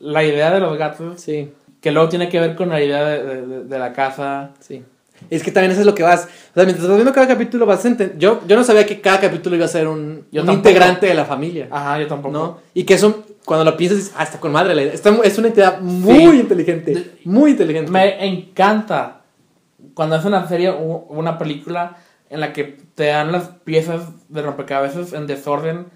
La 0.00 0.24
idea 0.24 0.50
de 0.52 0.60
los 0.60 0.78
gatos, 0.78 1.20
sí, 1.20 1.48
que 1.80 1.90
luego 1.90 2.08
tiene 2.08 2.28
que 2.28 2.40
ver 2.40 2.54
con 2.56 2.68
la 2.68 2.82
idea 2.82 3.04
de, 3.06 3.22
de- 3.24 3.46
de- 3.46 3.64
de 3.64 3.78
la 3.78 3.92
casa. 3.92 4.50
sí. 4.60 4.82
Es 5.28 5.42
que 5.42 5.50
también 5.52 5.72
eso 5.72 5.80
es 5.80 5.86
lo 5.86 5.94
que 5.94 6.02
vas. 6.02 6.24
O 6.50 6.54
sea, 6.54 6.64
mientras 6.64 6.86
vas 6.88 6.96
viendo 6.96 7.12
cada 7.12 7.28
capítulo 7.28 7.66
vas 7.66 7.84
a 7.84 7.88
entender. 7.88 8.18
Yo, 8.18 8.40
yo 8.46 8.56
no 8.56 8.64
sabía 8.64 8.86
que 8.86 9.00
cada 9.00 9.20
capítulo 9.20 9.56
iba 9.56 9.64
a 9.64 9.68
ser 9.68 9.86
un, 9.88 10.24
Yo 10.32 10.40
un 10.42 10.46
tampoco. 10.46 10.68
integrante 10.68 11.06
de 11.06 11.14
la 11.14 11.24
familia. 11.24 11.68
Ajá, 11.70 11.98
yo 12.00 12.06
tampoco. 12.06 12.32
¿No? 12.32 12.58
Y 12.74 12.84
que 12.84 12.94
eso, 12.94 13.24
cuando 13.44 13.64
lo 13.64 13.76
piensas, 13.76 13.98
dices, 13.98 14.14
ah, 14.16 14.22
está 14.24 14.40
con 14.40 14.52
madre. 14.52 14.92
Está- 14.94 15.14
es 15.22 15.36
una 15.38 15.48
entidad 15.48 15.80
muy 15.80 16.32
Sí. 16.32 16.40
inteligente. 16.40 17.10
Muy 17.24 17.50
inteligente. 17.52 17.90
Me 17.90 18.24
encanta 18.26 19.20
cuando 19.94 20.16
es 20.16 20.24
una 20.24 20.46
serie 20.48 20.70
o 20.70 21.06
una 21.10 21.38
película 21.38 21.96
en 22.28 22.40
la 22.40 22.52
que 22.52 22.78
te 22.94 23.06
dan 23.06 23.32
las 23.32 23.48
piezas 23.64 24.02
de 24.28 24.42
rompecabezas 24.42 25.12
en 25.14 25.26
desorden 25.26 25.86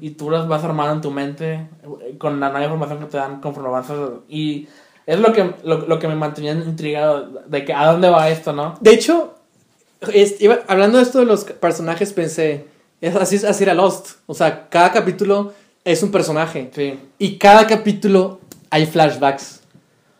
y 0.00 0.10
tú 0.10 0.30
las 0.30 0.48
vas 0.48 0.64
armando 0.64 0.94
en 0.94 1.00
tu 1.02 1.10
mente 1.10 1.52
eh, 1.54 2.16
con 2.18 2.40
la 2.40 2.48
nueva 2.48 2.64
información 2.64 2.98
que 3.00 3.06
te 3.06 3.18
dan 3.18 3.40
conforme 3.40 3.68
avanzas. 3.68 3.98
Y 4.28 4.68
es 5.06 5.18
lo 5.18 5.32
que, 5.32 5.54
lo, 5.64 5.86
lo 5.86 5.98
que 5.98 6.08
me 6.08 6.14
mantenía 6.14 6.52
intrigado 6.52 7.42
de 7.46 7.64
que 7.64 7.72
a 7.72 7.86
dónde 7.92 8.08
va 8.10 8.28
esto, 8.30 8.52
¿no? 8.52 8.76
De 8.80 8.92
hecho, 8.92 9.34
es- 10.12 10.40
iba- 10.40 10.60
hablando 10.68 10.98
de 10.98 11.04
esto 11.04 11.18
de 11.18 11.24
los 11.26 11.44
personajes, 11.44 12.12
pensé, 12.12 12.66
es 13.00 13.14
así, 13.16 13.36
así 13.46 13.62
era 13.64 13.74
Lost. 13.74 14.10
O 14.26 14.34
sea, 14.34 14.68
cada 14.68 14.92
capítulo 14.92 15.52
es 15.84 16.02
un 16.02 16.10
personaje. 16.10 16.70
Sí. 16.74 16.98
Y 17.18 17.38
cada 17.38 17.66
capítulo 17.66 18.40
hay 18.70 18.86
flashbacks. 18.86 19.60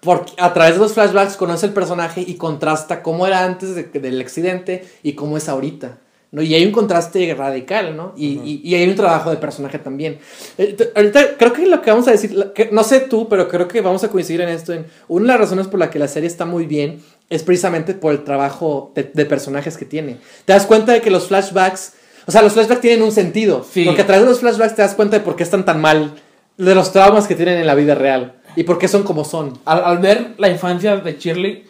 Porque 0.01 0.33
a 0.39 0.53
través 0.53 0.75
de 0.75 0.81
los 0.81 0.95
flashbacks 0.95 1.37
conoce 1.37 1.67
el 1.67 1.73
personaje 1.73 2.25
y 2.27 2.35
contrasta 2.35 3.03
cómo 3.05 3.25
era 3.27 3.45
antes 3.45 3.77
de- 3.77 3.85
del 3.85 4.21
accidente 4.21 4.85
y 5.05 5.12
cómo 5.12 5.37
es 5.37 5.49
ahorita. 5.49 5.99
¿No? 6.33 6.43
Y 6.43 6.55
hay 6.55 6.67
un 6.67 6.73
contraste 6.73 7.33
radical, 7.35 7.97
¿no? 7.97 8.15
Y, 8.17 8.27
y- 8.43 8.61
y 8.65 8.75
hay 8.75 8.89
un 8.89 8.97
trabajo 8.97 9.31
de 9.31 9.37
personaje 9.37 9.79
también. 9.79 10.19
Eh, 10.59 10.77
ahorita 10.97 11.37
creo 11.39 11.53
que 11.53 11.67
lo 11.67 11.81
que 11.83 11.91
vamos 11.91 12.09
a 12.09 12.11
decir, 12.11 12.35
que- 12.55 12.71
no 12.73 12.83
sé 12.83 13.01
tú, 13.01 13.29
pero 13.29 13.47
creo 13.49 13.69
que 13.69 13.81
vamos 13.81 14.03
a 14.03 14.09
coincidir 14.09 14.41
en 14.41 14.49
esto. 14.49 14.73
En, 14.73 14.87
una 15.09 15.23
de 15.25 15.29
las 15.29 15.41
razones 15.41 15.69
por 15.69 15.79
la 15.79 15.91
que 15.91 15.99
la 15.99 16.09
serie 16.09 16.27
está 16.27 16.45
muy 16.47 16.67
bien 16.67 17.01
es 17.31 17.43
precisamente 17.43 17.95
por 17.95 18.12
el 18.12 18.25
trabajo 18.25 18.93
de, 18.95 19.11
de 19.12 19.25
personajes 19.27 19.77
que 19.77 19.85
tiene. 19.85 20.17
Te 20.45 20.53
das 20.55 20.67
cuenta 20.67 20.93
de 20.93 21.01
que 21.01 21.11
los 21.11 21.29
flashbacks, 21.29 21.93
o 22.27 22.33
sea, 22.33 22.43
los 22.43 22.53
flashbacks 22.55 22.81
tienen 22.81 23.03
un 23.03 23.12
sentido. 23.12 23.65
Sí. 23.71 23.85
Porque 23.85 24.03
a 24.03 24.07
través 24.07 24.25
de 24.25 24.31
los 24.31 24.41
flashbacks 24.41 24.75
te 24.75 24.83
das 24.83 24.95
cuenta 24.95 25.19
de 25.19 25.25
por 25.25 25.37
qué 25.37 25.43
están 25.43 25.65
tan 25.65 25.81
mal, 25.81 26.15
de 26.57 26.75
los 26.75 26.93
traumas 26.93 27.27
que 27.27 27.35
tienen 27.35 27.59
en 27.59 27.67
la 27.67 27.75
vida 27.75 27.95
real 27.95 28.35
y 28.57 28.62
por 28.65 28.79
qué 28.79 28.87
son 28.89 29.03
como 29.03 29.25
son. 29.25 29.59
Al, 29.65 29.85
al 29.85 29.99
ver 29.99 30.33
la 30.39 30.49
infancia 30.51 30.97
de 30.97 31.17
Shirley, 31.19 31.65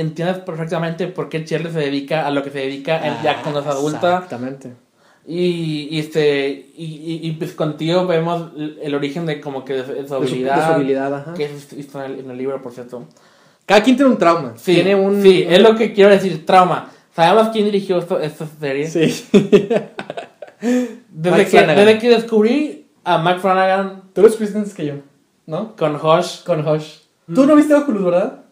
entiendes 0.00 0.38
perfectamente 0.38 1.06
por 1.08 1.28
qué 1.28 1.44
Shirley 1.44 1.72
se 1.72 1.78
dedica 1.80 2.26
a 2.26 2.30
lo 2.30 2.42
que 2.42 2.50
se 2.50 2.58
dedica 2.58 3.04
en- 3.06 3.22
ya 3.22 3.42
cuando 3.42 3.60
es 3.60 3.66
adulta. 3.66 4.14
Exactamente. 4.14 4.72
Y, 5.28 5.88
y 5.90 5.98
este 5.98 6.70
y, 6.76 6.84
y, 6.84 7.20
y, 7.28 7.32
pues 7.32 7.52
contigo 7.52 8.06
vemos 8.06 8.52
el, 8.80 8.94
origen 8.94 9.26
de 9.26 9.40
como 9.40 9.64
que 9.64 9.72
de, 9.74 9.84
su- 9.84 9.92
de 9.92 9.96
su 9.96 10.02
De 10.02 10.08
su, 10.08 10.14
habilidad. 10.14 10.56
de 10.56 10.62
su 10.62 10.72
habilidad, 10.72 11.14
ajá. 11.14 11.34
Que 11.34 11.44
es, 11.46 11.72
está 11.72 12.06
en 12.06 12.12
el, 12.12 12.20
en 12.20 12.30
el 12.30 12.38
libro, 12.38 12.62
por 12.62 12.72
cierto. 12.72 13.06
Cada 13.66 13.82
quien 13.82 13.96
tiene 13.96 14.12
un 14.12 14.18
trauma. 14.18 14.52
Sí, 14.56 14.74
tiene 14.74 14.94
un. 14.94 15.20
sí, 15.22 15.44
es 15.48 15.60
lo 15.60 15.74
que 15.74 15.92
quiero 15.92 16.10
decir, 16.10 16.46
trauma. 16.46 16.90
¿Sabemos 17.14 17.48
quién 17.48 17.64
dirigió 17.64 17.98
esto, 17.98 18.20
esta 18.20 18.46
serie? 18.60 18.86
Sí. 18.86 19.26
Desde, 21.10 21.44
que, 21.44 21.50
Flanagan. 21.50 21.76
desde 21.86 21.98
que 21.98 22.08
descubrí 22.10 22.86
a 23.04 23.18
Mike 23.18 23.40
Flanagan 23.40 24.02
Tú 24.14 24.22
lo 24.22 24.28
supiste 24.30 24.56
antes 24.56 24.72
que 24.74 24.86
yo, 24.86 24.94
¿no? 25.46 25.76
con 25.76 25.96
Hush, 25.96 26.42
Con 26.44 26.66
Hush. 26.66 26.98
Tú 27.34 27.44
no 27.46 27.54
viste 27.56 27.74
Oculus, 27.74 28.04
¿verdad? 28.04 28.44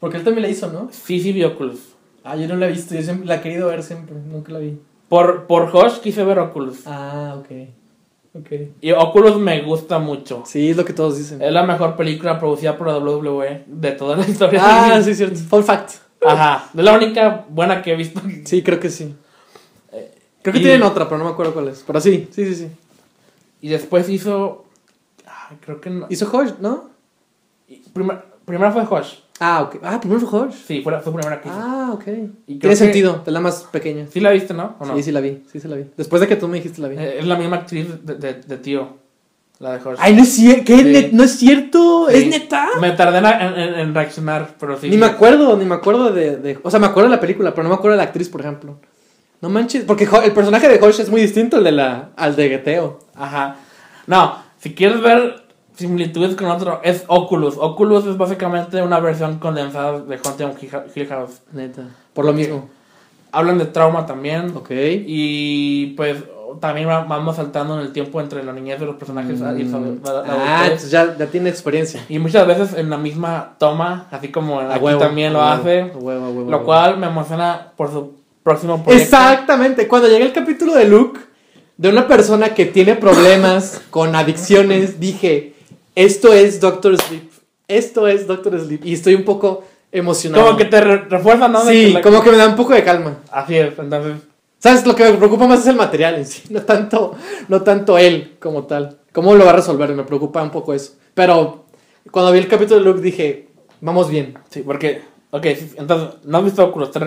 Porque 0.00 0.16
él 0.18 0.24
también 0.24 0.42
la 0.42 0.48
hizo, 0.48 0.70
¿no? 0.72 0.88
sí, 0.92 1.20
sí 1.20 1.32
vi 1.32 1.44
Oculus. 1.44 1.80
Ah, 2.24 2.36
yo 2.36 2.48
no 2.48 2.56
la 2.56 2.66
he 2.68 2.72
visto. 2.72 2.94
Yo 2.94 3.02
siempre 3.02 3.26
la 3.26 3.36
he 3.36 3.40
querido 3.40 3.68
ver 3.68 3.82
siempre. 3.82 4.14
Nunca 4.16 4.52
la 4.52 4.58
vi. 4.58 4.78
Por, 5.08 5.46
por 5.46 5.74
Hush 5.74 5.98
quise 6.00 6.24
ver 6.24 6.38
Oculus. 6.38 6.80
Ah, 6.86 7.36
ok. 7.38 7.68
Ok. 8.34 8.52
Y 8.80 8.90
Oculus 8.92 9.36
me 9.38 9.62
gusta 9.62 9.98
mucho. 9.98 10.42
Sí, 10.44 10.70
es 10.70 10.76
lo 10.76 10.84
que 10.84 10.92
todos 10.92 11.16
dicen. 11.16 11.40
Es 11.40 11.52
la 11.52 11.62
mejor 11.62 11.96
película 11.96 12.38
producida 12.38 12.76
por 12.76 12.88
la 12.88 12.98
WWE 12.98 13.64
de 13.66 13.92
toda 13.92 14.16
la 14.16 14.26
historia. 14.28 14.60
Ah, 14.62 15.00
sí, 15.02 15.14
cierto. 15.14 15.36
Fun 15.38 15.64
fact. 15.64 15.92
Ajá, 16.26 16.68
es 16.76 16.82
la 16.84 16.92
única 16.94 17.46
buena 17.48 17.80
que 17.82 17.92
he 17.92 17.96
visto. 17.96 18.20
Sí, 18.44 18.62
creo 18.62 18.80
que 18.80 18.90
sí. 18.90 19.14
Creo 20.42 20.52
que 20.52 20.58
y- 20.58 20.62
tienen 20.62 20.82
otra, 20.82 21.04
pero 21.06 21.18
no 21.18 21.24
me 21.24 21.30
acuerdo 21.30 21.54
cuál 21.54 21.68
es. 21.68 21.82
Pero 21.86 22.00
sí, 22.00 22.28
sí, 22.32 22.44
sí, 22.46 22.54
sí. 22.54 22.68
Y 23.62 23.68
después 23.68 24.08
hizo. 24.08 24.64
Ay, 25.24 25.56
creo 25.60 25.80
que 25.80 25.90
no. 25.90 26.06
Hizo 26.10 26.26
Hush, 26.36 26.52
¿no? 26.60 26.90
primero 28.44 28.72
fue 28.72 28.82
Hush. 28.82 29.14
Ah, 29.38 29.62
ok. 29.62 29.76
Ah, 29.82 30.00
primero 30.00 30.26
fue. 30.26 30.50
Sí, 30.52 30.80
fue 30.82 30.92
la, 30.92 31.00
fue 31.00 31.12
primera 31.12 31.40
que 31.40 31.48
hizo. 31.48 31.58
Ah, 31.58 31.90
ok. 31.92 32.06
Y 32.46 32.54
Tiene 32.58 32.60
que- 32.60 32.76
sentido, 32.76 33.22
es 33.26 33.32
la 33.32 33.40
más 33.40 33.64
pequeña. 33.70 34.06
¿Sí 34.10 34.20
la 34.20 34.30
viste, 34.30 34.54
no? 34.54 34.76
¿O 34.78 34.86
no? 34.86 34.96
Sí, 34.96 35.02
sí 35.02 35.12
la 35.12 35.20
vi, 35.20 35.42
sí 35.52 35.60
se 35.60 35.68
la 35.68 35.76
vi. 35.76 35.84
Después 35.96 36.20
de 36.20 36.28
que 36.28 36.36
tú 36.36 36.48
me 36.48 36.56
dijiste 36.56 36.80
la 36.80 36.88
vi. 36.88 36.96
Eh, 36.96 37.18
Es 37.18 37.26
la 37.26 37.36
misma 37.36 37.56
actriz 37.56 37.86
de, 38.04 38.14
de, 38.14 38.34
de 38.34 38.56
Tío. 38.58 39.04
La 39.58 39.72
de 39.78 39.88
Hush. 39.88 39.96
Ay, 39.98 40.14
no 40.14 40.22
es 40.22 40.32
cierto, 40.34 40.64
¿qué? 40.66 40.76
Sí. 40.78 41.08
No 41.12 41.24
es 41.24 41.32
cierto, 41.32 42.06
Sí. 42.10 42.16
¿es 42.16 42.26
neta? 42.28 42.68
Me 42.80 42.90
tardé 42.92 43.18
en, 43.18 43.24
en- 43.26 43.58
en- 43.58 43.74
en 43.80 43.94
reaccionar, 43.94 44.54
pero 44.60 44.78
sí. 44.78 44.88
Ni 44.90 44.96
me 44.98 45.06
acuerdo, 45.06 45.56
ni 45.56 45.64
me 45.64 45.74
acuerdo 45.74 46.10
de, 46.12 46.36
de- 46.36 46.58
O 46.62 46.70
sea, 46.70 46.78
me 46.80 46.86
acuerdo 46.86 47.08
de 47.10 47.16
la 47.16 47.20
película, 47.20 47.52
pero 47.54 47.62
no 47.62 47.70
me 47.70 47.74
acuerdo 47.74 47.92
de 47.96 47.98
la 47.98 48.04
actriz, 48.08 48.28
por 48.28 48.42
ejemplo. 48.42 48.78
No 49.40 49.48
manches, 49.50 49.84
porque 49.84 50.08
el 50.24 50.32
personaje 50.32 50.68
de 50.68 50.78
Hosh 50.84 51.00
es 51.00 51.10
muy 51.10 51.20
distinto 51.22 51.56
al, 51.58 51.64
de 51.64 51.72
la, 51.72 52.10
al 52.16 52.36
de 52.36 52.48
Geteo. 52.50 52.98
Ajá. 53.14 53.56
No, 54.06 54.36
si 54.58 54.74
quieres 54.74 55.00
ver 55.00 55.45
similitudes 55.76 56.34
con 56.34 56.46
otro, 56.50 56.80
es 56.82 57.04
Oculus. 57.06 57.56
Oculus 57.58 58.06
es 58.06 58.16
básicamente 58.16 58.82
una 58.82 58.98
versión 59.00 59.38
condensada 59.38 60.00
de 60.00 60.18
Haunted 60.24 60.48
Hill- 60.94 61.08
House. 61.08 61.42
Neta. 61.52 61.82
Por 62.14 62.24
lo 62.24 62.32
mismo. 62.32 62.68
Hablan 63.32 63.58
de 63.58 63.66
trauma 63.66 64.06
también. 64.06 64.52
Ok. 64.56 64.70
Y 64.70 65.88
pues 65.96 66.16
también 66.60 66.88
va- 66.88 67.04
vamos 67.04 67.36
saltando 67.36 67.74
en 67.74 67.80
el 67.86 67.92
tiempo 67.92 68.18
entre 68.20 68.42
la 68.42 68.52
niñez 68.52 68.80
de 68.80 68.86
los 68.86 68.96
personajes 68.96 69.38
y 69.38 69.42
la- 69.42 69.52
Mm. 69.52 70.00
la- 70.02 70.12
la 70.12 70.24
Ah, 70.64 70.74
ya, 70.88 71.16
ya 71.18 71.26
tiene 71.26 71.50
experiencia. 71.50 72.02
Y 72.08 72.18
muchas 72.18 72.46
veces 72.46 72.72
en 72.74 72.88
la 72.88 72.96
misma 72.96 73.56
toma, 73.58 74.06
así 74.10 74.28
como 74.28 74.60
A 74.60 74.74
aquí 74.76 74.84
huevo, 74.84 74.98
también 75.00 75.34
lo 75.34 75.40
huevo, 75.40 75.50
hace. 75.52 75.82
huevo, 75.94 76.50
Lo 76.50 76.64
cual 76.64 76.96
me 76.98 77.08
emociona 77.08 77.72
por 77.76 77.90
su 77.90 78.14
próximo 78.42 78.82
proyecto. 78.82 79.04
Exactamente. 79.04 79.86
Cuando 79.88 80.08
llegué 80.08 80.24
el 80.24 80.32
capítulo 80.32 80.74
de 80.74 80.86
Luke, 80.86 81.20
de 81.76 81.90
una 81.90 82.08
persona 82.08 82.54
que 82.54 82.64
tiene 82.64 82.94
problemas 82.94 83.82
con 83.90 84.14
adicciones, 84.14 84.98
dije, 84.98 85.55
esto 85.96 86.32
es 86.32 86.60
Doctor 86.60 86.96
Sleep. 86.96 87.28
Esto 87.66 88.06
es 88.06 88.26
Doctor 88.28 88.60
Sleep. 88.60 88.84
Y 88.84 88.92
estoy 88.92 89.14
un 89.16 89.24
poco 89.24 89.64
emocionado. 89.90 90.44
Como 90.44 90.56
que 90.56 90.66
te 90.66 90.80
re- 90.80 91.04
refuerza, 91.08 91.48
¿no? 91.48 91.64
Sí, 91.64 91.94
que 91.94 92.00
como 92.02 92.22
que 92.22 92.30
me 92.30 92.36
da 92.36 92.46
un 92.48 92.54
poco 92.56 92.72
de 92.74 92.84
calma. 92.84 93.18
Así 93.32 93.56
es, 93.56 93.76
entonces. 93.78 94.18
¿Sabes? 94.58 94.86
Lo 94.86 94.94
que 94.94 95.04
me 95.04 95.12
preocupa 95.18 95.46
más 95.46 95.60
es 95.60 95.66
el 95.66 95.76
material 95.76 96.14
en 96.14 96.26
sí, 96.26 96.42
no 96.50 96.62
tanto, 96.62 97.14
no 97.48 97.62
tanto 97.62 97.98
él 97.98 98.36
como 98.40 98.64
tal. 98.64 98.98
¿Cómo 99.12 99.34
lo 99.34 99.44
va 99.44 99.50
a 99.50 99.56
resolver? 99.56 99.90
Me 99.94 100.04
preocupa 100.04 100.42
un 100.42 100.50
poco 100.50 100.74
eso. 100.74 100.92
Pero 101.14 101.64
cuando 102.10 102.30
vi 102.32 102.38
el 102.38 102.48
capítulo 102.48 102.78
de 102.80 102.84
Luke 102.86 103.00
dije, 103.00 103.48
vamos 103.80 104.08
bien. 104.10 104.38
Sí, 104.50 104.60
porque. 104.60 105.02
Ok, 105.32 105.44
entonces, 105.76 106.20
¿no 106.24 106.38
has 106.38 106.44
visto 106.44 106.64
Oculus? 106.64 106.90
Te- 106.92 107.00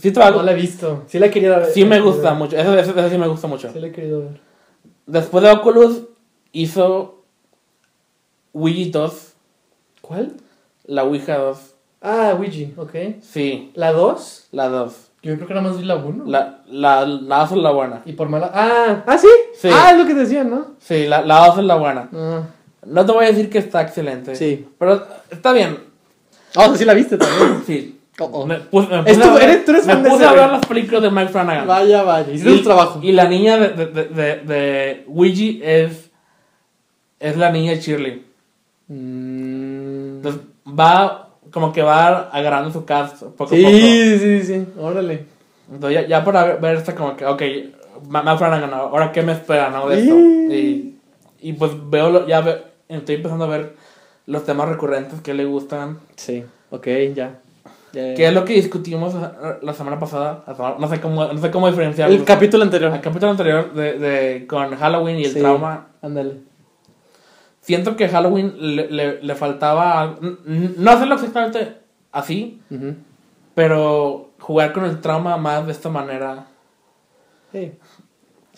¿Sí 0.00 0.12
te 0.12 0.20
No 0.20 0.42
la 0.42 0.52
he 0.52 0.54
visto. 0.54 1.04
Sí 1.08 1.18
la 1.18 1.26
he 1.26 1.30
querido 1.30 1.56
ver. 1.56 1.66
Sí 1.72 1.84
me 1.84 1.98
gusta 2.00 2.34
mucho, 2.34 2.56
eso, 2.56 2.78
eso, 2.78 2.90
eso 2.96 3.08
sí 3.10 3.16
me 3.18 3.26
gusta 3.26 3.46
mucho. 3.48 3.72
Sí 3.72 3.78
la 3.80 3.86
he 3.86 3.92
querido 3.92 4.20
ver. 4.20 4.40
Después 5.06 5.42
de 5.42 5.50
Oculus, 5.50 6.02
hizo 6.52 7.17
Ouija 8.58 8.90
2, 8.92 9.32
¿Cuál? 10.02 10.32
la 10.84 11.04
Ouija 11.04 11.36
2. 11.38 11.58
Ah, 12.00 12.34
Ouija, 12.38 12.70
ok. 12.80 12.94
Sí, 13.20 13.70
¿La 13.74 13.92
2? 13.92 14.48
la 14.52 14.68
2. 14.68 14.94
Yo 15.22 15.34
creo 15.34 15.48
que 15.48 15.54
nada 15.54 15.68
más 15.68 15.78
vi 15.78 15.84
la 15.84 15.96
1. 15.96 16.24
La, 16.26 16.60
la, 16.68 17.04
la 17.04 17.38
2 17.40 17.50
es 17.52 17.56
la 17.58 17.70
buena. 17.72 18.02
Y 18.04 18.12
por 18.12 18.28
mala... 18.28 18.50
Ah, 18.54 19.02
¿ah, 19.06 19.18
sí? 19.18 19.26
Sí. 19.54 19.68
Ah, 19.72 19.90
es 19.92 19.98
lo 19.98 20.06
que 20.06 20.14
decían, 20.14 20.48
¿no? 20.48 20.74
Sí, 20.78 21.06
la, 21.06 21.22
la 21.22 21.46
2 21.48 21.58
es 21.58 21.64
la 21.64 21.74
buena. 21.74 22.08
Ah, 22.14 22.42
No 22.86 23.04
te 23.04 23.12
voy 23.12 23.24
a 23.24 23.28
decir 23.28 23.50
que 23.50 23.58
está 23.58 23.82
excelente. 23.82 24.36
sí. 24.36 24.68
Pero 24.78 25.04
está 25.30 25.52
bien. 25.52 25.76
Ah, 26.56 26.72
sí 26.76 26.84
la 26.84 26.94
viste 26.94 27.18
también. 27.18 27.62
Sí. 27.66 27.94
Oh, 28.20 28.30
oh. 28.32 28.46
Me 28.46 28.56
puse, 28.58 28.88
me 28.88 29.02
puse 29.02 29.22
a 29.22 29.32
ver, 29.32 29.42
eres- 29.50 29.64
tú 29.64 29.70
eres 29.72 29.86
me 29.86 29.92
fan 29.92 30.02
de 30.02 30.08
puse 30.10 30.22
ese 30.24 30.30
a 30.30 30.32
ver 30.34 30.42
güey. 30.48 30.52
las 30.58 30.66
películas 30.66 31.02
de 31.02 31.10
Mike 31.10 31.28
Flanagan. 31.30 31.66
Vaya, 31.66 32.02
vaya. 32.02 32.32
Hiciste 32.32 32.52
tu 32.58 32.62
trabajo. 32.64 33.00
Y 33.02 33.12
la 33.12 33.28
niña 33.28 33.58
de, 33.58 33.68
de, 33.70 33.86
de, 33.86 34.04
de, 34.06 34.36
de 34.36 35.04
Ouija 35.08 35.64
es, 35.64 36.10
es 37.20 37.36
la 37.36 37.50
niña 37.50 37.72
de 37.72 37.80
Shirley. 37.80 38.24
Mm. 38.88 40.16
Entonces 40.16 40.40
va, 40.78 41.30
como 41.50 41.72
que 41.72 41.82
va 41.82 42.28
agarrando 42.30 42.70
su 42.70 42.84
cast 42.84 43.22
poco 43.22 43.54
a 43.54 43.56
Sí, 43.56 43.62
poco. 43.62 43.76
sí, 43.76 44.42
sí. 44.42 44.66
Órale. 44.78 45.26
Entonces 45.70 46.00
ya, 46.02 46.08
ya 46.08 46.24
para 46.24 46.56
ver 46.56 46.76
esta 46.76 46.94
como 46.94 47.16
que, 47.16 47.26
ok, 47.26 47.42
Ma- 48.08 48.22
Matt 48.22 48.38
Flanagan, 48.38 48.72
ahora 48.72 49.12
qué 49.12 49.22
me 49.22 49.32
espera, 49.32 49.70
¿no? 49.70 49.88
De 49.88 50.00
esto. 50.00 50.14
Y, 50.18 50.96
y 51.40 51.52
pues 51.54 51.72
veo, 51.90 52.10
lo- 52.10 52.26
ya 52.26 52.40
ve- 52.40 52.62
estoy 52.88 53.16
empezando 53.16 53.44
a 53.44 53.48
ver 53.48 53.74
los 54.26 54.44
temas 54.44 54.68
recurrentes 54.68 55.20
que 55.20 55.34
le 55.34 55.44
gustan. 55.44 55.98
Sí, 56.16 56.44
ok, 56.70 56.86
ya. 57.14 57.40
Que 57.92 58.26
es 58.28 58.34
lo 58.34 58.44
que 58.44 58.52
discutimos 58.52 59.14
la 59.14 59.58
la 59.62 59.72
semana 59.74 59.98
pasada. 59.98 60.44
No 60.78 60.88
sé 60.88 61.00
cómo, 61.00 61.24
no 61.26 61.38
sé 61.40 61.50
cómo 61.50 61.68
diferenciarlo. 61.68 62.14
El 62.14 62.22
capítulo 62.24 62.62
anterior. 62.62 62.92
El 62.94 63.00
capítulo 63.00 63.30
anterior 63.32 63.72
de, 63.72 63.98
de- 63.98 64.46
con 64.46 64.74
Halloween 64.76 65.18
y 65.18 65.24
el 65.24 65.32
Sí. 65.32 65.38
trauma. 65.40 65.88
Ándale. 66.02 66.36
Siento 67.68 67.96
que 67.96 68.08
Halloween 68.08 68.54
le, 68.76 68.90
le, 68.90 69.22
le 69.22 69.34
faltaba. 69.34 70.16
No 70.46 70.90
hacerlo 70.90 71.16
exactamente 71.16 71.76
así, 72.12 72.62
pero 73.54 74.30
jugar 74.38 74.72
con 74.72 74.86
el 74.86 75.02
trauma 75.02 75.36
más 75.36 75.66
de 75.66 75.72
esta 75.72 75.90
manera. 75.90 76.46
Sí, 77.52 77.72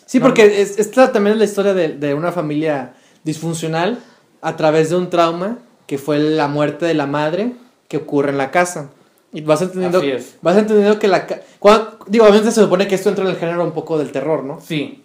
Sí, 0.07 0.19
No. 0.21 0.27
porque 0.27 0.63
es, 0.63 0.79
esta 0.79 1.11
también 1.11 1.33
es 1.35 1.39
la 1.41 1.45
historia 1.45 1.75
de, 1.75 1.89
de 1.89 2.15
una 2.15 2.31
familia 2.31 2.95
disfuncional 3.25 3.99
a 4.43 4.57
través 4.57 4.91
de 4.91 4.97
un 4.97 5.11
trauma 5.11 5.59
que 5.89 5.99
fue 5.99 6.21
la 6.21 6.47
muerte 6.47 6.87
de 6.87 6.95
la 6.95 7.07
madre 7.09 7.55
que 7.89 7.97
ocurre 7.97 8.31
en 8.31 8.39
la 8.39 8.53
casa. 8.53 8.91
Y 9.33 9.41
vas 9.41 9.61
entendiendo, 9.63 9.99
Así 9.99 10.11
es. 10.13 10.39
vas 10.41 10.57
entendiendo 10.57 11.01
que 11.01 11.09
la... 11.09 11.27
cuando- 11.59 11.99
digo, 12.07 12.27
obviamente 12.27 12.53
se 12.53 12.61
supone 12.61 12.87
que 12.87 12.95
esto 12.95 13.09
entra 13.09 13.25
en 13.25 13.31
el 13.31 13.37
género 13.37 13.65
un 13.65 13.73
poco 13.73 13.99
del 13.99 14.13
terror, 14.13 14.45
¿no? 14.45 14.61
Sí. 14.61 15.03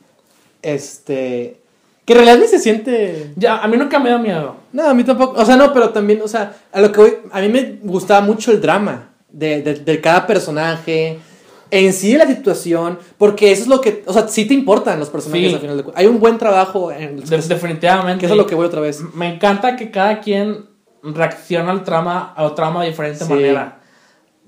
Este... 0.61 1.59
Que 2.05 2.13
en 2.13 2.19
realidad 2.19 2.37
ni 2.39 2.47
se 2.47 2.59
siente... 2.59 3.33
Ya, 3.35 3.57
a 3.57 3.67
mí 3.67 3.77
nunca 3.77 3.97
me 3.99 4.11
da 4.11 4.17
miedo. 4.19 4.55
No, 4.71 4.87
a 4.87 4.93
mí 4.93 5.03
tampoco. 5.03 5.41
O 5.41 5.45
sea, 5.45 5.55
no, 5.57 5.73
pero 5.73 5.89
también, 5.89 6.21
o 6.21 6.27
sea, 6.27 6.55
a 6.71 6.79
lo 6.81 6.91
que 6.91 6.99
voy, 7.01 7.13
a 7.31 7.41
mí 7.41 7.49
me 7.49 7.79
gustaba 7.81 8.21
mucho 8.21 8.51
el 8.51 8.61
drama 8.61 9.09
de, 9.29 9.61
de, 9.63 9.73
de 9.75 10.01
cada 10.01 10.27
personaje, 10.27 11.17
en 11.71 11.93
sí 11.93 12.11
de 12.13 12.19
la 12.19 12.27
situación, 12.27 12.99
porque 13.17 13.51
eso 13.51 13.63
es 13.63 13.67
lo 13.67 13.81
que, 13.81 14.03
o 14.05 14.13
sea, 14.13 14.27
sí 14.27 14.45
te 14.45 14.53
importan 14.53 14.99
los 14.99 15.09
personajes 15.09 15.47
Sí. 15.49 15.53
al 15.55 15.59
final 15.61 15.77
de 15.77 15.85
Hay 15.95 16.05
un 16.05 16.19
buen 16.19 16.37
trabajo 16.37 16.91
en 16.91 17.21
De- 17.25 17.37
definitivamente. 17.41 18.19
que 18.19 18.25
eso 18.27 18.35
es 18.35 18.37
lo 18.37 18.45
que 18.45 18.53
voy 18.55 18.67
otra 18.67 18.81
vez. 18.81 19.01
Me 19.15 19.33
encanta 19.33 19.75
que 19.75 19.89
cada 19.89 20.19
quien 20.21 20.65
reacciona 21.01 21.71
al 21.71 21.83
trama, 21.83 22.33
al 22.37 22.53
trama 22.53 22.83
de 22.83 22.89
diferente 22.89 23.25
Sí. 23.25 23.29
manera. 23.33 23.79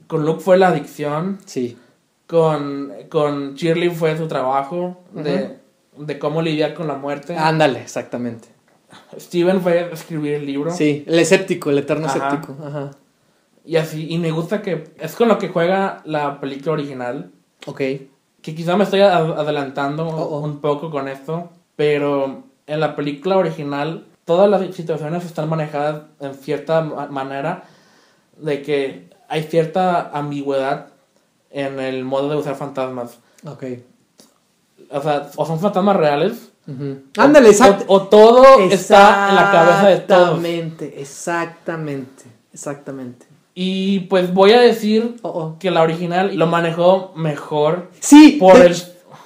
Con 0.05 0.25
Luke 0.25 0.41
fue 0.41 0.57
la 0.57 0.67
adicción, 0.67 1.39
Sí. 1.45 1.75
con, 2.27 2.93
con 3.09 3.55
Shirley 3.55 3.89
fue 3.89 4.15
su 4.17 4.27
trabajo, 4.27 5.03
de, 5.11 5.57
de 5.99 6.19
cómo 6.19 6.41
lidiar 6.41 6.73
con 6.73 6.87
la 6.87 6.95
muerte. 6.95 7.35
Ándale, 7.37 7.81
exactamente. 7.81 8.47
Steven 9.19 9.61
fue 9.61 9.91
escribir 9.91 10.35
el 10.35 10.45
libro. 10.45 10.71
Sí, 10.71 11.03
el 11.07 11.19
escéptico, 11.19 11.69
el 11.69 11.79
eterno 11.79 12.07
Ajá. 12.07 12.17
escéptico. 12.27 12.57
Ajá. 12.65 12.91
Y 13.65 13.75
así, 13.75 14.07
y 14.09 14.17
me 14.17 14.31
gusta 14.31 14.61
que 14.61 14.91
es 14.99 15.15
con 15.15 15.27
lo 15.27 15.37
que 15.37 15.49
juega 15.49 16.01
la 16.05 16.39
película 16.39 16.71
original. 16.73 17.31
Ok. 17.65 17.77
Que 18.41 18.55
quizá 18.55 18.77
me 18.77 18.85
estoy 18.85 19.01
a- 19.01 19.17
adelantando 19.17 20.07
Oh, 20.07 20.37
oh. 20.37 20.39
un 20.39 20.59
poco 20.61 20.89
con 20.89 21.07
esto, 21.09 21.49
pero 21.75 22.43
en 22.65 22.79
la 22.79 22.95
película 22.95 23.35
original 23.37 24.05
todas 24.23 24.49
las 24.49 24.73
situaciones 24.75 25.25
están 25.25 25.49
manejadas 25.49 26.03
en 26.21 26.33
cierta 26.35 26.81
ma- 26.81 27.07
manera 27.07 27.63
de 28.37 28.61
que 28.61 29.09
hay 29.27 29.43
cierta 29.43 30.11
ambigüedad 30.17 30.87
en 31.49 31.79
el 31.81 32.05
modo 32.05 32.29
de 32.29 32.35
usar 32.37 32.55
fantasmas. 32.55 33.19
Ok. 33.45 33.63
O 34.89 35.01
sea, 35.01 35.29
o 35.35 35.45
son 35.45 35.59
fantasmas 35.59 35.95
reales. 35.95 36.33
Ándale, 37.17 37.47
o- 37.47 37.51
exacto. 37.51 37.85
O, 37.87 37.95
o 37.95 38.01
todo 38.07 38.59
está 38.71 39.29
en 39.29 39.35
la 39.35 39.51
cabeza 39.51 39.87
de 39.89 39.97
todos. 39.99 40.21
Exactamente, 40.43 40.95
exactamente, 41.01 42.23
exactamente. 42.53 43.25
Y 43.55 44.01
pues 44.01 44.33
voy 44.33 44.51
a 44.51 44.59
decir 44.61 45.15
Oh, 45.23 45.29
oh. 45.29 45.55
que 45.59 45.71
la 45.71 45.81
original 45.81 46.35
lo 46.35 46.45
manejó 46.47 47.11
mejor 47.15 47.89
Sí, 47.99 48.37
por 48.39 48.59
de- 48.59 48.67
el... 48.67 48.75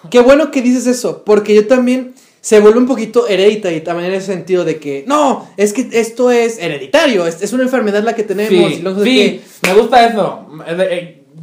Qué 0.10 0.20
bueno 0.22 0.52
que 0.52 0.62
dices 0.62 0.88
eso, 0.88 1.24
porque 1.26 1.54
yo 1.54 1.68
también 1.68 2.14
se 2.40 2.60
vuelve 2.60 2.80
un 2.80 2.88
poquito 2.88 3.28
hereditario 3.28 3.84
también 3.84 4.10
en 4.10 4.16
ese 4.18 4.28
sentido 4.34 4.64
de 4.66 4.80
que, 4.80 5.04
no, 5.08 5.48
es 5.58 5.74
que 5.74 5.90
esto 5.92 6.32
es 6.32 6.58
hereditario, 6.60 7.28
es, 7.28 7.42
es 7.44 7.54
una 7.54 7.64
enfermedad 7.64 8.04
la 8.04 8.16
que 8.16 8.24
tenemos. 8.24 8.52
y 8.72 8.76
Sí, 8.78 8.82
sé 8.84 9.04
sí, 9.04 9.42
me 9.68 9.74
gusta 9.76 10.08
eso. 10.08 10.48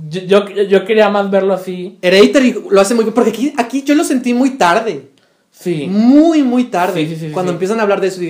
Yo, 0.08 0.20
yo, 0.46 0.62
yo 0.62 0.84
quería 0.84 1.08
más 1.08 1.30
verlo 1.30 1.54
así. 1.54 1.98
Hereditary 2.02 2.62
lo 2.70 2.80
hace 2.80 2.94
muy 2.94 3.04
bien, 3.04 3.14
porque 3.14 3.30
aquí, 3.30 3.52
aquí 3.56 3.82
yo 3.82 3.94
lo 3.94 4.04
sentí 4.04 4.34
muy 4.34 4.50
tarde, 4.50 5.10
Sí. 5.50 5.86
muy, 5.90 6.42
muy 6.42 6.64
tarde, 6.64 7.04
Sí, 7.06 7.14
sí, 7.16 7.26
sí, 7.26 7.32
cuando 7.32 7.52
empiezan 7.52 7.80
a 7.80 7.82
hablar 7.82 8.00
de 8.00 8.08
eso. 8.08 8.20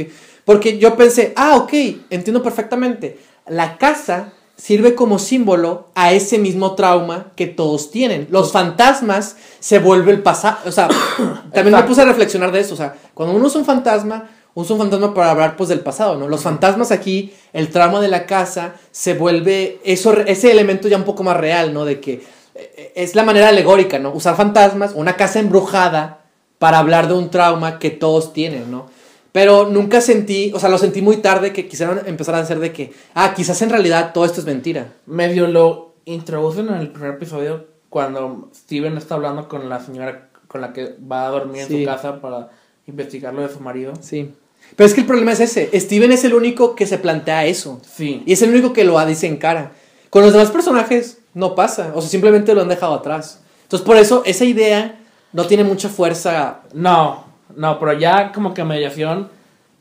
Porque 0.44 0.78
yo 0.78 0.96
pensé, 0.96 1.32
ah, 1.36 1.56
ok, 1.56 1.72
entiendo 2.08 2.42
perfectamente, 2.42 3.18
la 3.46 3.76
casa 3.76 4.32
sirve 4.56 4.94
como 4.94 5.18
símbolo 5.18 5.88
a 5.94 6.12
ese 6.12 6.38
mismo 6.38 6.74
trauma 6.74 7.32
que 7.36 7.46
todos 7.46 7.90
tienen. 7.90 8.26
Los 8.30 8.50
fantasmas 8.50 9.36
se 9.60 9.78
vuelve 9.78 10.10
el 10.10 10.22
pasado. 10.22 10.58
O 10.66 10.72
sea, 10.72 10.88
también 11.52 11.76
me 11.76 11.82
puse 11.84 12.02
a 12.02 12.06
reflexionar 12.06 12.50
de 12.50 12.60
eso. 12.60 12.74
O 12.74 12.76
sea, 12.76 12.94
cuando 13.14 13.34
uno 13.36 13.46
usa 13.46 13.60
un 13.60 13.66
fantasma, 13.66 14.28
usa 14.60 14.74
un 14.74 14.80
fantasma 14.80 15.14
para 15.14 15.30
hablar 15.30 15.56
pues 15.56 15.68
del 15.68 15.80
pasado, 15.80 16.16
¿no? 16.18 16.26
Los 16.26 16.42
fantasmas 16.42 16.90
aquí, 16.90 17.32
el 17.52 17.68
trauma 17.68 18.00
de 18.00 18.08
la 18.08 18.26
casa, 18.26 18.74
se 18.90 19.14
vuelve 19.14 19.78
eso, 19.84 20.12
ese 20.22 20.50
elemento 20.50 20.88
ya 20.88 20.96
un 20.96 21.04
poco 21.04 21.22
más 21.22 21.36
real, 21.36 21.72
¿no? 21.72 21.84
De 21.84 22.00
que 22.00 22.24
eh, 22.56 22.92
es 22.96 23.14
la 23.14 23.22
manera 23.22 23.50
alegórica, 23.50 24.00
¿no? 24.00 24.10
Usar 24.10 24.34
fantasmas, 24.36 24.94
una 24.96 25.14
casa 25.14 25.38
embrujada 25.38 26.24
para 26.58 26.80
hablar 26.80 27.06
de 27.06 27.14
un 27.14 27.30
trauma 27.30 27.78
que 27.78 27.90
todos 27.90 28.32
tienen, 28.32 28.68
¿no? 28.68 28.86
Pero 29.30 29.68
nunca 29.68 30.00
sentí, 30.00 30.50
o 30.52 30.58
sea, 30.58 30.68
lo 30.68 30.78
sentí 30.78 31.02
muy 31.02 31.18
tarde 31.18 31.52
que 31.52 31.68
quisieron 31.68 32.00
empezar 32.06 32.34
a 32.34 32.38
hacer 32.38 32.58
de 32.58 32.72
que, 32.72 32.92
ah, 33.14 33.34
quizás 33.36 33.62
en 33.62 33.70
realidad 33.70 34.10
todo 34.12 34.24
esto 34.24 34.40
es 34.40 34.46
mentira. 34.46 34.92
Medio 35.06 35.46
lo 35.46 35.92
introducen 36.04 36.68
en 36.68 36.78
el 36.78 36.90
primer 36.90 37.14
episodio 37.14 37.66
cuando 37.90 38.50
Steven 38.52 38.96
está 38.96 39.14
hablando 39.14 39.48
con 39.48 39.68
la 39.68 39.78
señora 39.78 40.30
con 40.48 40.62
la 40.62 40.72
que 40.72 40.96
va 41.00 41.26
a 41.26 41.30
dormir 41.30 41.62
en 41.62 41.68
su 41.68 41.84
casa 41.84 42.20
para 42.20 42.48
investigar 42.88 43.32
lo 43.34 43.42
de 43.42 43.50
su 43.50 43.60
marido. 43.60 43.92
Sí. 44.00 44.34
Pero 44.76 44.86
es 44.86 44.94
que 44.94 45.00
el 45.00 45.06
problema 45.06 45.32
es 45.32 45.40
ese. 45.40 45.70
Steven 45.78 46.12
es 46.12 46.24
el 46.24 46.34
único 46.34 46.74
que 46.74 46.86
se 46.86 46.98
plantea 46.98 47.46
eso. 47.46 47.80
Sí. 47.84 48.22
Y 48.26 48.32
es 48.32 48.42
el 48.42 48.50
único 48.50 48.72
que 48.72 48.84
lo 48.84 49.04
dice 49.06 49.26
en 49.26 49.36
cara. 49.36 49.72
Con 50.10 50.22
los 50.22 50.32
demás 50.32 50.50
personajes 50.50 51.18
no 51.34 51.54
pasa. 51.54 51.92
O 51.94 52.00
sea, 52.00 52.10
simplemente 52.10 52.54
lo 52.54 52.62
han 52.62 52.68
dejado 52.68 52.94
atrás. 52.94 53.42
Entonces, 53.62 53.86
por 53.86 53.96
eso, 53.96 54.22
esa 54.24 54.44
idea 54.44 55.00
no 55.32 55.46
tiene 55.46 55.64
mucha 55.64 55.88
fuerza. 55.88 56.60
No, 56.72 57.24
no, 57.56 57.78
pero 57.78 57.92
ya 57.92 58.32
como 58.32 58.54
que 58.54 58.64
mediación 58.64 59.28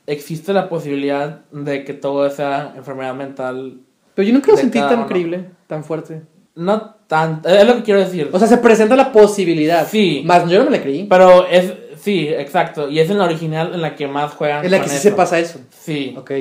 existe 0.06 0.54
la 0.54 0.70
posibilidad 0.70 1.42
de 1.52 1.84
que 1.84 1.94
todo 1.94 2.30
sea 2.30 2.74
enfermedad 2.76 3.14
mental. 3.14 3.80
Pero 4.16 4.28
yo 4.28 4.34
nunca 4.34 4.52
lo 4.52 4.58
sentí 4.58 4.80
tan 4.80 5.00
uno. 5.00 5.08
creíble, 5.08 5.50
tan 5.68 5.84
fuerte. 5.84 6.24
No 6.56 6.96
tan... 7.08 7.42
Es 7.46 7.68
lo 7.68 7.76
que 7.76 7.84
quiero 7.84 8.00
decir. 8.00 8.30
O 8.32 8.40
sea, 8.40 8.48
se 8.48 8.58
presenta 8.58 8.96
la 8.96 9.12
posibilidad. 9.12 9.88
Sí. 9.88 10.24
Más 10.26 10.50
yo 10.50 10.60
no 10.60 10.66
me 10.66 10.78
la 10.78 10.82
creí. 10.82 11.06
Pero 11.06 11.48
es... 11.48 11.74
Sí, 12.08 12.30
exacto. 12.30 12.90
Y 12.90 13.00
es 13.00 13.10
en 13.10 13.18
la 13.18 13.26
original 13.26 13.74
en 13.74 13.82
la 13.82 13.96
que 13.96 14.08
más 14.08 14.32
juegan 14.32 14.64
En 14.64 14.72
la 14.72 14.82
que 14.82 14.88
sí 14.88 14.96
eso. 14.96 15.10
se 15.10 15.12
pasa 15.12 15.40
eso. 15.40 15.60
Sí. 15.78 16.16
Ok. 16.18 16.32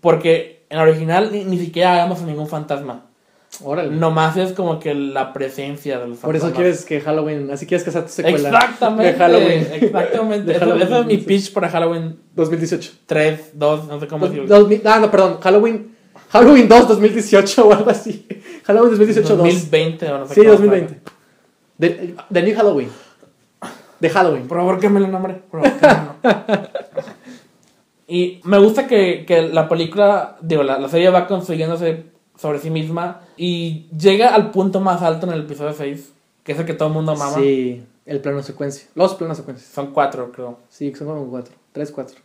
Porque 0.00 0.64
en 0.70 0.76
la 0.76 0.84
original 0.84 1.30
ni, 1.32 1.44
ni 1.44 1.58
siquiera 1.58 2.04
vemos 2.04 2.20
a 2.22 2.24
ningún 2.26 2.46
fantasma. 2.46 3.02
Órale. 3.64 3.90
Nomás 3.90 4.36
es 4.36 4.52
como 4.52 4.78
que 4.78 4.94
la 4.94 5.32
presencia 5.32 5.98
de 5.98 6.06
los 6.08 6.18
Por 6.18 6.36
eso 6.36 6.52
quieres 6.52 6.84
que 6.84 7.00
Halloween, 7.00 7.50
así 7.50 7.66
quieres 7.66 7.84
que 7.84 7.90
sea 7.90 8.02
tu 8.04 8.10
secuela. 8.12 8.48
Exactamente. 8.50 9.12
De 9.12 9.18
Halloween. 9.18 9.66
Exactamente. 9.72 10.44
De 10.46 10.52
Eso- 10.52 10.60
Halloween. 10.60 10.82
Ese 10.86 11.00
es 11.00 11.06
mi 11.06 11.16
pitch 11.18 11.52
para 11.52 11.68
Halloween 11.68 12.16
2018. 12.34 12.92
3, 13.06 13.40
2, 13.54 13.88
no 13.88 13.98
sé 14.00 14.06
cómo 14.06 14.28
decirlo. 14.28 14.68
ah, 14.84 14.98
no, 15.00 15.10
perdón. 15.10 15.38
Halloween. 15.40 15.96
Halloween 16.28 16.68
2 16.68 16.88
2018 16.88 17.66
o 17.66 17.72
algo 17.72 17.90
así. 17.90 18.26
Halloween 18.64 18.90
2018 18.90 19.28
2. 19.36 19.38
2020 19.38 20.12
o 20.12 20.18
no 20.18 20.26
sé 20.28 20.34
Sí, 20.34 20.40
cómo 20.40 20.50
2020. 20.52 21.00
De, 21.78 22.14
de 22.30 22.42
New 22.42 22.56
Halloween. 22.56 22.88
De 24.00 24.10
Halloween. 24.10 24.46
Por 24.46 24.58
nombre. 25.08 25.42
Por 25.50 25.62
favor, 25.62 25.80
cámbialo. 25.80 26.14
y 28.08 28.40
me 28.44 28.58
gusta 28.58 28.86
que, 28.86 29.24
que 29.26 29.42
la 29.42 29.68
película, 29.68 30.36
digo, 30.40 30.62
la, 30.62 30.78
la 30.78 30.88
serie 30.88 31.10
va 31.10 31.26
construyéndose 31.26 32.04
sobre 32.36 32.58
sí 32.58 32.70
misma 32.70 33.22
y 33.36 33.86
llega 33.96 34.34
al 34.34 34.50
punto 34.50 34.80
más 34.80 35.02
alto 35.02 35.26
en 35.26 35.32
el 35.32 35.40
episodio 35.42 35.72
6, 35.72 36.12
que 36.44 36.52
es 36.52 36.58
el 36.58 36.66
que 36.66 36.74
todo 36.74 36.88
el 36.88 36.94
mundo 36.94 37.16
mama. 37.16 37.36
Sí, 37.36 37.82
el 38.04 38.20
plano 38.20 38.42
secuencia. 38.42 38.88
Los 38.94 39.14
planos 39.14 39.36
secuencias. 39.38 39.70
Son 39.70 39.92
cuatro, 39.92 40.30
creo. 40.32 40.58
Sí, 40.68 40.92
son 40.94 41.08
como 41.08 41.26
cuatro. 41.28 41.54
Tres, 41.72 41.90
cuatro. 41.90 42.16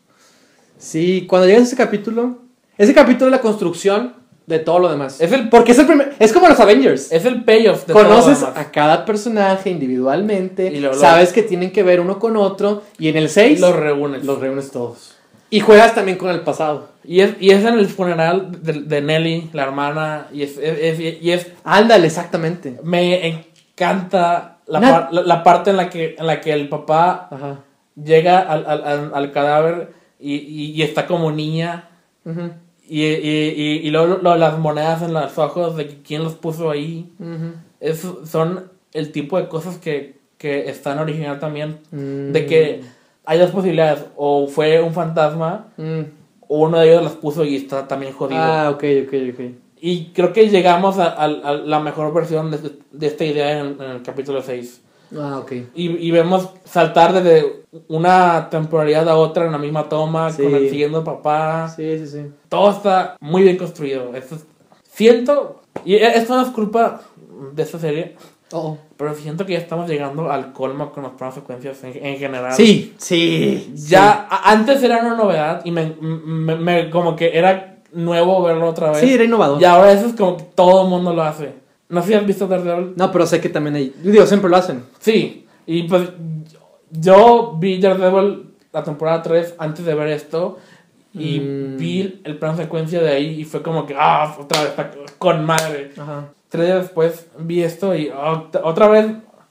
Sí, 0.78 1.26
cuando 1.28 1.48
llegas 1.48 1.64
a 1.64 1.66
ese 1.66 1.76
capítulo. 1.76 2.40
Ese 2.78 2.94
capítulo 2.94 3.28
es 3.28 3.32
la 3.32 3.42
construcción 3.42 4.21
de 4.48 4.60
todo 4.60 4.80
lo 4.80 4.90
demás. 4.90 5.22
Es 5.22 5.32
el, 5.32 5.50
Porque 5.50 5.72
es 5.72 5.80
el 5.80 5.86
primer. 5.88 6.14
Es 6.20 6.34
como 6.34 6.48
los 6.50 6.60
Avengers. 6.60 7.12
es 7.12 7.26
el 7.26 7.44
payoff 7.44 7.86
de 7.86 7.94
todo 7.94 8.04
Conoces 8.04 8.42
lo 8.42 8.48
demás. 8.48 8.66
a 8.68 8.72
cada 8.72 9.06
personaje 9.06 9.70
individualmente. 9.70 10.68
Y 10.72 10.80
luego- 10.80 10.96
sabes 10.96 11.32
que 11.32 11.44
tienen 11.44 11.72
que 11.72 11.84
ver 11.84 12.00
uno 12.02 12.20
con 12.20 12.36
otro. 12.38 12.84
Y 12.98 13.08
en 13.10 13.18
el 13.18 13.30
6 13.30 13.60
Los 13.60 13.76
reúnes. 13.76 14.26
los 14.26 14.40
reúnes 14.40 14.72
todos. 14.72 15.16
Y 15.50 15.60
juegas 15.60 15.94
también 15.96 16.18
con 16.18 16.30
el 16.30 16.42
pasado. 16.42 16.90
Y 17.04 17.20
es, 17.22 17.34
y 17.40 17.52
es 17.52 17.64
en 17.66 17.74
el 17.80 17.88
funeral 17.88 18.50
de, 18.62 18.74
de 18.74 19.02
Nelly, 19.02 19.50
la 19.54 19.64
hermana, 19.64 20.28
y 20.32 20.44
es, 20.44 20.58
es- 20.58 21.00
es- 21.00 21.22
y 21.22 21.32
es 21.32 21.48
Ándale, 21.64 22.08
exactamente. 22.08 22.80
me 22.84 23.28
encanta 23.28 24.58
la, 24.68 24.80
par- 24.80 25.10
la, 25.12 25.22
la 25.24 25.44
parte 25.44 25.72
en 25.72 25.78
la 25.78 25.90
que 25.90 26.16
en 26.18 26.26
la 26.28 26.40
que 26.42 26.54
el 26.54 26.70
papá 26.70 27.28
Ajá. 27.32 27.60
llega 28.02 28.40
al, 28.40 28.66
al, 28.68 28.84
al, 28.86 29.12
al 29.14 29.32
cadáver 29.32 29.94
y, 30.20 30.36
y, 30.36 30.72
y 30.72 30.82
está 30.84 31.08
como 31.08 31.32
niña 31.32 31.90
Ujú, 32.24 32.52
y, 32.94 33.04
y, 33.06 33.54
y, 33.56 33.88
y 33.88 33.90
luego 33.90 34.20
lo- 34.22 34.36
las 34.36 34.60
monedas 34.60 35.02
en 35.02 35.14
los 35.14 35.38
ojos 35.38 35.78
de 35.78 36.02
quién 36.04 36.24
los 36.24 36.34
puso 36.36 36.70
ahí 36.70 37.10
ujú. 37.20 37.54
es, 37.80 38.06
son 38.26 38.70
el 38.94 39.12
tipo 39.14 39.38
de 39.38 39.48
cosas 39.48 39.78
que, 39.78 40.20
que 40.38 40.70
está 40.70 40.92
en 40.94 41.00
original 41.00 41.40
también, 41.40 41.80
Mm. 41.92 42.32
de 42.34 42.46
que 42.46 42.82
hay 43.24 43.40
dos 43.40 43.52
posibilidades, 43.52 44.04
o 44.18 44.48
fue 44.48 44.82
un 44.82 44.94
fantasma, 44.94 45.68
Mm. 45.78 46.02
o 46.50 46.60
uno 46.68 46.80
de 46.80 46.92
ellos 46.92 47.04
las 47.04 47.14
puso 47.14 47.46
y 47.46 47.56
está 47.56 47.88
también 47.88 48.12
jodido. 48.14 48.42
Ah, 48.42 48.70
ok, 48.70 48.84
ok, 49.08 49.14
ok. 49.34 49.40
Y 49.80 50.08
creo 50.14 50.34
que 50.34 50.50
llegamos 50.50 51.00
a, 51.00 51.06
a- 51.14 51.24
a 51.24 51.54
la 51.54 51.80
mejor 51.80 52.14
versión 52.14 52.52
de, 52.52 52.58
de 52.92 53.08
esta 53.08 53.24
idea 53.24 53.60
en, 53.62 53.82
en 53.82 53.92
el 53.92 54.02
capítulo 54.04 54.42
6. 54.42 54.82
Ah, 55.18 55.40
ok. 55.40 55.52
Y, 55.76 55.90
y 56.08 56.12
vemos 56.12 56.50
saltar 56.64 57.14
desde 57.14 57.64
una 57.88 58.50
temporalidad 58.50 59.08
a 59.10 59.16
otra 59.16 59.46
en 59.46 59.52
la 59.52 59.58
misma 59.58 59.90
toma, 59.90 60.32
Sí. 60.32 60.44
con 60.44 60.56
el 60.56 60.70
siguiendo 60.70 61.04
papá. 61.04 61.68
Sí, 61.76 61.98
sí, 62.00 62.08
sí. 62.08 62.26
Todo 62.50 62.72
está 62.72 63.18
muy 63.20 63.44
bien 63.44 63.58
construido. 63.58 64.16
Esto 64.16 64.36
es- 64.36 64.46
siento, 64.94 65.62
y 65.86 65.96
e- 65.96 66.18
esto 66.18 66.36
no 66.36 66.42
es 66.42 66.50
culpa 66.50 67.02
de 67.54 67.64
esta 67.64 67.80
serie, 67.80 68.16
Oh. 68.54 68.78
pero 68.98 69.16
siento 69.16 69.46
que 69.46 69.54
ya 69.54 69.60
estamos 69.60 69.90
llegando 69.90 70.30
al 70.30 70.52
colmo 70.54 70.92
con 70.92 71.04
las 71.04 71.14
planos 71.14 71.36
secuencias 71.36 71.84
en, 71.84 72.06
en 72.06 72.18
general. 72.18 72.54
Sí, 72.54 72.94
sí. 72.98 73.74
Ya 73.76 74.28
a- 74.30 74.52
antes 74.52 74.84
era 74.84 75.00
una 75.00 75.16
novedad 75.16 75.62
y 75.66 75.72
me, 75.72 75.96
me- 76.02 76.56
me- 76.58 76.90
como 76.90 77.16
que 77.16 77.38
era 77.38 77.80
nuevo 77.94 78.42
verlo 78.44 78.68
otra 78.70 78.92
vez. 78.92 79.00
Sí, 79.00 79.14
era 79.14 79.24
innovador. 79.24 79.62
Y 79.62 79.66
ahora 79.66 79.92
eso 79.92 80.08
es 80.08 80.14
como 80.14 80.38
que 80.38 80.44
todo 80.56 80.84
el 80.84 80.90
mundo 80.90 81.14
lo 81.14 81.24
hace. 81.24 81.61
No 81.92 82.02
sé 82.02 82.08
si 82.08 82.14
has 82.16 82.26
visto 82.26 82.48
Daredevil. 82.48 82.94
No, 82.96 83.12
pero 83.12 83.26
sé 83.28 83.40
que 83.40 83.50
también 83.50 83.76
hay. 83.76 83.94
Digo, 84.04 84.26
siempre 84.26 84.50
lo 84.50 84.58
hacen. 84.58 84.84
Sí, 85.00 85.46
y 85.68 85.84
pues 85.84 86.10
yo 86.92 87.58
vi 87.60 87.80
Daredevil 87.80 88.54
la 88.74 88.84
temporada 88.84 89.22
3 89.22 89.56
antes 89.58 89.86
de 89.86 89.94
ver 89.96 90.08
esto 90.10 90.58
y 91.14 91.40
Mm. 91.40 91.78
vi 91.78 92.22
el 92.24 92.38
plan 92.38 92.56
secuencia 92.58 93.02
de 93.02 93.10
ahí 93.10 93.42
y 93.42 93.44
fue 93.44 93.62
como 93.62 93.86
que, 93.86 93.96
ah, 93.98 94.36
otra 94.40 94.62
vez, 94.62 94.70
está 94.72 94.92
con 95.18 95.46
madre. 95.46 95.92
Ajá. 95.98 96.30
Tres 96.50 96.66
días 96.68 96.82
después 96.84 97.28
vi 97.40 97.64
esto 97.64 97.96
y 97.96 98.10
ot- 98.10 98.60
otra 98.64 98.88
vez, 98.90 99.08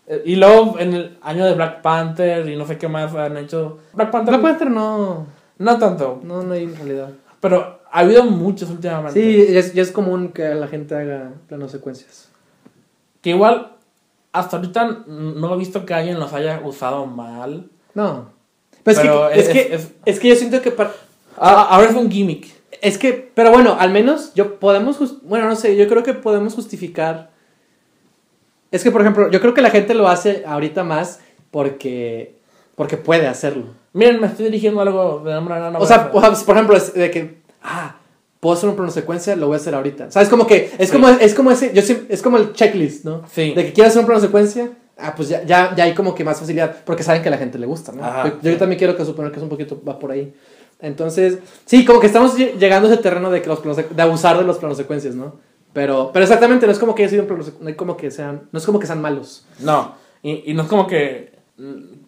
eh, 0.07 0.23
y 0.25 0.37
luego 0.37 0.79
en 0.79 0.95
el 0.95 1.19
año 1.23 1.45
de 1.45 1.55
Black 1.55 1.81
Panther 1.83 2.49
y 2.49 2.57
no 2.57 2.67
sé 2.67 2.77
qué 2.79 2.89
más 2.89 3.15
han 3.15 3.37
hecho. 3.37 3.79
Black 3.95 4.11
Panther, 4.11 4.35
Black 4.39 4.43
Panther 4.43 4.71
no. 4.71 5.27
no 5.59 5.79
tanto, 5.79 6.21
No, 6.25 6.43
no 6.43 6.55
hay 6.55 6.65
en 6.65 6.77
realidad. 6.77 7.11
pero 7.41 7.81
ha 7.93 8.01
habido 8.01 8.25
muchos 8.25 8.71
últimamente. 8.71 9.21
Sí, 9.21 9.53
ya 9.53 9.59
es, 9.61 9.73
ya 9.75 9.83
es 9.83 9.91
común 9.93 10.29
que 10.29 10.55
la 10.55 10.69
gente 10.69 10.95
haga 10.95 11.33
planos 11.49 11.71
secuencias. 11.73 12.30
Que 13.23 13.31
igual, 13.31 13.73
hasta 14.33 14.57
ahorita 14.57 15.05
no 15.07 15.55
he 15.55 15.59
visto 15.59 15.85
que 15.85 15.95
alguien 15.95 16.19
los 16.21 16.33
haya 16.33 16.61
usado 16.65 17.07
mal. 17.07 17.69
No. 17.95 18.31
Pues 18.83 18.99
Pero 18.99 19.29
es, 19.29 19.47
es- 19.47 19.49
que, 19.49 19.61
es, 19.61 19.67
que, 19.69 19.75
es- 19.75 19.93
es 20.07 20.21
que 20.21 20.29
yo 20.29 20.37
siento 20.37 20.63
que 20.63 20.71
para, 20.71 20.93
Ah, 21.37 21.69
ahora 21.71 21.89
es 21.89 21.97
un 21.97 22.11
gimmick. 22.11 22.49
Es 22.83 22.99
que, 22.99 23.13
pero 23.35 23.51
bueno, 23.51 23.77
al 23.79 23.91
menos 23.91 24.33
yo 24.35 24.59
podemos, 24.59 25.23
bueno, 25.23 25.47
no 25.49 25.57
sé, 25.57 25.77
yo 25.77 25.89
creo 25.89 26.03
que 26.03 26.15
podemos 26.15 26.55
justificar. 26.55 27.31
Es 28.71 28.83
que, 28.85 28.91
por 28.91 29.01
ejemplo, 29.01 29.31
yo 29.31 29.41
creo 29.41 29.55
que 29.55 29.63
la 29.63 29.71
gente 29.71 29.95
lo 29.95 30.09
hace 30.09 30.45
ahorita 30.47 30.85
más 30.85 31.21
porque, 31.51 32.37
porque 32.77 32.97
puede 32.97 33.27
hacerlo. 33.27 33.67
Miren, 33.93 34.21
me 34.21 34.27
estoy 34.29 34.47
dirigiendo 34.47 34.81
a 34.81 34.85
algo 34.85 35.21
de 35.25 35.37
una 35.39 35.79
o 35.79 35.87
sea, 35.87 36.11
por 36.13 36.25
ejemplo, 36.25 36.77
es 36.77 36.95
de 36.95 37.11
que, 37.11 37.39
ah, 37.63 37.97
puedo 38.41 38.55
hacer 38.57 38.69
un 38.71 38.77
plano 38.77 38.91
secuencia, 38.91 39.37
lo 39.37 39.47
voy 39.49 39.55
a 39.55 39.57
hacer 39.59 39.75
ahorita. 39.75 40.11
¿Sabes? 40.11 40.29
Como 40.29 40.47
que, 40.47 40.73
es 40.79 40.89
Sí. 40.89 40.95
como, 40.97 41.09
es 41.09 41.35
como 41.35 41.51
ese, 41.51 41.73
yo 41.75 41.83
siempre- 41.83 42.13
es 42.15 42.23
como 42.23 42.39
el 42.39 42.53
checklist, 42.55 43.05
¿no? 43.05 43.23
Sí. 43.33 43.53
De 43.55 43.67
que 43.67 43.73
quieres 43.73 43.91
hacer 43.93 44.01
un 44.01 44.07
plano 44.07 44.21
secuencia, 44.21 44.71
ah, 44.99 45.15
pues 45.15 45.29
ya, 45.29 45.45
ya, 45.45 45.75
ya 45.77 45.85
hay 45.85 45.95
como 45.95 46.15
que 46.15 46.25
más 46.25 46.41
facilidad, 46.41 46.77
porque 46.85 47.03
saben 47.03 47.21
que 47.23 47.29
a 47.29 47.33
la 47.33 47.39
gente 47.39 47.59
le 47.59 47.67
gusta, 47.67 47.93
¿no? 47.93 48.03
Ajá, 48.05 48.35
yo, 48.43 48.57
también 48.57 48.79
quiero 48.79 48.97
que 48.97 49.05
suponer 49.05 49.31
que 49.31 49.39
es 49.39 49.43
un 49.43 49.49
poquito, 49.51 49.81
va 49.87 49.99
por 49.99 50.11
ahí. 50.11 50.33
Entonces, 50.81 51.39
sí, 51.67 51.85
como 51.85 52.01
que 52.01 52.07
estamos 52.07 52.39
lle- 52.39 52.55
llegando 52.59 52.89
a 52.89 52.93
ese 52.93 53.03
terreno 53.03 53.31
de, 53.31 53.43
que 53.43 53.49
los 53.49 53.63
de 53.77 54.03
abusar 54.03 54.39
de 54.39 54.45
los 54.45 54.57
planos 54.59 54.79
secuencias, 54.79 55.15
¿no? 55.15 55.35
Pero, 55.75 56.11
pero 56.13 56.25
exactamente, 56.25 56.65
no 56.67 56.73
es 56.73 56.79
como 56.79 56.95
que 56.95 57.03
haya 57.05 57.11
sido 57.11 57.27
un 57.61 57.75
como 57.75 57.97
que 57.97 58.11
sean, 58.11 58.49
no 58.51 58.59
es 58.59 58.65
como 58.65 58.79
que 58.81 58.87
sean 58.87 59.01
malos. 59.03 59.45
No, 59.61 59.95
y, 60.23 60.51
y 60.51 60.55
no 60.55 60.63
es 60.63 60.69
como 60.69 60.87
que, 60.87 61.33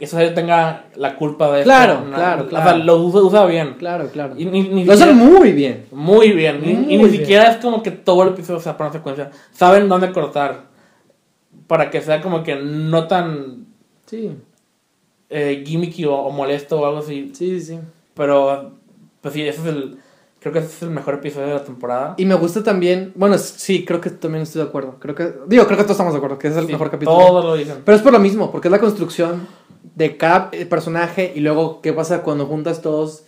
que 0.02 0.06
esa 0.06 0.16
serie 0.16 0.32
tenga 0.32 0.86
la 0.96 1.14
culpa 1.14 1.48
de 1.52 1.62
Claro, 1.62 1.92
esto, 1.92 2.04
no, 2.06 2.16
claro, 2.16 2.42
O 2.42 2.48
claro. 2.48 2.64
sea, 2.70 2.76
lo 2.78 2.96
usa, 3.04 3.20
usa 3.22 3.46
bien. 3.46 3.74
Claro, 3.78 4.08
claro. 4.08 4.34
Y 4.36 4.46
ni, 4.46 4.62
ni 4.68 4.84
Lo 4.84 4.96
siquiera- 4.96 5.12
muy 5.16 5.52
bien. 5.52 5.86
muy 5.92 6.32
bien. 6.32 6.60
Y- 6.64 6.70
y, 6.70 6.74
Muy 6.74 6.86
ni 6.88 6.96
bien. 6.98 7.10
siquiera 7.12 7.50
es 7.52 7.58
como 7.58 7.84
que 7.84 7.92
todo 7.92 8.24
el 8.24 8.30
episodio 8.30 8.58
sea 8.58 8.76
por 8.76 8.86
una 8.86 8.92
secuencia. 8.92 9.30
Saben 9.52 9.88
dónde 9.88 10.10
cortar. 10.10 10.64
Para 11.68 11.88
que 11.88 12.00
sea 12.00 12.20
como 12.20 12.42
que 12.42 12.56
no 12.56 13.06
tan 13.06 13.66
Sí, 14.06 14.32
eh, 15.30 15.62
gimmicky 15.64 16.04
o, 16.04 16.14
o 16.16 16.30
molesto 16.32 16.80
o 16.80 16.86
algo 16.86 16.98
así. 16.98 17.30
sí, 17.32 17.60
sí. 17.60 17.78
Pero, 18.14 18.72
pues 19.20 19.34
sí, 19.34 19.42
ese 19.42 19.60
es 19.60 19.66
el. 19.68 19.98
Creo 20.40 20.52
que 20.52 20.58
ese 20.58 20.68
es 20.68 20.82
el 20.82 20.90
mejor 20.90 21.14
episodio 21.14 21.46
de 21.46 21.54
la 21.54 21.62
temporada. 21.64 22.14
Y 22.18 22.24
me 22.26 22.34
gusta 22.34 22.64
también, 22.64 23.12
bueno, 23.14 23.38
sí, 23.38 23.84
creo 23.84 24.00
que 24.00 24.10
también 24.10 24.42
estoy 24.42 24.62
de 24.62 24.68
acuerdo. 24.68 24.96
Creo 24.98 25.14
que, 25.14 25.32
digo, 25.46 25.64
creo 25.66 25.76
que 25.78 25.84
todos 25.84 25.92
estamos 25.92 26.12
de 26.12 26.16
acuerdo, 26.16 26.36
que 26.38 26.48
ese 26.48 26.56
es 26.56 26.62
el 26.62 26.66
Sí, 26.66 26.72
mejor 26.72 26.90
capítulo. 26.90 27.16
Todos 27.16 27.44
lo 27.44 27.54
dicen. 27.54 27.76
Pero 27.84 27.96
es 27.96 28.02
por 28.02 28.12
lo 28.12 28.18
mismo, 28.18 28.50
porque 28.50 28.66
es 28.66 28.72
la 28.72 28.80
construcción 28.80 29.46
de 29.94 30.16
cada 30.16 30.50
personaje 30.68 31.32
y 31.34 31.40
luego 31.40 31.80
qué 31.82 31.92
pasa 31.92 32.22
cuando 32.22 32.46
juntas 32.46 32.80
todos 32.82 33.24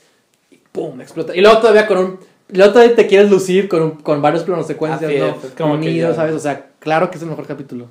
y 0.50 0.56
¡pum! 0.72 1.00
explota. 1.00 1.34
Y 1.36 1.40
luego 1.40 1.58
todavía 1.58 1.86
con 1.86 1.98
un... 1.98 2.18
Luego 2.48 2.72
todavía 2.74 2.94
te 2.94 3.06
quieres 3.06 3.30
lucir 3.30 3.68
con, 3.68 3.82
un- 3.82 3.90
con 4.02 4.20
varios 4.20 4.42
planos 4.44 4.66
secuencias, 4.66 5.10
¿no? 5.18 5.26
es, 5.28 5.34
como 5.56 5.74
Unidos, 5.74 6.10
ya- 6.10 6.16
¿sabes? 6.16 6.34
O 6.34 6.38
sea, 6.38 6.66
claro 6.78 7.10
que 7.10 7.16
es 7.16 7.22
el 7.22 7.30
mejor 7.30 7.46
capítulo. 7.46 7.88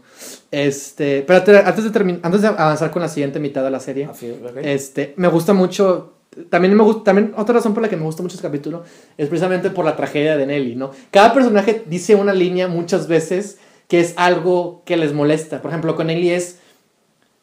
Este, 0.52 1.23
pero 1.26 1.43
te- 1.43 1.58
antes 1.58 1.84
de 1.84 1.89
terminar, 1.89 2.21
antes 2.23 2.41
de 2.41 2.47
avanzar 2.49 2.91
con 2.91 3.02
la 3.02 3.10
siguiente 3.10 3.39
mitad 3.39 3.63
de 3.63 3.71
la 3.71 3.80
serie, 3.80 4.06
Así 4.06 4.28
es, 4.28 4.36
¿ok? 4.41 4.58
este, 4.63 5.13
me 5.17 5.28
gusta 5.28 5.54
mucho. 5.54 6.13
También 6.49 6.73
me 6.76 6.84
gusta, 6.84 7.04
también 7.06 7.34
otra 7.38 7.56
razón 7.56 7.73
por 7.73 7.84
la 7.84 7.89
que 7.89 7.97
me 7.97 8.04
gusta 8.04 8.23
mucho 8.23 8.36
este 8.36 8.47
capítulo 8.47 8.84
es 9.17 9.28
precisamente 9.28 9.69
por 9.69 9.86
la 9.86 9.95
tragedia 9.95 10.36
de 10.38 10.45
Nelly, 10.47 10.76
¿no? 10.76 10.91
Cada 11.12 11.32
personaje 11.34 11.84
dice 11.88 12.15
una 12.15 12.34
línea 12.34 12.67
muchas 12.67 13.08
veces 13.08 13.58
que 13.88 13.99
es 13.99 14.13
algo 14.17 14.82
que 14.86 14.97
les 14.97 15.13
molesta. 15.13 15.62
Por 15.62 15.69
ejemplo, 15.71 15.95
con 15.95 16.08
Nelly 16.08 16.30
es 16.32 16.60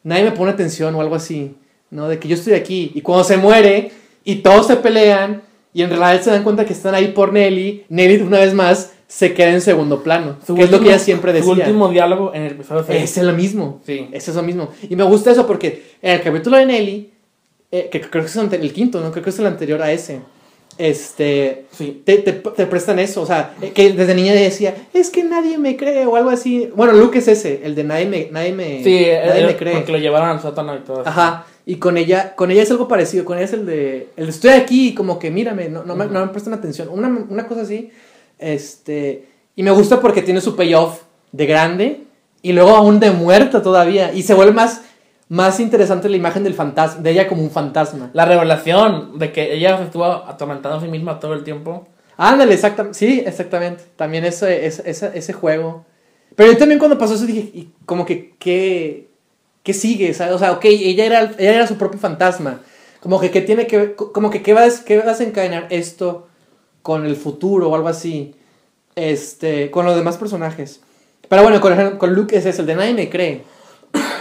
nadie 0.03 0.23
me 0.23 0.31
pone 0.31 0.51
atención 0.51 0.93
o 0.95 1.01
algo 1.01 1.15
así, 1.15 1.55
¿no? 1.89 2.07
De 2.07 2.19
que 2.19 2.27
yo 2.27 2.35
estoy 2.35 2.53
aquí 2.53 2.91
y 2.95 3.01
cuando 3.01 3.23
se 3.23 3.37
muere 3.37 3.91
y 4.23 4.35
todos 4.35 4.67
se 4.67 4.75
pelean 4.77 5.41
y 5.73 5.81
en 5.83 5.89
realidad 5.89 6.21
se 6.21 6.29
dan 6.31 6.43
cuenta 6.43 6.65
que 6.65 6.73
están 6.73 6.93
ahí 6.95 7.09
por 7.09 7.31
Nelly, 7.33 7.85
Nelly 7.89 8.21
una 8.21 8.39
vez 8.39 8.53
más 8.53 8.91
se 9.07 9.33
queda 9.33 9.49
en 9.51 9.61
segundo 9.61 10.03
plano, 10.03 10.37
Su 10.45 10.55
que 10.55 10.63
es 10.63 10.71
lo 10.71 10.77
que 10.77 10.83
último- 10.83 10.91
ella 10.95 10.99
siempre 10.99 11.31
Su 11.31 11.49
decía. 11.49 11.65
último 11.65 11.89
diálogo 11.89 12.31
en 12.33 12.43
el 12.43 12.51
episodio 12.53 12.83
6. 12.87 13.17
Es 13.17 13.23
lo 13.23 13.33
mismo. 13.33 13.81
Sí. 13.85 14.07
Es 14.13 14.27
eso 14.27 14.41
mismo. 14.41 14.69
Y 14.89 14.95
me 14.95 15.03
gusta 15.03 15.31
eso 15.31 15.45
porque 15.45 15.83
en 16.01 16.11
el 16.13 16.21
capítulo 16.21 16.55
de 16.57 16.65
Nelly, 16.65 17.09
eh, 17.71 17.89
que 17.91 17.99
creo 18.01 18.23
que 18.23 18.29
es 18.29 18.35
el 18.37 18.73
quinto, 18.73 19.01
¿no? 19.01 19.11
Creo 19.11 19.23
que 19.23 19.29
es 19.31 19.39
el 19.39 19.47
anterior 19.47 19.81
a 19.81 19.91
ese. 19.91 20.21
Este. 20.77 21.65
Sí. 21.71 22.01
Te, 22.05 22.17
te- 22.17 22.31
te 22.33 22.65
prestan 22.65 22.99
eso, 22.99 23.21
o 23.21 23.25
sea, 23.25 23.55
que 23.73 23.93
desde 23.93 24.15
niña 24.15 24.33
decía, 24.33 24.75
es 24.93 25.09
que 25.09 25.23
nadie 25.23 25.57
me 25.57 25.77
cree 25.77 26.05
o 26.05 26.15
algo 26.15 26.29
así. 26.29 26.69
Bueno, 26.75 26.93
Luke 26.93 27.19
es 27.19 27.27
ese, 27.27 27.61
el 27.63 27.75
de 27.75 27.83
nadie 27.83 28.05
me, 28.05 28.27
nadie 28.31 28.51
me, 28.53 28.83
Sí, 28.83 29.05
nadie 29.25 29.45
me 29.47 29.55
cree. 29.57 29.73
porque 29.75 29.91
lo 29.91 29.97
llevaron 29.97 30.29
al 30.29 30.41
sótano 30.41 30.75
y 30.75 30.79
todo. 30.79 31.01
eso. 31.01 31.09
Ajá, 31.09 31.45
y 31.65 31.75
con 31.75 31.97
ella, 31.97 32.35
con 32.35 32.51
ella 32.51 32.63
es 32.63 32.71
algo 32.71 32.87
parecido, 32.87 33.25
con 33.25 33.37
ella 33.37 33.45
es 33.45 33.53
el 33.53 33.65
de, 33.65 34.07
el 34.17 34.25
de 34.25 34.31
estoy 34.31 34.51
aquí 34.51 34.89
y 34.89 34.93
como 34.95 35.19
que 35.19 35.29
mírame, 35.31 35.69
no, 35.69 35.83
no, 35.83 35.95
me, 35.95 36.05
no 36.07 36.25
me 36.25 36.31
prestan 36.31 36.53
atención, 36.53 36.89
una, 36.91 37.07
una 37.29 37.47
cosa 37.47 37.61
así, 37.61 37.91
este, 38.39 39.25
y 39.55 39.63
me 39.63 39.71
gusta 39.71 39.99
porque 40.01 40.21
tiene 40.21 40.41
su 40.41 40.55
payoff 40.55 41.01
de 41.31 41.45
grande 41.45 42.01
y 42.41 42.53
luego 42.53 42.71
aún 42.71 42.99
de 42.99 43.11
muerta 43.11 43.61
todavía, 43.61 44.11
y 44.13 44.23
se 44.23 44.33
vuelve 44.33 44.53
más, 44.53 44.81
más 45.31 45.61
interesante 45.61 46.09
la 46.09 46.17
imagen 46.17 46.43
del 46.43 46.53
fantasma, 46.53 47.01
de 47.01 47.11
ella 47.11 47.29
como 47.29 47.41
un 47.41 47.51
fantasma. 47.51 48.09
La 48.11 48.25
revelación 48.25 49.17
de 49.17 49.31
que 49.31 49.53
ella 49.53 49.77
se 49.77 49.85
estuvo 49.85 50.03
atormentando 50.03 50.77
a 50.77 50.81
sí 50.81 50.89
misma 50.89 51.21
todo 51.21 51.33
el 51.33 51.45
tiempo. 51.45 51.87
Ándale, 52.17 52.53
exactamente, 52.53 52.99
sí, 52.99 53.23
exactamente, 53.25 53.81
también 53.95 54.25
ese, 54.25 54.65
ese, 54.65 54.83
ese, 55.13 55.31
juego. 55.33 55.85
Pero 56.35 56.51
yo 56.51 56.57
también 56.57 56.79
cuando 56.79 56.97
pasó 56.97 57.13
eso 57.13 57.25
dije, 57.25 57.49
y 57.53 57.69
como 57.85 58.05
que, 58.05 58.35
¿qué, 58.39 59.07
qué 59.63 59.73
sigue? 59.73 60.13
¿sabes? 60.13 60.33
O 60.33 60.37
sea, 60.37 60.51
ok, 60.51 60.65
ella 60.65 61.05
era, 61.05 61.21
ella 61.37 61.55
era 61.55 61.67
su 61.67 61.77
propio 61.77 61.97
fantasma. 61.97 62.59
Como 62.99 63.17
que, 63.21 63.31
¿qué 63.31 63.39
tiene 63.39 63.67
que? 63.67 63.95
Como 63.95 64.29
que, 64.31 64.41
¿qué 64.43 64.53
va, 64.53 64.63
des- 64.63 64.81
qué 64.81 64.97
va 64.97 65.03
a 65.03 65.07
desencadenar 65.07 65.67
esto 65.69 66.27
con 66.81 67.05
el 67.05 67.15
futuro 67.15 67.69
o 67.69 67.75
algo 67.75 67.87
así? 67.87 68.35
Este, 68.95 69.71
con 69.71 69.85
los 69.85 69.95
demás 69.95 70.17
personajes. 70.17 70.81
Pero 71.29 71.41
bueno, 71.43 71.61
con, 71.61 71.97
con 71.97 72.13
Luke 72.13 72.35
es 72.35 72.45
ese, 72.45 72.59
el 72.59 72.67
de 72.67 72.75
nadie 72.75 72.93
me 72.93 73.09
cree. 73.09 73.43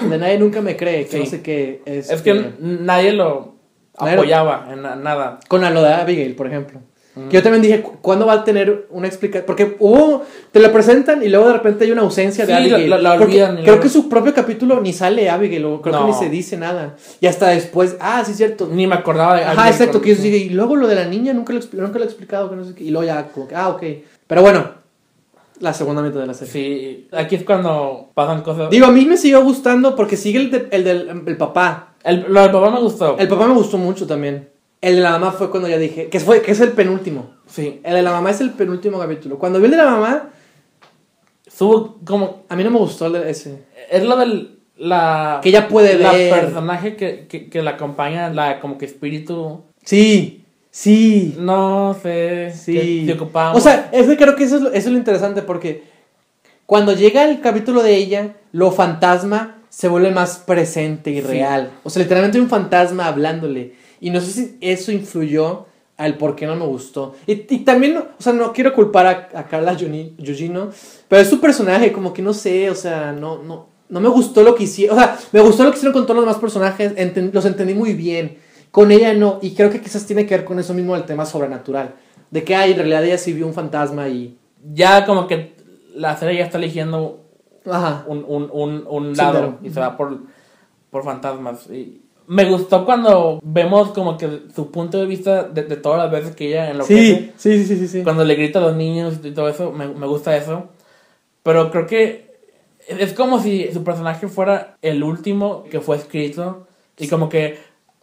De 0.08 0.18
nadie 0.18 0.38
nunca 0.38 0.60
me 0.60 0.76
cree, 0.76 1.04
que 1.06 1.10
Sí. 1.16 1.18
no 1.18 1.26
sé 1.26 1.42
qué. 1.42 1.82
Es 1.84 2.10
este, 2.10 2.22
que 2.24 2.30
n- 2.38 2.52
nadie 2.60 3.12
lo 3.12 3.54
apoyaba 3.96 4.68
en 4.72 4.82
na- 4.82 4.96
nada. 4.96 5.40
Con 5.48 5.60
la 5.62 5.70
lo 5.70 5.82
de 5.82 5.92
Abigail, 5.92 6.34
por 6.34 6.46
ejemplo. 6.46 6.80
Mm. 7.16 7.28
Que 7.28 7.36
Yo 7.38 7.42
también 7.42 7.60
dije, 7.60 7.82
¿cu- 7.82 7.96
¿cuándo 8.00 8.24
va 8.24 8.34
a 8.34 8.44
tener 8.44 8.86
una 8.90 9.08
explicación? 9.08 9.44
Porque 9.44 9.76
hubo, 9.80 10.22
te 10.52 10.60
la 10.60 10.72
presentan 10.72 11.22
y 11.24 11.28
luego 11.28 11.48
de 11.48 11.54
repente 11.54 11.84
hay 11.84 11.90
una 11.90 12.02
ausencia 12.02 12.46
de 12.46 12.54
Sí, 12.54 12.60
la- 12.68 12.76
Abigail. 12.76 12.90
la- 12.90 12.98
la 12.98 13.10
Porque 13.18 13.24
olvidan 13.24 13.54
creo 13.56 13.66
luego- 13.66 13.80
que 13.82 13.88
su 13.88 14.08
propio 14.08 14.32
capítulo 14.32 14.80
ni 14.80 14.92
sale 14.92 15.28
Abigail, 15.28 15.64
o 15.64 15.82
creo 15.82 15.92
No. 15.96 16.06
que 16.06 16.12
ni 16.12 16.18
se 16.18 16.28
dice 16.30 16.56
nada. 16.56 16.94
Y 17.20 17.26
hasta 17.26 17.48
después, 17.48 17.96
ah, 18.00 18.22
sí, 18.24 18.30
es 18.30 18.36
cierto. 18.36 18.68
Ni 18.72 18.86
me 18.86 18.94
acordaba 18.94 19.36
de 19.36 19.42
Ajá, 19.44 19.68
exacto, 19.68 20.00
que 20.00 20.14
yo 20.14 20.24
y 20.24 20.50
luego 20.50 20.76
lo 20.76 20.86
de 20.86 20.94
la 20.94 21.04
niña 21.06 21.32
nunca 21.32 21.52
lo, 21.52 21.60
nunca 21.72 21.98
lo 21.98 22.04
he 22.04 22.08
explicado, 22.08 22.48
que 22.48 22.56
no 22.56 22.64
sé 22.64 22.74
qué. 22.76 22.84
Y 22.84 22.90
luego 22.90 23.04
ya, 23.06 23.26
como 23.26 23.48
que, 23.48 23.56
ah, 23.56 23.68
ok. 23.70 23.82
Pero 24.28 24.42
bueno, 24.42 24.79
la 25.60 25.72
segunda 25.72 26.02
mitad 26.02 26.20
de 26.20 26.26
la 26.26 26.34
serie. 26.34 26.52
Sí, 26.52 27.08
aquí 27.12 27.36
es 27.36 27.44
cuando 27.44 28.10
pasan 28.14 28.42
cosas. 28.42 28.70
Digo, 28.70 28.86
a 28.86 28.90
mí 28.90 29.04
me 29.06 29.16
siguió 29.16 29.42
gustando 29.44 29.94
porque 29.94 30.16
sigue 30.16 30.38
el, 30.40 30.50
de- 30.50 30.68
el 30.72 30.84
del 30.84 31.22
el 31.26 31.36
papá. 31.36 31.94
El, 32.02 32.24
lo 32.28 32.40
del 32.42 32.50
papá 32.50 32.70
me 32.70 32.80
gustó. 32.80 33.16
El 33.18 33.28
papá 33.28 33.46
me 33.46 33.54
gustó 33.54 33.78
mucho 33.78 34.06
también. 34.06 34.48
El 34.80 34.96
de 34.96 35.00
la 35.02 35.10
mamá 35.12 35.32
fue 35.32 35.50
cuando 35.50 35.68
ya 35.68 35.76
dije, 35.78 36.08
que, 36.08 36.18
fue, 36.20 36.40
que 36.42 36.52
es 36.52 36.60
el 36.60 36.72
penúltimo. 36.72 37.30
Sí. 37.46 37.80
El 37.84 37.94
de 37.94 38.02
la 38.02 38.10
mamá 38.12 38.30
es 38.30 38.40
el 38.40 38.50
penúltimo 38.52 38.98
capítulo. 38.98 39.38
Cuando 39.38 39.58
vi 39.58 39.66
el 39.66 39.70
de 39.72 39.76
la 39.76 39.84
mamá, 39.90 40.30
Subo 41.48 41.98
como. 42.06 42.44
a 42.48 42.56
mí 42.56 42.64
no 42.64 42.70
me 42.70 42.78
gustó 42.78 43.06
el 43.06 43.12
de 43.14 43.30
ese. 43.30 43.64
Es 43.90 44.02
lo 44.04 44.16
del. 44.16 44.60
la. 44.78 45.40
Que 45.42 45.50
ella 45.50 45.68
puede 45.68 45.98
la 45.98 46.12
ver. 46.12 46.30
personaje 46.40 46.96
que, 46.96 47.26
que, 47.26 47.50
que 47.50 47.62
la 47.62 47.72
acompaña, 47.72 48.30
la 48.32 48.60
como 48.60 48.78
que 48.78 48.86
espíritu. 48.86 49.62
Sí, 49.84 50.39
sí. 50.70 51.34
No 51.38 51.96
sé. 52.02 52.52
Sí. 52.54 53.04
se 53.06 53.12
ocupaba 53.14 53.54
O 53.54 53.60
sea, 53.60 53.88
es 53.92 54.06
que 54.06 54.16
creo 54.16 54.36
que 54.36 54.44
eso 54.44 54.56
es, 54.56 54.62
lo, 54.62 54.68
eso 54.68 54.76
es 54.88 54.92
lo 54.92 54.98
interesante 54.98 55.42
porque 55.42 55.82
cuando 56.66 56.92
llega 56.94 57.24
el 57.28 57.40
capítulo 57.40 57.82
de 57.82 57.96
ella, 57.96 58.36
lo 58.52 58.70
fantasma 58.70 59.56
se 59.68 59.88
vuelve 59.88 60.10
más 60.10 60.38
presente 60.38 61.10
y 61.10 61.16
Sí. 61.16 61.20
real. 61.22 61.70
O 61.84 61.90
sea, 61.90 62.02
literalmente 62.02 62.38
hay 62.38 62.42
un 62.44 62.50
fantasma 62.50 63.06
hablándole. 63.06 63.74
Y 64.00 64.10
no 64.10 64.20
sé 64.20 64.30
si 64.32 64.56
eso 64.60 64.92
influyó 64.92 65.66
al 65.96 66.16
por 66.16 66.34
qué 66.34 66.46
no 66.46 66.56
me 66.56 66.64
gustó. 66.64 67.14
Y, 67.26 67.32
y 67.54 67.58
también, 67.60 67.98
o 67.98 68.06
sea, 68.22 68.32
no 68.32 68.52
quiero 68.52 68.72
culpar 68.72 69.06
a, 69.06 69.38
a 69.38 69.46
Carla 69.46 69.74
Gugino, 69.74 70.70
pero 71.08 71.20
es 71.22 71.28
su 71.28 71.40
personaje, 71.40 71.92
como 71.92 72.12
que 72.12 72.22
no 72.22 72.32
sé, 72.32 72.70
o 72.70 72.74
sea, 72.74 73.12
no, 73.12 73.42
no, 73.42 73.66
no 73.88 74.00
me 74.00 74.08
gustó 74.08 74.42
lo 74.42 74.54
que 74.54 74.64
hicieron. 74.64 74.96
O 74.96 75.00
sea, 75.00 75.18
me 75.32 75.40
gustó 75.40 75.62
lo 75.64 75.70
que 75.70 75.76
hicieron 75.76 75.92
con 75.92 76.04
todos 76.06 76.16
los 76.16 76.24
demás 76.24 76.40
personajes, 76.40 76.96
enten- 76.96 77.32
los 77.32 77.44
entendí 77.44 77.74
muy 77.74 77.92
bien. 77.92 78.38
Con 78.70 78.92
ella 78.92 79.12
no, 79.14 79.38
y 79.42 79.54
creo 79.54 79.70
que 79.70 79.80
quizás 79.80 80.06
tiene 80.06 80.26
que 80.26 80.36
ver 80.36 80.44
con 80.44 80.58
eso 80.58 80.74
mismo 80.74 80.94
el 80.96 81.04
tema 81.04 81.26
sobrenatural. 81.26 81.94
De 82.30 82.44
que, 82.44 82.54
ay, 82.54 82.72
en 82.72 82.76
realidad 82.78 83.04
ella 83.04 83.18
sí 83.18 83.32
vio 83.32 83.46
un 83.46 83.54
fantasma 83.54 84.08
y... 84.08 84.36
Ya 84.72 85.06
como 85.06 85.26
que 85.26 85.54
la 85.94 86.16
serie 86.16 86.38
ya 86.38 86.44
está 86.44 86.58
eligiendo 86.58 87.24
Ajá. 87.68 88.04
un, 88.06 88.24
un, 88.28 88.48
un, 88.52 88.84
un 88.88 89.14
Sí, 89.14 89.20
lado 89.20 89.32
claro. 89.32 89.58
y 89.62 89.70
se 89.70 89.80
va 89.80 89.96
por, 89.96 90.18
por 90.90 91.02
fantasmas. 91.02 91.66
Y 91.70 92.02
me 92.26 92.44
gustó 92.44 92.84
cuando 92.84 93.40
vemos 93.42 93.90
como 93.90 94.16
que 94.18 94.42
su 94.54 94.70
punto 94.70 94.98
de 94.98 95.06
vista 95.06 95.44
de, 95.44 95.62
de 95.64 95.76
todas 95.76 95.98
las 95.98 96.10
veces 96.12 96.36
que 96.36 96.48
ella 96.48 96.70
enloquece. 96.70 97.32
Sí, 97.36 97.58
sí, 97.58 97.64
sí, 97.64 97.76
sí, 97.78 97.88
sí. 97.88 98.02
Cuando 98.04 98.24
le 98.24 98.34
grita 98.34 98.58
a 98.58 98.62
los 98.62 98.76
niños 98.76 99.14
y 99.24 99.30
todo 99.32 99.48
eso, 99.48 99.72
me, 99.72 99.88
me 99.88 100.06
gusta 100.06 100.36
eso. 100.36 100.68
Pero 101.42 101.70
creo 101.70 101.86
que 101.86 102.36
es 102.86 103.12
como 103.14 103.40
si 103.40 103.72
su 103.72 103.82
personaje 103.82 104.28
fuera 104.28 104.76
el 104.82 105.02
último 105.02 105.64
que 105.70 105.80
fue 105.80 105.96
escrito 105.96 106.66
y 106.98 107.08
como 107.08 107.28
que 107.30 107.58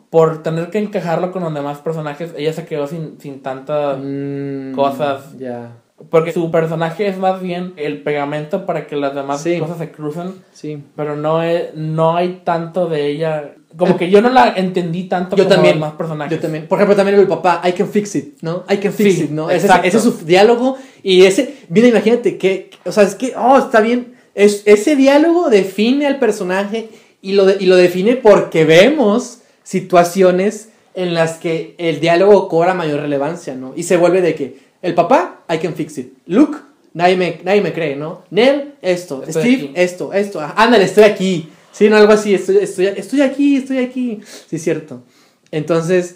por 0.09 0.41
tener 0.43 0.69
que 0.69 0.79
encajarlo 0.79 1.31
con 1.31 1.43
los 1.43 1.53
demás 1.53 1.79
personajes, 1.79 2.33
ella 2.37 2.53
se 2.53 2.65
quedó 2.65 2.87
sin, 2.87 3.19
sin 3.19 3.41
tanta... 3.41 3.97
Mm, 4.01 4.73
cosas. 4.73 5.37
Ya. 5.37 5.71
Porque 6.09 6.31
su 6.31 6.49
personaje 6.51 7.07
es 7.07 7.17
más 7.17 7.41
bien 7.41 7.73
el 7.75 8.03
pegamento 8.03 8.65
para 8.65 8.85
que 8.87 8.95
las 8.95 9.15
demás 9.15 9.41
Sí. 9.41 9.57
cosas 9.59 9.79
se 9.79 9.91
crucen, 9.91 10.33
Sí. 10.53 10.83
pero 10.95 11.15
no, 11.15 11.41
es, 11.41 11.73
no 11.73 12.15
hay 12.15 12.41
tanto 12.43 12.87
de 12.87 13.07
ella. 13.07 13.55
Como 13.75 13.97
que 13.97 14.09
yo 14.09 14.21
no 14.21 14.29
la 14.29 14.53
entendí 14.55 15.05
tanto 15.05 15.35
Yo 15.35 15.43
como 15.43 15.55
también. 15.55 15.75
los 15.75 15.81
demás 15.83 15.97
personajes. 15.97 16.37
Yo 16.37 16.41
también. 16.41 16.67
Por 16.67 16.77
ejemplo, 16.77 16.95
también 16.95 17.19
el 17.19 17.27
papá, 17.27 17.61
I 17.67 17.71
can 17.73 17.87
fix 17.89 18.15
it, 18.15 18.37
¿no? 18.41 18.63
I 18.69 18.77
can 18.77 18.93
fix 18.93 19.15
Sí, 19.15 19.23
it, 19.23 19.29
¿no? 19.31 19.49
Ese, 19.49 19.67
ese 19.83 19.97
es 19.97 20.03
su 20.03 20.11
diálogo. 20.23 20.77
Y 21.03 21.23
ese, 21.25 21.55
mira, 21.69 21.87
imagínate 21.87 22.37
que, 22.37 22.69
o 22.85 22.91
sea, 22.91 23.03
es 23.03 23.15
que, 23.15 23.33
oh, 23.35 23.57
está 23.57 23.81
bien. 23.81 24.13
Es, 24.35 24.61
ese 24.67 24.95
diálogo 24.95 25.49
define 25.49 26.05
al 26.05 26.19
personaje 26.19 26.89
y 27.23 27.33
lo, 27.33 27.45
de- 27.45 27.57
y 27.59 27.65
lo 27.65 27.75
define 27.75 28.15
porque 28.17 28.65
vemos 28.65 29.41
situaciones 29.67 30.69
en 30.93 31.13
las 31.13 31.39
que 31.39 31.75
el 31.77 31.99
diálogo 31.99 32.47
cobra 32.47 32.73
mayor 32.73 33.01
relevancia, 33.01 33.53
¿no? 33.53 33.73
Y 33.75 33.83
se 33.83 33.97
vuelve 33.97 34.21
de 34.21 34.33
que 34.33 34.57
el 34.81 34.95
papá, 34.95 35.41
I 35.49 35.57
can 35.57 35.75
fix 35.75 35.97
it. 35.97 36.13
Luke, 36.25 36.57
nadie 36.93 37.17
me, 37.17 37.41
nadie 37.43 37.59
me 37.61 37.73
cree, 37.73 37.97
¿no? 37.97 38.23
Nell, 38.29 38.75
esto. 38.81 39.23
Estoy 39.27 39.41
Steve, 39.41 39.63
aquí. 39.63 39.71
esto, 39.75 40.13
esto. 40.13 40.39
Ah, 40.39 40.53
Ándale, 40.55 40.85
estoy 40.85 41.03
aquí. 41.03 41.49
Sí, 41.73 41.89
no, 41.89 41.97
algo 41.97 42.13
así. 42.13 42.33
Estoy, 42.33 42.59
estoy, 42.59 42.85
estoy 42.85 43.21
aquí, 43.21 43.57
estoy 43.57 43.79
aquí. 43.79 44.21
Sí, 44.49 44.57
cierto. 44.57 45.03
Entonces, 45.51 46.15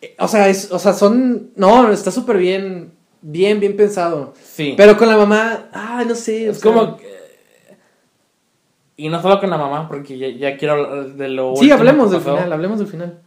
eh, 0.00 0.14
o 0.20 0.28
sea, 0.28 0.48
es, 0.48 0.70
o 0.70 0.78
sea, 0.78 0.92
son. 0.92 1.50
No, 1.56 1.90
está 1.90 2.12
súper 2.12 2.38
bien. 2.38 2.92
Bien, 3.22 3.58
bien 3.58 3.74
pensado. 3.74 4.34
Sí. 4.54 4.74
Pero 4.76 4.96
con 4.96 5.08
la 5.08 5.16
mamá, 5.16 5.68
ah, 5.72 6.04
no 6.06 6.14
sé. 6.14 6.48
es 6.48 6.60
sea, 6.60 6.70
como... 6.70 6.98
Y 8.96 9.08
no 9.08 9.20
solo 9.20 9.40
con 9.40 9.50
la 9.50 9.58
mamá, 9.58 9.88
porque 9.88 10.16
ya, 10.16 10.28
ya 10.28 10.56
quiero 10.56 10.74
hablar 10.74 11.14
de 11.14 11.28
lo 11.28 11.56
Sí, 11.56 11.70
hablemos 11.70 12.10
del 12.10 12.20
final, 12.20 12.52
hablemos 12.52 12.78
del 12.78 12.88
final. 12.88 13.20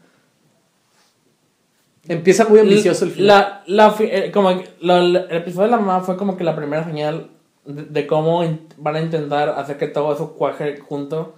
Empieza 2.07 2.47
muy 2.47 2.59
ambicioso 2.59 3.03
el 3.05 3.11
final. 3.11 3.27
La, 3.27 3.63
la, 3.67 3.95
eh, 3.99 4.31
como 4.31 4.49
el 4.51 5.15
episodio 5.29 5.65
de 5.65 5.71
la 5.71 5.77
mamá 5.77 5.99
fue 6.01 6.15
como 6.15 6.37
que 6.37 6.45
la 6.45 6.55
primera 6.55 6.85
señal 6.85 7.31
de, 7.65 7.83
de 7.83 8.07
cómo 8.07 8.43
van 8.77 8.95
a 8.95 9.01
intentar 9.01 9.49
hacer 9.49 9.77
que 9.77 9.87
todo 9.87 10.13
eso 10.13 10.33
cuaje 10.33 10.79
junto. 10.79 11.35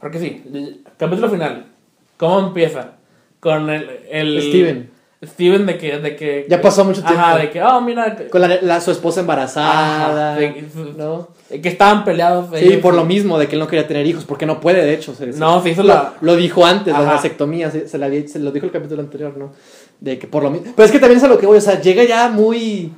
Porque 0.00 0.18
sí, 0.18 0.82
capítulo 0.96 1.28
final. 1.28 1.66
¿Cómo 2.16 2.40
empieza? 2.40 2.92
Con 3.40 3.68
el... 3.68 4.00
el 4.08 4.40
Steven. 4.40 4.95
Steven 5.26 5.66
de 5.66 5.78
que... 5.78 5.98
De 5.98 6.16
que 6.16 6.46
Ya 6.48 6.60
pasó 6.60 6.84
mucho 6.84 7.02
tiempo. 7.02 7.20
Ajá, 7.20 7.38
de 7.38 7.50
que, 7.50 7.62
oh, 7.62 7.80
mira... 7.80 8.16
Con 8.30 8.40
la, 8.40 8.58
la- 8.62 8.80
su 8.80 8.90
esposa 8.90 9.20
embarazada. 9.20 10.32
Ajá, 10.32 10.36
de- 10.40 10.64
¿no? 10.96 11.28
Que 11.48 11.68
estaban 11.68 12.04
peleados. 12.04 12.48
Sí, 12.58 12.64
ellos. 12.66 12.80
por 12.80 12.94
lo 12.94 13.04
mismo, 13.04 13.38
de 13.38 13.46
que 13.48 13.54
él 13.54 13.60
no 13.60 13.66
quería 13.68 13.86
tener 13.86 14.04
hijos, 14.06 14.24
porque 14.24 14.46
no 14.46 14.60
puede, 14.60 14.84
de 14.84 14.94
hecho. 14.94 15.14
se- 15.14 15.26
No, 15.28 15.62
se 15.62 15.70
hizo 15.70 15.82
lo, 15.82 15.88
la- 15.88 16.14
lo 16.20 16.36
dijo 16.36 16.64
antes, 16.66 16.92
la 16.92 17.00
Ajá. 17.00 17.12
vasectomía, 17.14 17.70
se, 17.70 17.88
se 17.88 17.98
la 17.98 18.06
había- 18.06 18.26
se 18.26 18.38
lo 18.38 18.50
dijo 18.50 18.66
el 18.66 18.72
capítulo 18.72 19.00
anterior, 19.02 19.36
¿no? 19.36 19.52
De 20.00 20.18
que 20.18 20.26
por 20.26 20.42
lo 20.42 20.50
mismo. 20.50 20.72
Pero 20.74 20.86
es 20.86 20.92
que 20.92 20.98
también 20.98 21.18
es 21.18 21.24
a 21.24 21.28
lo 21.28 21.38
que 21.38 21.46
voy, 21.46 21.58
o 21.58 21.60
sea, 21.60 21.80
llega 21.80 22.04
ya 22.04 22.28
muy 22.28 22.92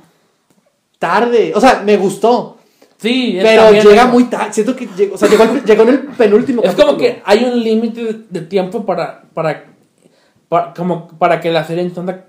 tarde. 0.97 1.53
O 1.55 1.61
sea, 1.61 1.81
me 1.85 1.97
gustó, 1.97 2.55
Sí, 2.97 3.39
pero 3.41 3.71
llega 3.71 4.07
muy 4.07 4.25
tarde. 4.25 4.51
Siento 4.51 4.75
que 4.75 4.85
llegó, 4.97 5.15
o 5.15 5.17
sea, 5.17 5.29
llegó, 5.29 5.45
llegó 5.65 5.83
en 5.83 5.89
el 5.89 5.99
penúltimo 6.07 6.61
Es 6.63 6.75
como 6.75 6.97
que 6.97 7.21
hay 7.23 7.45
un 7.45 7.63
límite 7.63 8.03
de, 8.03 8.19
de 8.29 8.41
tiempo 8.41 8.85
para, 8.85 9.21
para, 9.33 9.67
para, 10.49 10.73
como, 10.73 11.07
para 11.17 11.39
que 11.39 11.51
la 11.51 11.63
serie 11.63 11.83
entienda 11.83 12.25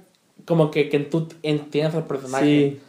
como 0.46 0.70
que, 0.70 0.88
que 0.88 0.98
tú 1.00 1.26
entiendas 1.42 1.94
al 1.94 2.06
personaje. 2.06 2.44
Sí. 2.44 2.80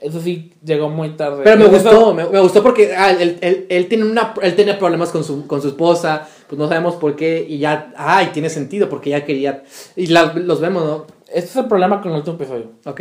Eso 0.00 0.20
sí, 0.20 0.52
llegó 0.64 0.88
muy 0.88 1.10
tarde. 1.10 1.42
Pero 1.44 1.56
me 1.56 1.64
Eso- 1.66 1.72
gustó, 1.90 2.14
me, 2.14 2.24
me 2.28 2.40
gustó 2.40 2.60
porque 2.62 2.92
ah, 2.94 3.12
él, 3.12 3.38
él- 3.40 3.66
él 3.68 3.86
tiene 3.88 4.04
una, 4.04 4.34
él 4.42 4.56
tenía 4.56 4.76
problemas 4.78 5.10
con 5.10 5.22
su, 5.22 5.46
con 5.46 5.62
su 5.62 5.68
esposa, 5.68 6.28
pues 6.48 6.58
no 6.58 6.66
sabemos 6.68 6.96
por 6.96 7.14
qué, 7.14 7.46
y 7.48 7.58
ya, 7.58 7.92
ay, 7.96 8.30
tiene 8.32 8.50
sentido, 8.50 8.88
porque 8.88 9.10
ya 9.10 9.24
quería, 9.24 9.62
y 9.94 10.08
la- 10.08 10.32
los 10.34 10.60
vemos, 10.60 10.84
¿no? 10.84 11.06
Este 11.28 11.50
es 11.50 11.56
el 11.56 11.66
problema 11.66 12.00
con 12.02 12.10
el 12.10 12.18
último 12.18 12.34
episodio. 12.36 12.72
Ok. 12.84 13.00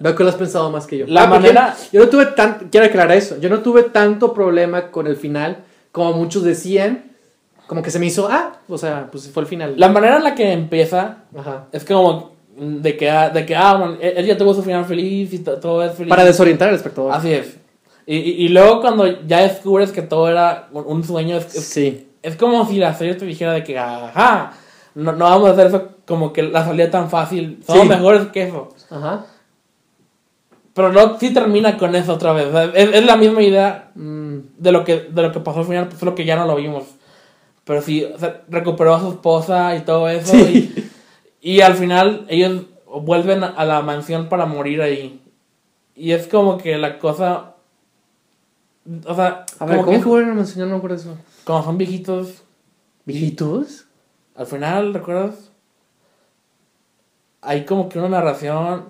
Veo 0.00 0.14
que 0.14 0.22
lo 0.22 0.30
has 0.30 0.36
pensado 0.36 0.70
más 0.70 0.86
que 0.86 0.96
yo. 0.98 1.06
La 1.08 1.22
porque 1.28 1.48
manera- 1.48 1.76
Yo 1.92 2.00
no 2.04 2.08
tuve 2.08 2.26
tan... 2.26 2.68
Quiero 2.70 2.86
aclarar 2.86 3.16
eso. 3.16 3.38
Yo 3.40 3.48
no 3.50 3.60
tuve 3.60 3.82
tanto 3.84 4.32
problema 4.32 4.90
con 4.90 5.06
el 5.08 5.16
final 5.16 5.58
como 5.92 6.12
muchos 6.14 6.44
decían. 6.44 7.04
Como 7.68 7.82
que 7.82 7.90
se 7.92 8.00
me 8.00 8.06
hizo... 8.06 8.26
Ah, 8.28 8.54
o 8.68 8.76
sea, 8.78 9.08
pues 9.12 9.30
fue 9.30 9.42
el 9.42 9.46
final. 9.46 9.74
La 9.76 9.88
manera 9.88 10.16
en 10.16 10.24
la 10.24 10.34
que 10.34 10.50
empieza 10.52 11.18
Ajá. 11.38 11.66
es 11.70 11.84
como 11.84 12.32
de 12.56 12.96
que, 12.96 13.08
ah, 13.08 13.28
de 13.30 13.46
que 13.46 13.54
ah, 13.54 13.74
bueno, 13.74 13.96
él 14.00 14.14
él 14.16 14.26
ya 14.26 14.36
tuvo 14.36 14.52
su 14.54 14.62
final 14.64 14.84
feliz 14.86 15.32
y 15.32 15.38
to- 15.40 15.58
todo 15.60 15.84
es 15.84 15.92
feliz. 15.94 16.08
Para 16.10 16.24
desorientar 16.24 16.70
al 16.70 16.74
espectador. 16.74 17.12
Así 17.12 17.30
es. 17.32 17.56
Y, 18.06 18.16
y, 18.16 18.30
y 18.46 18.48
luego 18.48 18.80
cuando 18.80 19.06
ya 19.26 19.42
descubres 19.42 19.92
que 19.92 20.02
todo 20.02 20.28
era 20.28 20.68
un, 20.72 21.04
sueño, 21.04 21.36
es, 21.36 21.54
es, 21.54 21.64
Sí. 21.66 22.08
es 22.22 22.36
como 22.36 22.66
si 22.66 22.78
la 22.78 22.94
serie 22.94 23.14
te 23.14 23.26
dijera 23.26 23.52
de 23.52 23.62
que, 23.62 23.78
ajá, 23.78 24.54
no, 24.94 25.12
no 25.12 25.26
vamos 25.26 25.50
a 25.50 25.52
hacer 25.52 25.66
eso 25.66 25.88
como 26.06 26.32
que 26.32 26.42
la 26.42 26.64
salida 26.64 26.90
tan 26.90 27.10
fácil. 27.10 27.62
Somos 27.66 27.82
Sí. 27.82 27.88
mejores 27.90 28.28
que 28.28 28.44
eso. 28.44 28.70
Ajá. 28.90 29.26
Pero 30.74 30.92
no, 30.92 31.18
sí 31.18 31.34
termina 31.34 31.76
con 31.76 31.94
eso 31.94 32.14
otra 32.14 32.32
vez. 32.32 32.48
Es 32.74 33.04
la 33.04 33.16
misma 33.16 33.42
idea 33.42 33.90
Mm, 33.94 34.38
de 34.58 34.70
lo 34.72 34.84
que, 34.84 35.08
de 35.10 35.22
lo 35.22 35.32
que 35.32 35.40
pasó 35.40 35.58
al 35.60 35.66
final, 35.66 35.88
pues 35.88 35.98
solo 35.98 36.14
que 36.14 36.24
ya 36.24 36.36
no 36.36 36.46
lo 36.46 36.54
vimos. 36.56 36.84
Pero 37.68 37.82
sí, 37.82 38.02
o 38.02 38.18
sea, 38.18 38.42
recuperó 38.48 38.94
a 38.94 39.00
su 39.00 39.10
esposa 39.10 39.76
y 39.76 39.82
todo 39.82 40.08
eso. 40.08 40.32
Sí. 40.32 40.88
Y, 41.42 41.56
y 41.56 41.60
al 41.60 41.74
final 41.74 42.24
ellos 42.30 42.62
vuelven 43.02 43.44
a 43.44 43.64
la 43.66 43.82
mansión 43.82 44.30
para 44.30 44.46
morir 44.46 44.80
ahí. 44.80 45.20
Y 45.94 46.12
es 46.12 46.26
como 46.28 46.56
que 46.56 46.78
la 46.78 46.98
cosa... 46.98 47.56
O 49.04 49.14
sea, 49.14 49.44
A 49.58 49.66
ver, 49.66 49.76
como 49.76 49.84
¿cómo 49.84 49.96
que 49.98 50.02
que 50.02 50.08
vuelven 50.08 50.30
a 50.30 50.34
mencionar? 50.34 50.68
No 50.68 50.74
me 50.76 50.78
acuerdo 50.78 50.96
eso. 50.96 51.16
como 51.44 51.62
son 51.62 51.76
viejitos, 51.76 52.42
¿Viejitos? 53.04 53.84
al 54.34 54.46
final, 54.46 54.94
¿recuerdas? 54.94 55.50
Hay 57.42 57.66
como 57.66 57.90
que 57.90 57.98
una 57.98 58.08
narración 58.08 58.86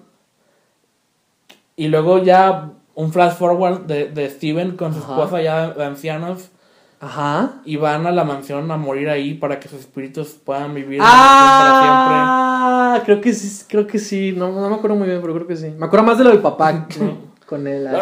y 1.77 1.89
luego 1.89 2.23
ya 2.23 2.71
un 2.95 3.13
flash 3.13 3.35
forward 3.35 3.87
de, 3.87 4.09
de 4.09 4.31
Steven 4.31 4.77
con 4.77 4.93
su 4.95 5.01
Ajá. 5.01 5.15
esposa 5.15 5.43
ya 5.43 5.71
de 5.71 5.85
ancianos 5.85 6.51
Ajá. 7.01 7.61
y 7.65 7.77
van 7.77 8.07
a 8.07 8.13
la 8.13 8.25
mansión 8.25 8.71
a 8.71 8.77
morir 8.77 9.09
ahí 9.09 9.35
para 9.35 9.61
que 9.61 9.69
sus 9.69 9.81
espíritus 9.81 10.31
puedan 10.45 10.75
vivir 10.75 10.95
en 10.95 11.05
la 11.05 11.05
mansión 11.05 11.59
para 11.59 11.81
siempre. 11.81 12.17
Ah, 12.21 13.03
creo 13.05 13.21
que 13.21 13.33
sí, 13.33 13.65
creo 13.69 13.87
que 13.87 13.99
sí. 13.99 14.33
No, 14.37 14.51
no 14.53 14.69
me 14.69 14.75
acuerdo 14.77 14.97
muy 14.97 15.07
bien, 15.09 15.21
pero 15.21 15.33
creo 15.35 15.47
que 15.47 15.57
sí. 15.57 15.71
Me 15.79 15.87
acuerdo 15.87 16.05
más 16.07 16.19
de 16.19 16.25
lo 16.25 16.31
del 16.31 16.41
papá 16.41 16.89
con 17.47 17.67
él. 17.67 17.85
Lo, 17.85 18.01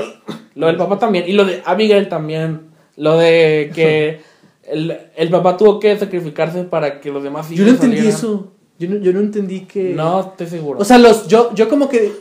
lo 0.54 0.66
del 0.68 0.76
papá 0.76 0.98
también 0.98 1.24
y 1.28 1.32
lo 1.32 1.44
de 1.44 1.62
Abigail 1.66 2.08
también. 2.08 2.68
Lo 2.96 3.18
de 3.18 3.70
que 3.74 4.22
el, 4.64 4.98
el 5.14 5.28
papá 5.30 5.56
tuvo 5.56 5.78
que 5.78 5.96
sacrificarse 5.98 6.64
para 6.64 7.00
que 7.00 7.10
los 7.10 7.22
demás 7.22 7.50
Yo 7.50 7.56
no 7.64 7.70
hijos 7.70 7.74
entendí 7.74 7.96
salieran. 7.98 8.18
eso. 8.18 8.52
Yo 8.78 8.88
no, 8.90 8.96
yo 8.96 9.12
no 9.12 9.20
entendí 9.20 9.60
que. 9.60 9.94
No 9.94 10.20
estoy 10.20 10.46
seguro. 10.48 10.78
O 10.80 10.84
sea, 10.84 10.98
los, 10.98 11.26
yo, 11.28 11.54
yo 11.54 11.68
como 11.68 11.88
que. 11.88 12.12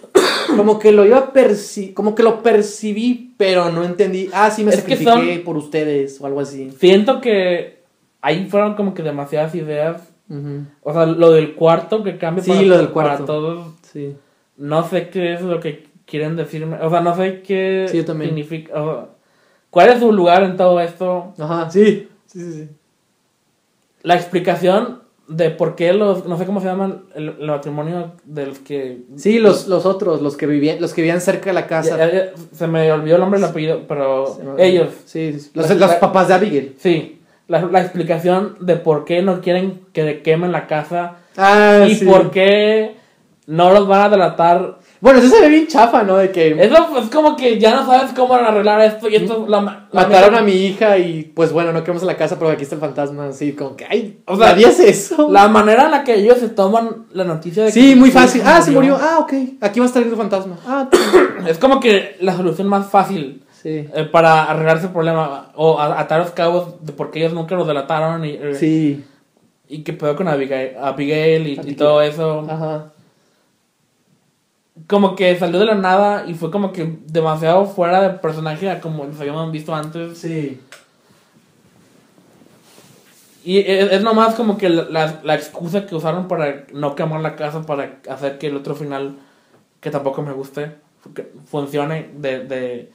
Como 0.56 0.78
que 0.80 0.92
lo 0.92 1.06
iba 1.06 1.18
a 1.18 1.34
perci 1.34 1.92
Como 1.94 2.14
que 2.14 2.22
lo 2.24 2.44
percibí, 2.44 3.34
pero 3.36 3.72
no 3.72 3.84
entendí. 3.84 4.30
Ah, 4.32 4.52
sí, 4.52 4.64
me 4.64 4.70
Es 4.72 4.78
sacrifiqué 4.78 5.10
son- 5.36 5.44
por 5.44 5.58
ustedes 5.58 6.22
o 6.22 6.26
algo 6.28 6.40
así. 6.40 6.72
Siento 6.80 7.20
que 7.20 7.84
ahí 8.22 8.46
fueron 8.50 8.76
como 8.76 8.94
que 8.94 9.04
demasiadas 9.04 9.54
ideas. 9.56 10.02
O 10.82 10.94
sea, 10.94 11.06
lo 11.06 11.32
del 11.32 11.56
cuarto 11.56 12.04
que 12.04 12.18
cambia 12.18 12.44
Sí, 12.44 12.50
para, 12.52 12.62
lo 12.64 12.78
del 12.78 12.88
para 12.90 13.08
cuarto. 13.10 13.26
todos. 13.26 13.74
Sí. 13.92 14.16
No 14.58 14.88
sé 14.88 15.10
qué 15.10 15.34
es 15.34 15.42
lo 15.42 15.60
que 15.60 15.88
quieren 16.06 16.36
decirme. 16.36 16.78
O 16.82 16.90
sea, 16.90 17.02
no 17.02 17.16
sé 17.16 17.42
qué 17.42 17.88
Sí, 17.90 17.98
yo 17.98 18.06
también. 18.06 18.30
significa. 18.32 18.82
o 18.82 18.86
sea, 18.96 19.06
¿Cuál 19.70 19.90
es 19.90 20.00
su 20.00 20.12
lugar 20.14 20.44
en 20.44 20.56
todo 20.56 20.80
esto? 20.80 21.34
Ajá, 21.38 21.70
sí. 21.70 22.08
Sí, 22.28 22.40
sí, 22.40 22.52
sí. 22.54 22.70
La 24.04 24.16
explicación 24.16 25.02
de 25.28 25.50
por 25.50 25.76
qué 25.76 25.92
los, 25.94 26.26
no 26.26 26.38
sé 26.38 26.46
cómo 26.46 26.60
se 26.62 26.68
llaman, 26.68 27.04
el, 27.16 27.36
el 27.40 27.48
matrimonio 27.48 28.12
de 28.26 28.46
los 28.46 28.60
que... 28.60 29.00
Sí, 29.16 29.40
los, 29.40 29.68
los 29.68 29.86
otros, 29.86 30.22
los 30.22 30.38
que 30.38 30.46
vivían, 30.46 30.80
los 30.80 30.94
que 30.94 31.02
vivían 31.02 31.20
cerca 31.22 31.46
de 31.50 31.54
la 31.54 31.66
casa. 31.68 31.98
Ya- 31.98 32.12
ya- 32.14 32.32
se 32.52 32.68
me 32.68 32.92
olvidó 32.92 33.16
el 33.16 33.22
nombre 33.22 33.40
y 33.40 33.44
el 33.44 33.50
apellido, 33.50 33.82
pero 33.88 34.38
ellos, 34.58 34.90
Sí, 35.06 35.34
sí, 35.34 35.40
sí. 35.40 35.52
Los, 35.56 35.70
los 35.78 35.92
papás 35.96 36.28
de 36.28 36.34
Abigail. 36.36 36.76
sí. 36.80 37.12
La, 37.48 37.62
la 37.62 37.82
explicación 37.82 38.56
de 38.60 38.76
por 38.76 39.06
qué 39.06 39.22
no 39.22 39.40
quieren 39.40 39.82
que 39.94 40.24
quemen 40.24 40.52
la 40.52 40.66
casa 40.66 41.18
Ah, 41.38 41.86
y 41.88 41.96
por 42.04 42.32
qué 42.32 42.96
no 43.46 43.72
los 43.72 43.88
van 43.88 44.02
a 44.02 44.10
delatar. 44.10 44.80
Bueno, 45.06 45.20
eso 45.20 45.30
se 45.30 45.40
ve 45.42 45.50
bien 45.50 45.68
chafa, 45.68 46.02
¿no? 46.02 46.18
De 46.18 46.32
que 46.32 46.50
Eso 46.60 46.98
es 46.98 47.12
como 47.12 47.36
que 47.36 47.60
ya 47.60 47.76
no 47.76 47.86
sabes 47.86 48.12
cómo 48.14 48.34
arreglar 48.34 48.82
esto 48.82 49.08
y 49.08 49.16
esto 49.18 49.44
es 49.44 49.50
la, 49.50 49.62
la 49.62 49.88
mataron 49.94 50.34
a 50.34 50.42
mi 50.42 50.54
hija 50.54 50.98
y 50.98 51.22
pues 51.36 51.52
bueno, 51.52 51.72
no 51.72 51.82
queremos 51.82 52.02
en 52.02 52.08
la 52.08 52.18
casa, 52.18 52.40
pero 52.40 52.50
aquí 52.50 52.64
está 52.64 52.74
el 52.74 52.82
fantasma. 52.82 53.28
Así, 53.28 53.52
como 53.54 53.76
que, 53.76 53.86
ay, 53.88 54.22
O 54.26 54.36
sea, 54.36 54.48
nadie 54.48 54.66
hace 54.66 54.90
eso. 54.90 55.30
La 55.30 55.48
manera 55.48 55.86
en 55.86 55.92
la 55.92 56.04
que 56.04 56.16
ellos 56.16 56.40
se 56.40 56.50
toman 56.50 57.06
la 57.14 57.24
noticia 57.24 57.62
de 57.66 57.70
que 57.72 57.80
Sí, 57.80 57.96
muy 57.96 58.10
fácil. 58.10 58.42
Ah, 58.44 58.60
se 58.64 58.72
murió. 58.72 58.98
Ah, 59.00 59.20
ok. 59.20 59.34
Aquí 59.62 59.80
va 59.80 59.86
a 59.86 59.90
estar 59.90 60.02
el 60.02 60.16
fantasma. 60.16 60.58
Ah, 60.66 60.90
Es 61.48 61.60
como 61.60 61.80
que 61.80 62.16
la 62.22 62.36
solución 62.36 62.68
más 62.68 62.88
fácil 62.90 63.44
sí. 63.62 63.88
eh, 63.94 64.10
para 64.12 64.46
arreglar 64.46 64.78
ese 64.78 64.88
problema 64.88 65.52
o 65.54 65.80
atar 65.80 66.20
los 66.22 66.32
cabos 66.32 66.84
de 66.84 66.94
por 66.94 67.12
qué 67.12 67.20
ellos 67.20 67.34
nunca 67.34 67.54
los 67.54 67.68
delataron 67.68 68.26
y, 68.26 68.30
eh, 68.32 68.56
Sí. 68.56 69.04
y 69.70 69.84
qué 69.84 69.94
pedo 69.94 70.16
con 70.16 70.28
Abigail, 70.28 70.72
Abigail 70.82 71.46
y, 71.46 71.50
y 71.52 71.58
Abigail. 71.60 71.76
todo 71.76 72.02
eso. 72.02 72.44
Ajá. 72.50 72.86
Como 74.88 75.16
que 75.16 75.38
salió 75.40 75.60
de 75.60 75.66
la 75.66 75.76
nada 75.76 76.26
y 76.28 76.34
fue 76.34 76.52
como 76.52 76.72
que 76.74 76.98
demasiado 77.08 77.66
fuera 77.66 78.02
de 78.02 78.10
personaje 78.20 78.80
como 78.82 79.06
los 79.06 79.20
habíamos 79.20 79.52
visto 79.52 79.74
antes. 79.74 80.18
Sí. 80.18 80.60
Y 83.44 83.60
es, 83.60 83.92
es 83.92 84.02
nomás 84.04 84.36
como 84.36 84.58
que 84.58 84.70
la, 84.70 84.84
la, 84.90 85.20
la 85.24 85.36
excusa 85.36 85.86
que 85.86 85.96
usaron 85.96 86.28
para 86.28 86.66
no 86.74 86.96
quemar 86.96 87.22
la 87.22 87.36
casa 87.36 87.62
para 87.62 88.00
hacer 88.10 88.38
que 88.38 88.48
el 88.48 88.58
otro 88.58 88.76
final, 88.76 89.16
que 89.80 89.92
tampoco 89.92 90.22
me 90.24 90.34
guste, 90.34 90.72
que 91.14 91.32
funcione 91.46 92.10
de... 92.18 92.40
de... 92.46 92.92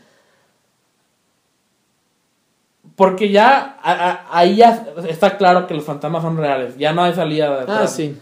Porque 2.96 3.30
ya 3.30 3.78
a- 3.82 4.10
a- 4.10 4.26
ahí 4.38 4.56
ya 4.56 4.86
está 5.08 5.38
claro 5.38 5.66
que 5.66 5.74
los 5.74 5.84
fantasmas 5.84 6.22
son 6.22 6.36
reales, 6.36 6.76
ya 6.76 6.92
no 6.92 7.02
hay 7.04 7.14
salida 7.14 7.48
de 7.50 7.58
Ah, 7.60 7.62
atrás. 7.62 7.94
sí. 7.94 8.18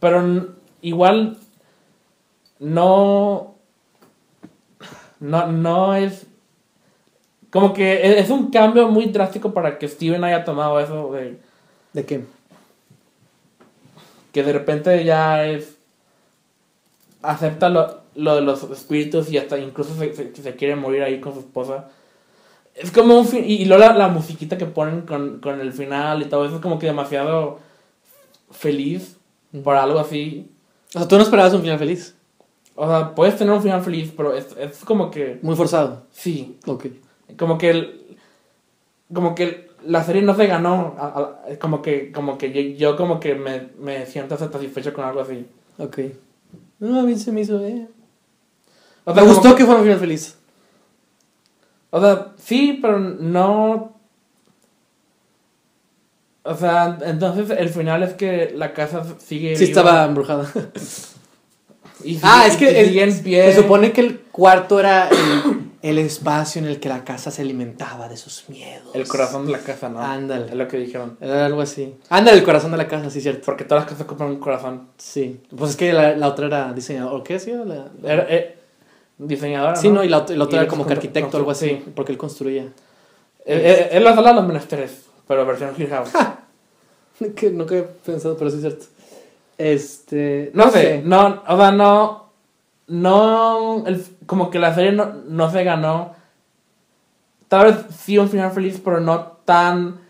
Pero 0.00 0.54
igual 0.80 1.36
no 2.64 3.54
no 5.20 5.46
no 5.46 5.94
es 5.94 6.26
como 7.50 7.72
que 7.72 7.94
e- 7.94 8.18
es 8.18 8.30
un 8.30 8.50
cambio 8.50 8.88
muy 8.88 9.06
drástico 9.06 9.52
para 9.52 9.78
que 9.78 9.86
Steven 9.88 10.24
haya 10.24 10.44
tomado 10.44 10.80
eso 10.80 11.12
de 11.12 11.38
¿De 11.92 12.04
qué? 12.04 12.24
que 14.32 14.42
de 14.42 14.52
repente 14.52 15.04
ya 15.04 15.44
es 15.46 15.76
acepta 17.22 17.68
lo, 17.68 18.00
lo 18.16 18.34
de 18.34 18.40
los 18.42 18.62
espíritus 18.64 19.30
y 19.30 19.38
hasta 19.38 19.58
incluso 19.58 19.94
se, 19.94 20.14
se, 20.14 20.34
se 20.34 20.56
quiere 20.56 20.74
morir 20.76 21.02
ahí 21.02 21.20
con 21.20 21.34
su 21.34 21.40
esposa 21.40 21.88
es 22.74 22.90
como 22.90 23.16
un 23.18 23.26
fin 23.26 23.44
y, 23.46 23.62
y 23.62 23.64
luego 23.66 23.84
la, 23.84 23.94
la 23.94 24.08
musiquita 24.08 24.58
que 24.58 24.66
ponen 24.66 25.02
con, 25.02 25.38
con 25.40 25.60
el 25.60 25.72
final 25.72 26.22
y 26.22 26.26
todo 26.26 26.44
eso 26.46 26.56
es 26.56 26.60
como 26.60 26.78
que 26.78 26.86
demasiado 26.86 27.60
feliz 28.50 29.16
para 29.62 29.84
algo 29.84 30.00
así 30.00 30.50
O 30.94 30.98
sea, 30.98 31.06
tú 31.08 31.16
no 31.16 31.22
esperabas 31.22 31.54
un 31.54 31.62
final 31.62 31.78
feliz. 31.78 32.14
O 32.76 32.88
sea, 32.88 33.14
puedes 33.14 33.36
tener 33.36 33.54
un 33.54 33.62
final 33.62 33.82
feliz, 33.82 34.12
pero 34.16 34.34
es, 34.34 34.48
es 34.58 34.84
como 34.84 35.10
que. 35.10 35.38
Muy 35.42 35.54
forzado. 35.56 36.02
Sí. 36.10 36.58
Ok. 36.66 36.86
Como 37.38 37.56
que. 37.58 37.70
el- 37.70 38.00
como 39.12 39.34
que 39.34 39.70
la 39.86 40.02
serie 40.02 40.22
no 40.22 40.34
se 40.34 40.46
ganó. 40.46 40.94
a- 40.98 41.06
a- 41.44 41.48
es 41.50 41.58
como 41.58 41.80
que. 41.82 42.10
Como 42.12 42.36
que 42.38 42.52
yo, 42.52 42.60
yo 42.76 42.96
como 42.96 43.20
que 43.20 43.34
me, 43.34 43.68
me 43.78 44.06
siento 44.06 44.36
satisfecho 44.36 44.92
con 44.92 45.04
algo 45.04 45.20
así. 45.20 45.46
Ok. 45.78 45.98
No, 46.80 47.00
a 47.00 47.02
mí 47.04 47.16
se 47.16 47.30
me 47.32 47.42
hizo, 47.42 47.64
eh. 47.64 47.86
O 49.04 49.14
Me 49.14 49.20
sea, 49.20 49.28
gustó 49.30 49.50
que- 49.50 49.56
que 49.56 49.64
fuera 49.64 49.78
un 49.80 49.84
final 49.86 50.00
feliz. 50.00 50.36
O 51.90 52.00
sea, 52.00 52.32
sí, 52.38 52.78
pero 52.82 52.98
no. 52.98 53.92
O 56.42 56.54
sea, 56.54 56.98
entonces 57.04 57.50
el 57.56 57.68
final 57.70 58.02
es 58.02 58.14
que 58.14 58.52
la 58.54 58.72
casa 58.74 59.04
sigue. 59.18 59.56
Sí, 59.56 59.66
viva 59.66 59.80
estaba 59.80 60.04
embrujada. 60.04 60.50
y 62.02 62.14
sigue- 62.14 62.20
Ah, 62.22 62.44
es 62.46 62.54
y 62.54 62.58
que 62.58 62.84
sigue 62.84 63.02
el- 63.02 63.08
en 63.10 63.22
pie. 63.22 63.52
se 63.52 63.62
supone 63.62 63.92
que 63.92 64.00
el 64.00 64.20
cuarto 64.32 64.80
era 64.80 65.08
el, 65.08 65.70
el 65.82 65.98
espacio 65.98 66.60
en 66.60 66.66
el 66.68 66.80
que 66.80 66.88
la 66.88 67.04
casa 67.04 67.30
se 67.30 67.42
alimentaba 67.42 68.08
de 68.08 68.16
sus 68.16 68.48
miedos. 68.48 68.88
El 68.94 69.06
corazón 69.06 69.46
de 69.46 69.52
la 69.52 69.58
casa, 69.58 69.88
¿no? 69.88 70.00
Ándale. 70.00 70.46
Es 70.46 70.54
lo 70.54 70.66
que 70.66 70.78
dijeron. 70.78 71.16
Era 71.20 71.46
algo 71.46 71.60
así. 71.60 71.94
Ándale, 72.08 72.38
el 72.38 72.44
corazón 72.44 72.70
de 72.72 72.78
la 72.78 72.88
casa, 72.88 73.10
sí, 73.10 73.20
cierto. 73.20 73.42
Porque 73.44 73.64
todas 73.64 73.84
las 73.84 73.90
casas 73.92 74.06
ocupan 74.06 74.28
un 74.28 74.38
corazón. 74.40 74.88
Sí. 74.98 75.40
Pues 75.56 75.72
es 75.72 75.76
que 75.76 75.92
la, 75.92 76.16
la 76.16 76.28
otra 76.28 76.46
era 76.46 76.72
diseñador. 76.72 77.20
¿O 77.20 77.22
qué 77.22 77.34
hacía? 77.36 77.56
La, 77.64 77.86
la- 78.02 78.12
Era, 78.12 78.26
eh, 78.28 78.56
diseñadora. 79.18 79.76
Sí, 79.76 79.88
no, 79.90 80.02
y 80.02 80.08
la, 80.08 80.24
ot- 80.26 80.34
la 80.34 80.44
otra 80.44 80.56
Y 80.58 80.60
era 80.62 80.68
como 80.68 80.86
que 80.86 80.94
arquitecto 80.94 81.36
o 81.36 81.40
algo 81.40 81.50
así. 81.50 81.68
sí. 81.68 81.84
Porque 81.94 82.12
él 82.12 82.18
construía. 82.18 82.62
Eh, 82.62 82.70
eh, 83.46 83.88
Él 83.92 84.04
la 84.04 84.14
sala 84.14 84.30
de 84.30 84.36
los 84.36 84.46
menesteres, 84.46 85.02
pero 85.28 85.44
versión 85.44 85.72
Hill 85.76 85.88
House. 85.88 86.08
que 87.36 87.50
nunca 87.50 87.76
he 87.76 87.82
pensado, 87.82 88.36
pero 88.36 88.50
sí 88.50 88.56
es 88.56 88.62
cierto. 88.62 88.86
Este. 89.58 90.50
No 90.54 90.70
sé, 90.70 91.02
no, 91.04 91.42
o 91.46 91.56
sea, 91.56 91.70
no. 91.72 92.24
No. 92.86 93.84
el- 93.86 94.04
como 94.26 94.50
que 94.50 94.58
la 94.58 94.74
serie 94.74 94.92
no, 94.92 95.12
no 95.28 95.50
se 95.50 95.64
ganó. 95.64 96.12
Tal 97.48 97.66
vez 97.66 97.76
sí 97.96 98.18
un 98.18 98.28
final 98.28 98.50
feliz, 98.50 98.80
pero 98.84 99.00
no 99.00 99.20
tan. 99.44 100.02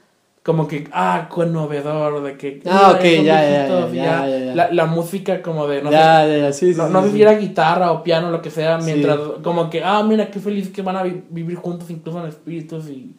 Como 0.43 0.69
que, 0.69 0.87
ah, 0.93 1.29
conmovedor, 1.31 2.23
de 2.23 2.37
que. 2.37 2.63
Ah, 2.67 2.93
ok, 2.97 3.03
ya, 3.03 3.23
ya, 3.23 3.67
ya, 3.89 4.27
ya. 4.39 4.55
La, 4.55 4.71
la 4.73 4.87
música, 4.87 5.41
como 5.41 5.67
de. 5.67 5.83
No 5.83 5.91
ya, 5.91 6.25
sé, 6.53 6.53
sí, 6.73 6.75
no, 6.77 6.87
sí, 6.87 6.93
no 6.93 7.03
sé 7.03 7.13
si 7.13 7.23
era 7.23 7.33
guitarra 7.35 7.93
o 7.93 8.03
piano, 8.03 8.31
lo 8.31 8.43
que 8.43 8.51
sea, 8.51 8.77
mientras. 8.79 9.19
Como 9.43 9.71
que, 9.71 9.83
ah, 9.83 10.03
mira 10.03 10.31
qué 10.31 10.41
feliz 10.41 10.69
que 10.71 10.83
van 10.83 10.97
a 10.97 11.03
vi- 11.03 11.25
vivir 11.31 11.57
juntos, 11.57 11.89
incluso 11.91 12.21
en 12.21 12.29
espíritus 12.29 12.89
y. 12.91 13.15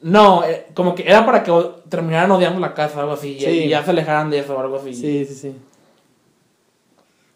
No, 0.00 0.44
eh, 0.44 0.66
como 0.74 0.94
que 0.94 1.02
era 1.02 1.26
para 1.26 1.42
que 1.42 1.52
terminaran 1.88 2.30
odiando 2.30 2.60
la 2.60 2.72
casa 2.74 2.98
o 2.98 3.00
algo 3.00 3.12
así. 3.14 3.32
y- 3.36 3.40
Sí. 3.40 3.50
Y 3.64 3.68
ya 3.68 3.84
se 3.84 3.90
alejaran 3.90 4.30
de 4.30 4.38
eso 4.38 4.54
o 4.56 4.60
algo 4.60 4.76
así. 4.76 4.94
Sí, 4.94 5.24
sí, 5.24 5.34
sí. 5.34 5.52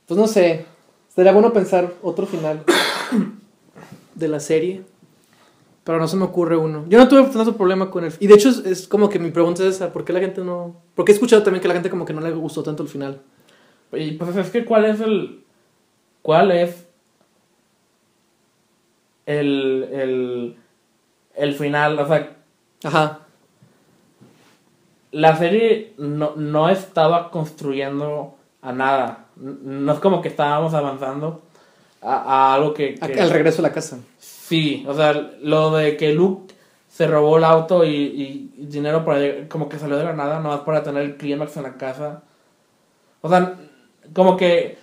Pues 0.06 0.18
no 0.18 0.26
sé. 0.28 0.64
Estaría 1.08 1.32
bueno 1.32 1.52
pensar 1.52 1.92
otro 2.02 2.26
final 2.26 2.62
de 4.14 4.28
la 4.28 4.40
serie. 4.40 4.82
Pero 5.84 5.98
no 5.98 6.06
se 6.06 6.16
me 6.16 6.24
ocurre 6.24 6.56
uno. 6.56 6.84
Yo 6.88 6.98
no 6.98 7.08
tuve 7.08 7.24
tanto 7.24 7.56
problema 7.56 7.90
con 7.90 8.04
el... 8.04 8.12
Y 8.20 8.28
de 8.28 8.34
hecho 8.34 8.48
es, 8.50 8.58
es 8.58 8.86
como 8.86 9.08
que 9.08 9.18
mi 9.18 9.32
pregunta 9.32 9.64
es 9.64 9.74
esa. 9.76 9.92
¿Por 9.92 10.04
qué 10.04 10.12
la 10.12 10.20
gente 10.20 10.40
no...? 10.42 10.76
Porque 10.94 11.10
he 11.10 11.14
escuchado 11.14 11.42
también 11.42 11.60
que 11.60 11.66
la 11.66 11.74
gente 11.74 11.90
como 11.90 12.04
que 12.04 12.12
no 12.12 12.20
le 12.20 12.30
gustó 12.30 12.62
tanto 12.62 12.84
el 12.84 12.88
final. 12.88 13.20
Y 13.92 14.12
pues 14.12 14.36
es 14.36 14.50
que, 14.50 14.64
¿cuál 14.64 14.84
es 14.84 15.00
el. 15.00 15.42
¿Cuál 16.22 16.52
es. 16.52 16.86
El. 19.26 19.88
El. 19.92 20.56
El 21.34 21.54
final? 21.54 21.98
O 21.98 22.06
sea, 22.06 22.36
Ajá. 22.84 23.20
la 25.12 25.36
serie 25.36 25.92
no, 25.98 26.32
no 26.36 26.68
estaba 26.68 27.30
construyendo 27.30 28.34
a 28.62 28.72
nada. 28.72 29.26
No 29.36 29.92
es 29.92 29.98
como 30.00 30.22
que 30.22 30.28
estábamos 30.28 30.72
avanzando 30.74 31.42
a, 32.00 32.14
a 32.50 32.54
algo 32.54 32.72
que... 32.74 32.94
que- 32.94 33.12
El 33.20 33.30
regreso 33.30 33.60
a 33.60 33.64
la 33.68 33.72
casa. 33.72 33.98
Sí, 34.18 34.84
o 34.88 34.94
sea, 34.94 35.12
lo 35.12 35.70
de 35.76 35.96
que 35.96 36.12
Luke 36.12 36.54
se 36.88 37.06
robó 37.06 37.38
el 37.38 37.44
auto 37.44 37.84
y, 37.84 37.88
y- 37.90 38.54
y 38.58 38.66
dinero 38.66 39.04
para 39.04 39.48
como 39.48 39.68
que 39.68 39.78
salió 39.78 39.96
de 39.96 40.04
la 40.04 40.12
nada, 40.12 40.40
nomás 40.40 40.60
para 40.60 40.82
tener 40.82 41.02
el 41.02 41.16
clímax 41.16 41.56
en 41.56 41.62
la 41.64 41.74
casa. 41.76 42.22
O 43.20 43.28
sea, 43.28 43.54
como 44.14 44.36
que 44.36 44.78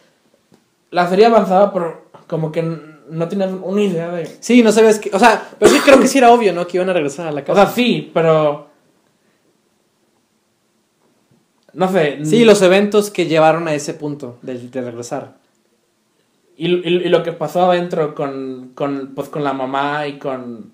la 0.91 1.07
serie 1.07 1.25
avanzaba, 1.25 1.73
pero 1.73 2.05
como 2.27 2.51
que 2.51 2.61
no 3.09 3.27
tenías 3.27 3.51
una 3.61 3.81
idea 3.81 4.09
de... 4.11 4.25
Sí, 4.39 4.61
no 4.63 4.71
sabes 4.71 4.99
que... 4.99 5.09
O 5.13 5.19
sea, 5.19 5.49
pero 5.59 5.71
sí 5.71 5.79
creo 5.79 5.99
que 5.99 6.07
sí 6.07 6.17
era 6.17 6.31
obvio, 6.31 6.53
¿no? 6.53 6.67
Que 6.67 6.77
iban 6.77 6.89
a 6.89 6.93
regresar 6.93 7.27
a 7.27 7.31
la 7.31 7.41
O 7.41 7.45
casa. 7.45 7.65
sea, 7.65 7.73
sí, 7.75 8.11
pero... 8.13 8.67
No 11.73 11.91
sé. 11.91 12.25
sí, 12.25 12.45
los 12.45 12.61
eventos 12.61 13.11
que 13.11 13.27
llevaron 13.27 13.67
a 13.67 13.73
ese 13.75 13.93
punto 13.93 14.37
de, 14.41 14.57
de 14.57 14.81
regresar. 14.81 15.35
Y, 16.57 16.67
y- 16.67 16.87
y 17.05 17.09
lo 17.09 17.21
que 17.23 17.31
pasó 17.31 17.69
adentro 17.71 18.15
con, 18.15 18.71
con, 18.73 19.13
pues, 19.15 19.29
con 19.29 19.43
la 19.43 19.53
mamá 19.53 20.07
y 20.07 20.17
con 20.17 20.71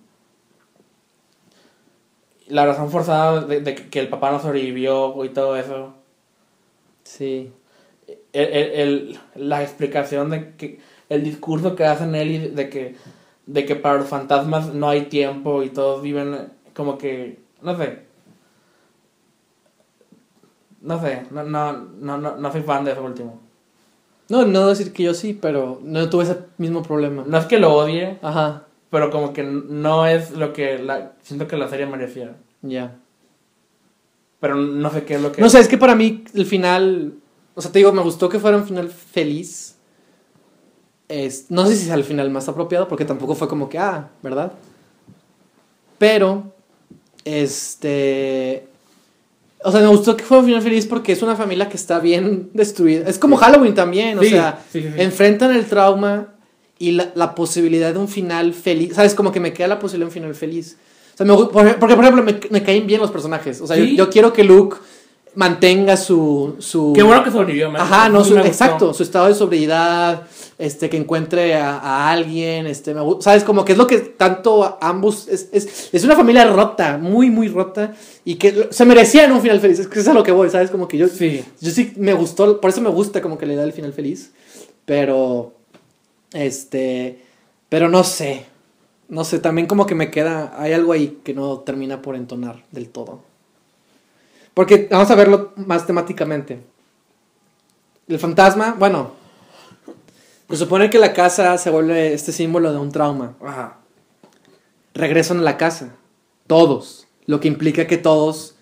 la 2.47 2.65
razón 2.65 2.89
forzada 2.91 3.41
de, 3.41 3.59
de 3.59 3.75
que 3.75 3.99
el 3.99 4.07
papá 4.07 4.31
no 4.31 4.39
sobrevivió 4.39 5.23
y 5.25 5.29
todo 5.29 5.57
eso. 5.57 5.93
Sí. 7.03 7.51
El, 8.33 8.45
el- 8.53 8.71
el- 8.79 9.19
la 9.35 9.63
explicación 9.63 10.29
de 10.29 10.53
que 10.55 10.79
el 11.09 11.23
discurso 11.23 11.75
que 11.75 11.85
hace 11.85 12.05
Nelly 12.05 12.49
de 12.49 12.69
que, 12.69 12.95
de 13.45 13.65
que 13.65 13.75
para 13.75 13.97
los 13.99 14.07
fantasmas 14.07 14.73
no 14.73 14.89
hay 14.89 15.03
tiempo 15.03 15.63
y 15.63 15.69
todos 15.69 16.01
viven 16.01 16.49
como 16.73 16.97
que, 16.97 17.39
no 17.61 17.77
sé. 17.77 18.03
No 20.81 21.01
sé, 21.01 21.23
no, 21.31 21.43
no, 21.43 21.73
no, 21.73 22.17
no, 22.17 22.37
no 22.37 22.51
soy 22.51 22.61
fan 22.61 22.85
de 22.85 22.91
eso 22.91 23.03
último. 23.03 23.41
No, 24.29 24.45
no 24.45 24.67
decir 24.67 24.91
que 24.93 25.03
yo 25.03 25.13
sí, 25.13 25.37
pero 25.39 25.79
no 25.83 26.09
tuve 26.09 26.23
ese 26.23 26.39
mismo 26.57 26.81
problema. 26.83 27.23
No 27.27 27.37
es 27.37 27.45
que 27.45 27.59
lo 27.59 27.73
odie, 27.73 28.17
Ajá, 28.21 28.63
pero 28.89 29.11
como 29.11 29.33
que 29.33 29.43
no 29.43 30.07
es 30.07 30.31
lo 30.31 30.53
que 30.53 30.79
la, 30.79 31.13
siento 31.21 31.47
que 31.47 31.57
la 31.57 31.67
serie 31.67 31.85
merecía. 31.85 32.35
ya. 32.61 32.95
Pero 34.39 34.55
no 34.55 34.89
sé 34.91 35.05
qué 35.05 35.15
es 35.15 35.21
lo 35.21 35.31
que... 35.31 35.41
No 35.41 35.49
sé, 35.49 35.59
es 35.59 35.67
que 35.67 35.77
para 35.77 35.95
mí 35.95 36.23
el 36.33 36.45
final. 36.45 37.15
O 37.55 37.61
sea, 37.61 37.71
te 37.71 37.79
digo, 37.79 37.91
me 37.93 38.03
gustó 38.03 38.29
que 38.29 38.37
fuera 38.37 38.57
un 38.57 38.65
final 38.65 38.89
feliz. 38.89 39.74
Es, 41.07 41.45
no 41.49 41.65
sé 41.67 41.75
si 41.75 41.87
es 41.87 41.93
el 41.93 42.03
final 42.03 42.29
más 42.31 42.47
apropiado, 42.49 42.87
porque 42.87 43.05
tampoco 43.05 43.35
fue 43.35 43.47
como 43.47 43.69
que, 43.69 43.77
ah, 43.77 44.09
¿verdad? 44.23 44.53
Pero, 45.97 46.51
este. 47.23 48.67
O 49.63 49.71
sea, 49.71 49.81
me 49.81 49.87
gustó 49.87 50.15
que 50.15 50.23
fuera 50.23 50.41
un 50.41 50.47
final 50.47 50.61
feliz 50.61 50.85
porque 50.85 51.11
es 51.11 51.21
una 51.23 51.35
familia 51.35 51.69
que 51.69 51.77
está 51.77 51.99
bien 51.99 52.49
destruida. 52.53 53.09
Es 53.09 53.17
como 53.17 53.35
Halloween 53.37 53.73
también, 53.73 54.17
o 54.19 54.21
Sí, 54.21 54.29
sea, 54.29 54.63
sí, 54.71 54.85
enfrentan 54.97 55.55
el 55.55 55.65
trauma 55.65 56.27
y 56.77 56.91
la, 56.91 57.11
la 57.15 57.33
posibilidad 57.33 57.91
de 57.91 57.99
un 57.99 58.07
final 58.07 58.53
feliz. 58.53 58.93
¿Sabes? 58.93 59.15
Como 59.15 59.31
que 59.31 59.39
me 59.39 59.53
queda 59.53 59.67
la 59.67 59.79
posibilidad 59.79 60.05
de 60.05 60.09
un 60.09 60.13
final 60.13 60.35
feliz. 60.35 60.77
O 61.15 61.17
sea, 61.17 61.25
me 61.25 61.33
porque, 61.33 61.95
por 61.95 62.01
ejemplo, 62.01 62.23
me, 62.23 62.39
me 62.49 62.61
caen 62.61 62.85
bien 62.85 62.99
los 62.99 63.09
personajes. 63.09 63.61
O 63.61 63.67
sea, 63.67 63.77
yo, 63.77 64.09
quiero 64.09 64.33
que 64.33 64.43
Luke 64.43 64.77
mantenga 65.35 65.97
su. 65.97 66.55
su 66.59 66.93
Qué 66.95 67.03
bueno 67.03 67.23
que 67.23 67.31
sobrevivió, 67.31 67.69
man. 67.71 67.81
Ajá, 67.81 68.09
no, 68.09 68.23
su- 68.23 68.37
exacto, 68.37 68.93
su 68.93 69.03
estado 69.03 69.27
de 69.27 69.35
sobriedad, 69.35 70.23
este, 70.57 70.89
que 70.89 70.97
encuentre 70.97 71.55
a, 71.55 71.77
a 71.77 72.11
alguien, 72.11 72.67
este, 72.67 72.93
me 72.93 73.01
sabes, 73.19 73.43
como 73.43 73.65
que 73.65 73.73
es 73.73 73.77
lo 73.77 73.85
que 73.87 73.97
tanto 73.99 74.77
ambos, 74.81 75.27
es, 75.27 75.49
es, 75.51 75.89
es 75.91 76.03
una 76.05 76.15
familia 76.15 76.45
rota, 76.47 76.97
muy, 76.97 77.29
muy 77.29 77.49
rota, 77.49 77.93
y 78.23 78.35
que 78.35 78.69
se 78.71 78.85
merecían 78.85 79.31
un 79.33 79.41
final 79.41 79.59
feliz, 79.59 79.79
es 79.79 79.87
que 79.87 79.99
es 79.99 80.07
a 80.07 80.13
lo 80.13 80.23
que 80.23 80.31
voy, 80.31 80.49
sabes, 80.49 80.71
como 80.71 80.87
que 80.87 80.97
yo, 80.97 81.07
Sí. 81.09 81.43
yo 81.59 81.71
sí 81.71 81.91
me 81.97 82.13
gustó, 82.13 82.61
por 82.61 82.69
eso 82.69 82.79
me 82.81 82.89
gusta 82.89 83.21
como 83.21 83.37
que 83.37 83.45
le 83.45 83.55
da 83.55 83.63
el 83.63 83.73
final 83.73 83.91
feliz, 83.93 84.31
pero, 84.85 85.53
este, 86.33 87.21
pero 87.69 87.89
no 87.89 88.03
sé, 88.03 88.45
no 89.09 89.23
sé, 89.25 89.39
también 89.39 89.67
como 89.67 89.85
que 89.85 89.95
me 89.95 90.09
queda, 90.11 90.53
hay 90.57 90.73
algo 90.73 90.93
ahí 90.93 91.19
que 91.23 91.33
no 91.33 91.59
termina 91.59 92.01
por 92.01 92.15
entonar 92.15 92.63
del 92.71 92.89
todo. 92.89 93.19
Porque 94.55 94.87
vamos 94.89 95.11
a 95.11 95.15
verlo 95.15 95.51
más 95.57 95.85
temáticamente. 95.85 96.63
El 98.07 98.17
fantasma, 98.17 98.75
bueno, 98.79 99.11
se 100.49 100.55
supone 100.57 100.89
que 100.89 100.97
la 100.97 101.13
casa 101.13 101.57
se 101.59 101.69
vuelve 101.69 102.13
este 102.13 102.31
símbolo 102.31 102.71
de 102.71 102.79
un 102.79 102.91
trauma. 102.91 103.35
Ajá. 103.43 103.77
Regresan 104.93 105.39
a 105.39 105.41
la 105.41 105.57
casa, 105.57 105.95
todos, 106.47 107.05
lo 107.25 107.39
que 107.39 107.49
implica 107.49 107.85
que 107.85 107.97
todos 107.97 108.55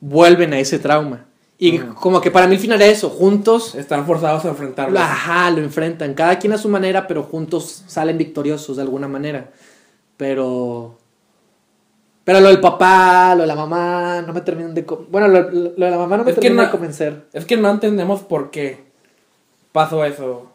vuelven 0.00 0.52
a 0.52 0.60
ese 0.60 0.78
trauma. 0.78 1.26
Y 1.58 1.78
como 1.78 2.20
que 2.20 2.30
para 2.30 2.46
mí 2.46 2.54
el 2.54 2.60
final 2.60 2.80
es 2.82 2.98
eso, 2.98 3.10
juntos, 3.10 3.74
Están 3.74 4.04
forzados 4.06 4.44
a 4.44 4.48
enfrentarlo. 4.48 4.98
ajá, 4.98 5.50
lo 5.50 5.58
enfrentan, 5.58 6.14
cada 6.14 6.38
quien 6.38 6.52
a 6.52 6.58
su 6.58 6.68
manera, 6.68 7.06
pero 7.06 7.22
juntos 7.24 7.84
salen 7.86 8.18
victoriosos 8.18 8.76
de 8.76 8.82
alguna 8.82 9.08
manera. 9.08 9.50
Pero... 10.16 10.98
Pero 12.24 12.40
lo 12.40 12.48
del 12.48 12.60
papá, 12.60 13.34
lo 13.34 13.40
de 13.42 13.46
la 13.48 13.56
mamá, 13.56 14.22
no 14.24 14.32
me 14.32 14.40
terminan 14.42 14.74
de... 14.74 14.82
Bueno, 14.82 15.26
lo, 15.28 15.42
de 15.50 15.72
la 15.76 15.96
mamá 15.98 16.16
no 16.18 16.24
me 16.24 16.30
Es 16.30 16.36
que 16.36 16.40
termina 16.42 16.62
no- 16.62 16.68
de 16.68 16.72
convencer. 16.72 17.24
Es 17.32 17.44
que 17.44 17.56
no 17.56 17.68
entendemos 17.70 18.20
por 18.20 18.50
qué 18.50 18.78
pasó 19.72 20.04
eso. 20.04 20.48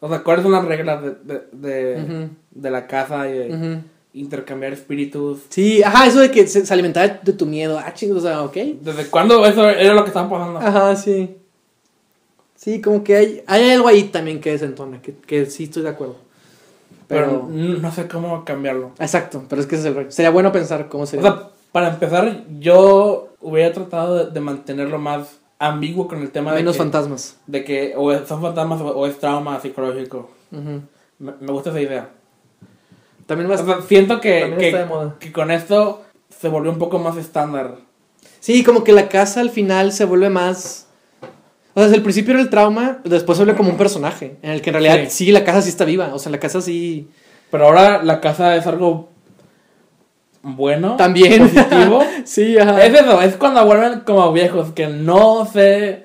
O 0.00 0.08
sea, 0.08 0.22
¿cuáles 0.22 0.42
son 0.44 0.52
las 0.52 0.64
reglas 0.64 1.02
de, 1.02 1.10
de, 1.24 1.42
de, 1.52 2.28
de 2.50 2.70
la 2.70 2.86
casa 2.86 3.28
y 3.28 3.32
de 3.32 3.80
intercambiar 4.12 4.72
espíritus? 4.72 5.40
Sí, 5.48 5.82
ajá, 5.82 6.06
eso 6.06 6.20
de 6.20 6.30
que 6.30 6.46
se, 6.46 6.64
se 6.64 6.72
alimentaba 6.72 7.08
de, 7.08 7.32
tu 7.32 7.46
miedo. 7.46 7.78
Ah, 7.78 7.92
chingos, 7.94 8.18
o 8.18 8.26
sea, 8.26 8.42
ok. 8.42 8.54
¿Desde 8.80 9.06
cuándo 9.06 9.44
eso 9.46 9.68
era 9.68 9.94
lo 9.94 10.04
que 10.04 10.08
estaba 10.10 10.28
pasando? 10.30 10.60
Ajá, 10.60 10.94
sí. 10.94 11.36
Sí, 12.54 12.80
como 12.80 13.02
que 13.02 13.16
hay, 13.16 13.42
hay 13.46 13.70
algo 13.72 13.88
ahí 13.88 14.04
también 14.04 14.40
que 14.40 14.52
desentona, 14.52 15.02
que, 15.02 15.12
que 15.14 15.46
sí 15.46 15.64
estoy 15.64 15.82
de 15.82 15.88
acuerdo. 15.88 16.16
Pero 17.08 17.46
no 17.50 17.92
sé 17.92 18.08
cómo 18.08 18.44
cambiarlo. 18.44 18.92
Exacto, 18.98 19.44
pero 19.48 19.60
es 19.60 19.66
que 19.66 19.74
ese 19.76 19.82
es 19.84 19.88
el 19.88 19.94
rollo. 19.94 20.10
Sería 20.10 20.30
bueno 20.30 20.52
pensar 20.52 20.88
cómo 20.88 21.04
O 21.04 21.06
sería. 21.06 21.22
sea, 21.30 21.48
para 21.72 21.88
empezar, 21.88 22.44
yo 22.60 23.28
hubiera 23.40 23.72
tratado 23.72 24.16
de, 24.26 24.30
de 24.30 24.40
mantenerlo 24.40 24.98
más 24.98 25.38
ambiguo 25.58 26.08
con 26.08 26.20
el 26.20 26.30
tema 26.30 26.52
de 26.52 26.58
Menos 26.58 26.76
fantasmas. 26.76 27.36
de 27.46 27.64
que 27.64 27.94
o 27.96 28.12
son 28.26 28.42
fantasmas 28.42 28.80
o, 28.80 28.86
o 28.88 29.06
es 29.06 29.18
trauma 29.18 29.58
psicológico. 29.60 30.30
Me, 30.50 31.32
me 31.40 31.52
gusta 31.52 31.70
esa 31.70 31.80
idea. 31.80 32.08
También 33.26 33.50
O 33.50 33.54
más... 33.54 33.64
sea, 33.64 33.80
siento 33.82 34.20
que, 34.20 34.40
también 34.40 34.58
que, 34.60 34.66
está 34.68 34.78
de 34.80 34.84
moda. 34.86 35.16
que 35.18 35.32
con 35.32 35.50
esto 35.50 36.02
se 36.28 36.48
volvió 36.48 36.70
un 36.70 36.78
poco 36.78 36.98
más 36.98 37.16
estándar. 37.16 37.76
Sí, 38.40 38.62
como 38.62 38.84
que 38.84 38.92
la 38.92 39.08
casa 39.08 39.40
al 39.40 39.50
final 39.50 39.92
se 39.92 40.04
vuelve 40.04 40.28
más... 40.30 40.83
O 41.74 41.80
sea, 41.80 41.84
desde 41.84 41.96
el 41.96 42.02
principio 42.02 42.34
era 42.34 42.42
el 42.42 42.50
trauma, 42.50 43.00
después 43.04 43.36
se 43.36 43.54
como 43.54 43.70
un 43.70 43.76
personaje, 43.76 44.36
en 44.42 44.52
el 44.52 44.62
que 44.62 44.70
en 44.70 44.74
realidad 44.74 44.98
Sí. 45.08 45.26
sí, 45.26 45.32
la 45.32 45.44
casa 45.44 45.60
sí 45.60 45.68
está 45.70 45.84
viva. 45.84 46.14
O 46.14 46.18
sea, 46.18 46.30
la 46.32 46.38
casa 46.38 46.60
sí... 46.60 47.08
Pero 47.50 47.66
ahora 47.66 48.02
la 48.02 48.20
casa 48.20 48.56
es 48.56 48.66
algo 48.66 49.08
bueno, 50.42 50.96
También. 50.96 51.48
positivo. 51.48 52.02
sí, 52.24 52.58
ajá. 52.58 52.84
es 52.84 52.94
eso, 52.94 53.20
es 53.22 53.36
cuando 53.36 53.64
vuelven 53.64 54.00
como 54.00 54.32
viejos, 54.32 54.72
que 54.72 54.86
no 54.88 55.46
sé 55.46 56.04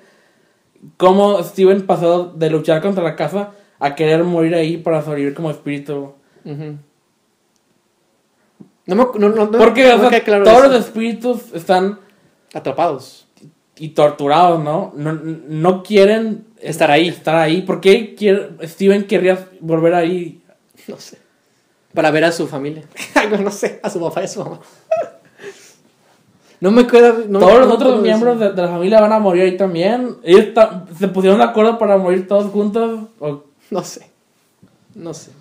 cómo 0.98 1.44
Steven 1.44 1.86
pasó 1.86 2.26
de 2.36 2.50
luchar 2.50 2.82
contra 2.82 3.04
la 3.04 3.16
casa 3.16 3.52
a 3.80 3.96
querer 3.96 4.24
morir 4.24 4.56
ahí 4.56 4.78
para 4.78 5.02
sobrevivir 5.04 5.34
como 5.34 5.52
espíritu. 5.52 6.14
Ujú. 6.46 6.78
No 8.86 8.96
me, 8.96 9.06
no, 9.20 9.30
no, 9.30 9.52
Porque 9.52 9.88
no 9.88 9.96
o 9.96 9.98
me 9.98 10.02
sea, 10.02 10.10
queda 10.10 10.24
claro 10.24 10.44
todos 10.46 10.64
eso. 10.64 10.68
los 10.70 10.86
espíritus 10.86 11.54
están 11.54 12.00
Atrapados. 12.54 13.28
Y 13.80 13.90
torturados, 13.90 14.64
¿no? 14.64 14.94
No, 14.96 15.14
no 15.14 15.84
quieren 15.84 16.46
Estar 16.62 16.92
ahí. 16.92 17.08
Estar 17.08 17.36
ahí. 17.38 17.62
¿Por 17.62 17.80
qué 17.80 18.16
quiere- 18.16 18.50
Steven 18.68 19.06
querría 19.08 19.48
volver 19.62 19.94
ahí? 19.96 20.42
No 20.90 20.98
sé. 20.98 21.18
Para 21.94 22.12
ver 22.12 22.26
a 22.26 22.32
su 22.34 22.48
familia. 22.48 22.84
No, 23.44 23.50
sé, 23.52 23.80
a 23.84 23.90
su 23.90 24.00
papá 24.02 24.22
y 24.22 24.26
a 24.26 24.28
su 24.28 24.44
mamá. 24.44 24.60
No 26.62 26.72
me 26.72 26.86
queda. 26.86 27.16
No 27.28 27.40
Todos 27.40 27.60
los 27.60 27.72
otros 27.74 28.02
miembros 28.02 28.40
de, 28.40 28.52
de 28.52 28.62
la 28.62 28.68
familia 28.68 29.00
van 29.00 29.14
a 29.14 29.20
morir 29.20 29.44
ahí 29.44 29.56
también. 29.58 30.18
Ellos 30.24 30.54
ta- 30.54 30.86
se 30.98 31.08
pusieron 31.08 31.38
de 31.40 31.46
acuerdo 31.46 31.78
para 31.78 31.98
morir 31.98 32.28
todos 32.28 32.52
juntos. 32.52 33.08
o- 33.20 33.44
No 33.70 33.84
sé. 33.84 34.10
No 34.96 35.14
sé. 35.14 35.32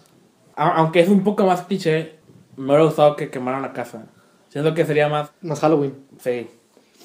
a- 0.55 0.75
aunque 0.77 1.01
es 1.01 1.09
un 1.09 1.25
poco 1.25 1.45
más 1.47 1.63
cliché, 1.63 2.15
me 2.57 2.67
hubiera 2.67 2.85
gustado 2.85 3.17
que 3.17 3.31
quemaran 3.31 3.63
la 3.63 3.73
casa. 3.73 4.05
Siento 4.51 4.73
que 4.75 4.85
sería 4.87 5.09
más, 5.09 5.31
Más 5.43 5.59
Halloween. 5.61 5.95
sí. 6.23 6.47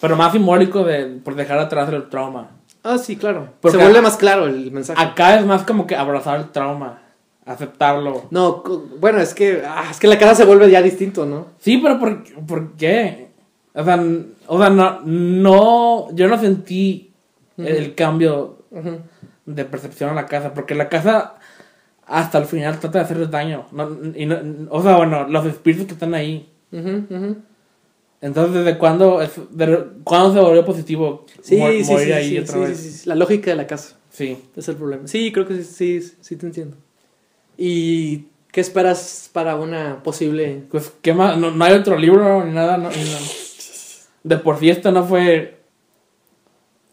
Pero 0.04 0.18
más 0.18 0.34
simbólico 0.34 0.84
de, 0.84 1.06
por 1.24 1.34
dejar 1.34 1.60
atrás 1.60 1.88
el 1.94 2.10
trauma. 2.10 2.50
Ah, 2.84 2.98
sí, 2.98 3.16
claro. 3.16 3.48
Porque 3.62 3.78
Se 3.78 3.84
vuelve 3.86 4.02
más 4.02 4.18
claro 4.18 4.48
el 4.48 4.70
mensaje. 4.70 5.02
Acá 5.02 5.38
es 5.40 5.46
más 5.46 5.64
como 5.64 5.88
que 5.88 5.96
abrazar 5.96 6.42
el 6.42 6.50
trauma, 6.52 7.00
aceptarlo. 7.46 8.24
No, 8.30 8.64
bueno, 9.00 9.20
es 9.20 9.34
que. 9.34 9.64
ah, 9.66 9.86
es 9.90 10.02
que 10.02 10.08
la 10.10 10.20
casa 10.20 10.36
se 10.36 10.44
vuelve 10.44 10.70
ya 10.70 10.82
distinto, 10.82 11.26
¿no? 11.26 11.48
Sí, 11.58 11.78
pero 11.78 11.98
¿por, 12.00 12.22
por 12.46 12.74
qué? 12.74 13.30
O 13.74 13.82
sea, 13.86 14.04
o 14.48 14.58
sea 14.60 14.70
no, 14.70 15.00
no, 15.06 16.14
yo 16.14 16.28
no 16.28 16.38
sentí 16.38 17.14
el 17.58 17.96
cambio 17.96 18.58
de 19.46 19.64
percepción 19.64 20.10
a 20.10 20.16
la 20.16 20.26
casa, 20.26 20.54
porque 20.54 20.76
la 20.76 20.90
casa 20.90 21.36
hasta 22.06 22.40
el 22.40 22.46
final 22.46 22.78
trata 22.78 23.00
de 23.00 23.06
hacerles 23.06 23.32
daño. 23.32 23.68
No, 23.72 23.88
y 24.16 24.26
no- 24.26 24.38
o 24.70 24.84
sea, 24.84 24.98
bueno, 24.98 25.30
los 25.30 25.46
espíritus 25.46 25.88
que 25.88 25.94
están 25.94 26.14
ahí. 26.14 26.52
Ujú, 26.74 27.06
ujú. 27.10 27.38
Entonces, 28.24 28.64
¿desde 28.64 28.78
cuándo, 28.78 29.22
es- 29.22 29.32
de- 29.52 29.84
cuándo 30.06 30.34
se 30.34 30.40
volvió 30.40 30.64
positivo 30.66 31.26
Sí, 31.42 31.58
mo- 31.58 31.68
sí, 31.70 31.84
morir 31.92 32.06
sí, 32.08 32.12
ahí 32.14 32.30
sí, 32.30 32.40
otra 32.40 32.54
sí, 32.54 32.60
vez? 32.62 32.78
sí, 32.80 32.90
sí. 32.92 33.10
La 33.10 33.16
lógica 33.16 33.52
de 33.52 33.58
la 33.58 33.68
casa. 33.68 33.98
Sí. 34.12 34.38
Es 34.56 34.68
el 34.70 34.76
problema. 34.78 35.08
Sí, 35.08 35.32
creo 35.34 35.46
que 35.46 35.62
sí, 35.62 36.00
sí, 36.02 36.14
sí 36.22 36.36
te 36.38 36.46
entiendo. 36.46 36.78
¿Y 37.58 38.28
qué 38.52 38.62
esperas 38.62 39.30
para 39.34 39.58
una 39.58 40.02
posible... 40.04 40.64
Pues, 40.72 40.94
¿qué 41.02 41.14
más? 41.14 41.38
No, 41.38 41.52
no 41.52 41.66
hay 41.66 41.74
otro 41.74 41.98
libro 41.98 42.46
ni 42.46 42.54
nada. 42.54 42.78
No, 42.78 42.90
y 42.92 42.96
no. 42.96 43.18
De 44.24 44.38
por 44.38 44.58
sí, 44.58 44.70
esto 44.70 44.92
no 44.94 45.04
fue. 45.04 45.60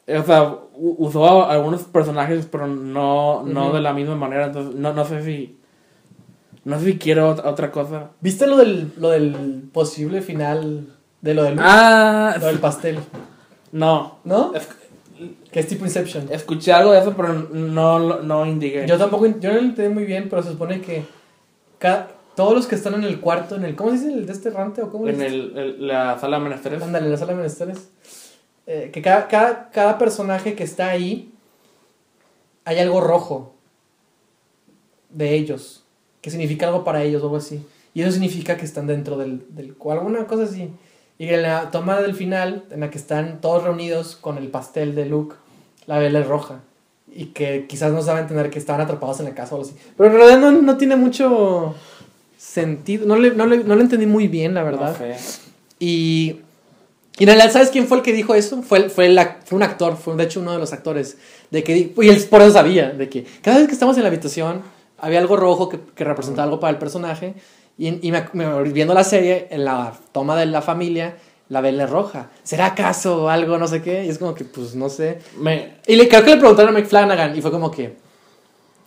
O 0.08 0.24
sea, 0.24 0.56
usó 0.74 1.26
a 1.44 1.52
algunos 1.52 1.82
personajes, 1.84 2.48
pero 2.50 2.66
no, 2.66 3.44
no 3.44 3.66
Ujú. 3.66 3.74
de 3.76 3.80
la 3.82 3.92
misma 3.92 4.16
manera. 4.16 4.46
Entonces, 4.46 4.74
no, 4.74 4.92
no 4.92 5.04
sé 5.04 5.22
si. 5.24 5.56
No 6.64 6.80
sé 6.80 6.86
si 6.86 6.98
quiero 6.98 7.36
ot- 7.36 7.44
otra 7.46 7.70
cosa. 7.70 8.10
¿Viste 8.20 8.48
lo 8.48 8.56
del, 8.56 8.92
lo 8.98 9.10
del 9.10 9.68
posible 9.72 10.22
final 10.22 10.96
de 11.20 11.34
lo 11.34 11.42
del, 11.44 11.56
Ah, 11.58 12.36
lo 12.40 12.46
del 12.46 12.58
pastel? 12.58 12.98
no. 13.72 14.18
¿No? 14.24 14.52
Que 15.52 15.60
es 15.60 15.66
tipo 15.68 15.84
Inception. 15.84 16.28
Escuché 16.30 16.72
algo 16.72 16.92
de 16.92 17.00
eso, 17.00 17.12
pero 17.14 17.32
no, 17.34 18.22
no, 18.22 18.46
indigué. 18.46 18.86
Yo 18.86 18.96
tampoco, 18.96 19.26
yo 19.26 19.50
no 19.52 19.54
lo 19.56 19.60
entendí 19.60 19.92
muy 19.92 20.04
bien, 20.04 20.28
pero 20.30 20.42
se 20.42 20.50
supone 20.52 20.80
que 20.80 21.04
ca- 21.78 22.08
todos 22.34 22.54
los 22.54 22.66
que 22.66 22.74
están 22.76 22.94
en 22.94 23.04
el 23.04 23.20
cuarto, 23.20 23.56
en 23.56 23.64
el, 23.64 23.76
¿cómo 23.76 23.90
se 23.90 23.96
dice? 23.96 24.12
¿El 24.14 24.24
de 24.26 24.32
este 24.32 24.48
rante 24.50 24.80
o 24.82 24.90
cómo 24.90 25.08
en 25.08 25.20
el, 25.20 25.58
el- 25.58 25.86
la 25.86 26.18
sala 26.18 26.38
de 26.38 26.44
menesteres. 26.44 26.82
Ándale, 26.82 27.04
en 27.06 27.12
la 27.12 27.18
sala 27.18 27.32
de 27.32 27.36
menesteres. 27.38 27.90
Eh, 28.66 28.90
que 28.92 29.02
cada, 29.02 29.28
cada, 29.28 29.70
cada 29.70 29.98
personaje 29.98 30.54
que 30.54 30.64
está 30.64 30.88
ahí, 30.88 31.34
hay 32.64 32.78
algo 32.78 33.00
rojo 33.02 33.54
de 35.10 35.34
ellos, 35.34 35.84
que 36.22 36.30
significa 36.30 36.66
algo 36.68 36.84
para 36.84 37.02
ellos 37.02 37.20
o 37.22 37.26
algo 37.26 37.36
así. 37.36 37.66
Y 37.92 38.02
eso 38.02 38.12
significa 38.12 38.56
que 38.56 38.64
están 38.64 38.86
dentro 38.86 39.18
del, 39.18 39.44
del 39.50 39.74
alguna 39.90 40.26
cosa 40.26 40.44
así. 40.44 40.70
Y 41.20 41.28
en 41.28 41.42
la 41.42 41.70
toma 41.70 42.00
del 42.00 42.14
final, 42.14 42.64
en 42.70 42.80
la 42.80 42.90
que 42.90 42.96
están 42.96 43.40
todos 43.42 43.62
reunidos 43.62 44.16
con 44.16 44.38
el 44.38 44.48
pastel 44.48 44.94
de 44.94 45.04
Luke, 45.04 45.36
la 45.86 45.98
vela 45.98 46.20
es 46.20 46.26
roja. 46.26 46.60
y 47.12 47.26
que 47.26 47.66
quizás 47.68 47.92
no 47.92 48.00
saben 48.02 48.22
entender 48.22 48.50
que 48.50 48.58
estaban 48.58 48.80
atrapados 48.80 49.18
en 49.20 49.26
la 49.26 49.34
casa 49.34 49.54
o 49.54 49.58
algo 49.58 49.68
así. 49.68 49.76
Pero 49.96 50.10
en 50.10 50.16
realidad 50.16 50.38
no, 50.40 50.52
no 50.62 50.76
tiene 50.78 50.94
mucho 50.96 51.74
sentido. 52.38 53.04
No 53.06 53.16
le, 53.16 53.32
no, 53.32 53.46
le, 53.46 53.64
no 53.64 53.74
le 53.76 53.82
entendí 53.82 54.06
muy 54.06 54.28
bien, 54.28 54.54
la 54.54 54.62
verdad. 54.62 54.94
Y, 55.78 56.36
y 57.18 57.22
en 57.24 57.26
realidad, 57.26 57.50
¿sabes 57.52 57.70
quién 57.70 57.86
fue 57.86 57.98
el 57.98 58.02
que 58.02 58.12
dijo 58.12 58.34
eso? 58.34 58.62
Fue, 58.62 58.78
el- 58.78 58.90
fue, 58.90 59.14
fue 59.44 59.56
un 59.56 59.62
actor, 59.62 59.96
fue 59.96 60.14
de 60.16 60.24
hecho 60.24 60.40
uno 60.40 60.52
de 60.52 60.58
los 60.58 60.72
actores. 60.72 61.18
De 61.50 61.62
que, 61.64 61.76
y 61.96 62.08
él 62.08 62.22
por 62.30 62.40
eso 62.42 62.52
sabía, 62.52 62.90
de 62.90 63.08
que 63.08 63.26
cada 63.42 63.58
vez 63.58 63.66
que 63.66 63.72
estamos 63.74 63.96
en 63.96 64.04
la 64.04 64.08
habitación 64.08 64.62
había 64.98 65.18
algo 65.18 65.36
rojo 65.36 65.68
que, 65.68 65.80
que 65.94 66.04
representaba 66.04 66.44
algo 66.44 66.60
para 66.60 66.70
el 66.70 66.78
personaje. 66.78 67.34
Y, 67.80 68.06
y 68.06 68.12
me, 68.12 68.24
me- 68.34 68.62
viendo 68.64 68.92
la 68.92 69.02
serie, 69.04 69.48
en 69.50 69.64
la 69.64 69.94
toma 70.12 70.36
de 70.36 70.44
la 70.46 70.60
familia, 70.60 71.16
la 71.48 71.62
vela 71.62 71.86
roja. 71.86 72.28
¿Será 72.42 72.66
acaso 72.66 73.30
algo, 73.30 73.56
no 73.56 73.66
sé 73.66 73.80
qué? 73.80 74.04
Y 74.04 74.08
es 74.10 74.18
como 74.18 74.34
que, 74.34 74.44
pues, 74.44 74.74
no 74.76 74.88
sé. 74.90 75.18
Me, 75.38 75.76
Y 75.86 75.96
le, 75.96 76.06
creo 76.06 76.22
que 76.22 76.30
le 76.32 76.36
preguntaron 76.36 76.74
a 76.74 76.76
Mike 76.76 76.88
Flanagan 76.90 77.34
y 77.36 77.40
fue 77.40 77.50
como 77.50 77.70
que, 77.70 77.96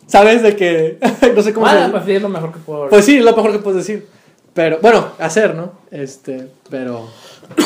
¿sabes? 0.06 0.42
De 0.44 0.54
que, 0.54 0.98
no 1.36 1.42
sé 1.42 1.52
cómo 1.52 1.66
bueno, 1.66 1.86
se... 1.86 1.90
pues 1.92 2.04
sí, 2.04 2.12
es 2.12 2.22
lo 2.22 2.28
mejor 2.28 2.52
que 2.52 2.58
puedo 2.60 2.88
Pues 2.88 3.04
sí, 3.04 3.16
es 3.18 3.24
lo 3.24 3.34
mejor 3.34 3.50
que 3.52 3.58
puedes 3.58 3.78
decir. 3.86 4.06
Pero, 4.54 4.78
bueno, 4.80 5.08
hacer, 5.18 5.54
¿no? 5.56 5.72
Este, 5.90 6.48
pero... 6.70 7.08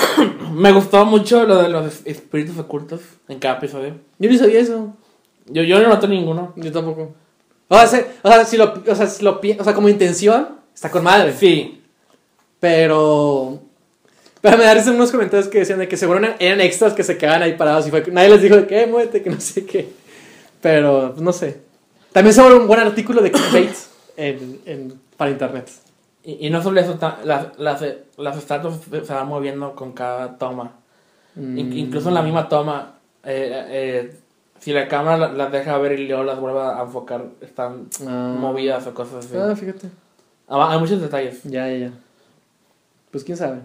Me 0.53 0.73
gustó 0.73 1.05
mucho 1.05 1.45
lo 1.45 1.63
de 1.63 1.69
los 1.69 1.87
es- 1.87 2.03
espíritus 2.07 2.59
ocultos 2.59 3.01
en 3.29 3.39
cada 3.39 3.59
episodio. 3.59 3.95
Yo 4.19 4.31
ni 4.31 4.39
sabía 4.39 4.61
eso. 4.61 4.95
Yo, 5.47 5.63
yo 5.63 5.79
no 5.81 5.89
noté 5.89 6.09
ninguno. 6.09 6.53
Yo 6.57 6.73
tampoco. 6.73 7.15
O 7.69 7.77
sea, 7.77 7.87
se- 7.87 8.07
o 8.23 8.29
sea, 8.29 8.45
si 8.47 8.57
lo, 8.57 8.73
o 8.87 8.95
sea, 8.95 9.07
si 9.07 9.23
lo 9.23 9.39
o 9.59 9.65
sea, 9.65 9.75
como 9.75 9.89
intención, 9.91 10.58
está 10.79 10.91
con 10.93 11.03
madre. 11.03 11.33
Sí. 11.33 11.83
Pero. 12.61 13.61
Pero 14.41 14.57
me 14.57 14.65
darían 14.65 14.89
unos 14.91 15.11
comentarios 15.11 15.49
que 15.49 15.59
decían 15.59 15.81
de 15.81 15.89
que 15.89 15.97
seguro 15.97 16.21
eran, 16.39 16.61
extras 16.61 16.93
que 16.93 17.03
se 17.03 17.19
quedaban 17.19 17.43
ahí 17.43 17.55
parados 17.55 17.87
y 17.89 17.91
fue 17.91 18.05
que 18.05 18.13
nadie 18.13 18.29
les 18.31 18.41
dijo 18.43 18.55
de 18.57 18.67
que 18.69 18.83
"Eh, 18.83 18.87
muévete, 18.87 19.21
que 19.23 19.31
no 19.31 19.41
sé 19.41 19.67
qué. 19.67 19.89
Pero, 20.61 21.11
pues 21.11 21.23
no 21.23 21.33
sé. 21.33 21.61
También 22.13 22.33
sobre 22.35 22.55
un 22.55 22.69
buen 22.69 22.79
artículo 22.81 23.21
de 23.21 23.33
clickbait 23.33 23.73
en, 24.17 24.61
en, 24.65 25.01
para 25.17 25.33
internet. 25.33 25.69
Y, 26.23 26.47
y 26.47 26.51
no 26.51 26.63
solo 26.63 26.81
eso, 26.81 26.97
las, 27.25 27.59
las, 27.59 27.85
las 28.17 28.37
estatuas 28.37 28.79
se 28.89 29.05
se 29.05 29.13
van 29.13 29.27
moviendo 29.27 29.75
con 29.75 29.93
cada 29.93 30.39
toma. 30.39 30.73
In- 31.37 31.69
Mm. 31.71 31.73
incluso 31.73 32.09
en 32.09 32.15
la 32.15 32.23
misma 32.23 32.49
toma, 32.49 32.95
eh, 33.25 33.65
eh, 33.69 34.17
si 34.61 34.73
la 34.73 34.87
cámara 34.89 35.17
la- 35.19 35.33
las 35.33 35.53
deja 35.53 35.77
ver 35.79 35.99
y 35.99 36.07
luego 36.09 36.23
las 36.25 36.39
vuelve 36.41 36.61
a 36.61 36.81
enfocar, 36.83 37.25
están 37.41 37.89
Ah. 38.07 38.37
movidas 38.39 38.87
o 38.87 38.95
cosas 38.95 39.25
así. 39.27 39.37
Ah, 39.37 39.55
fíjate. 39.57 39.89
Ah, 40.49 40.73
hay 40.73 40.79
muchos 40.81 41.01
detalles. 41.01 41.43
Ya, 41.45 41.69
ya, 41.69 41.77
ya. 41.77 41.93
Pues 43.11 43.25
quién 43.25 43.37
sabe. 43.37 43.61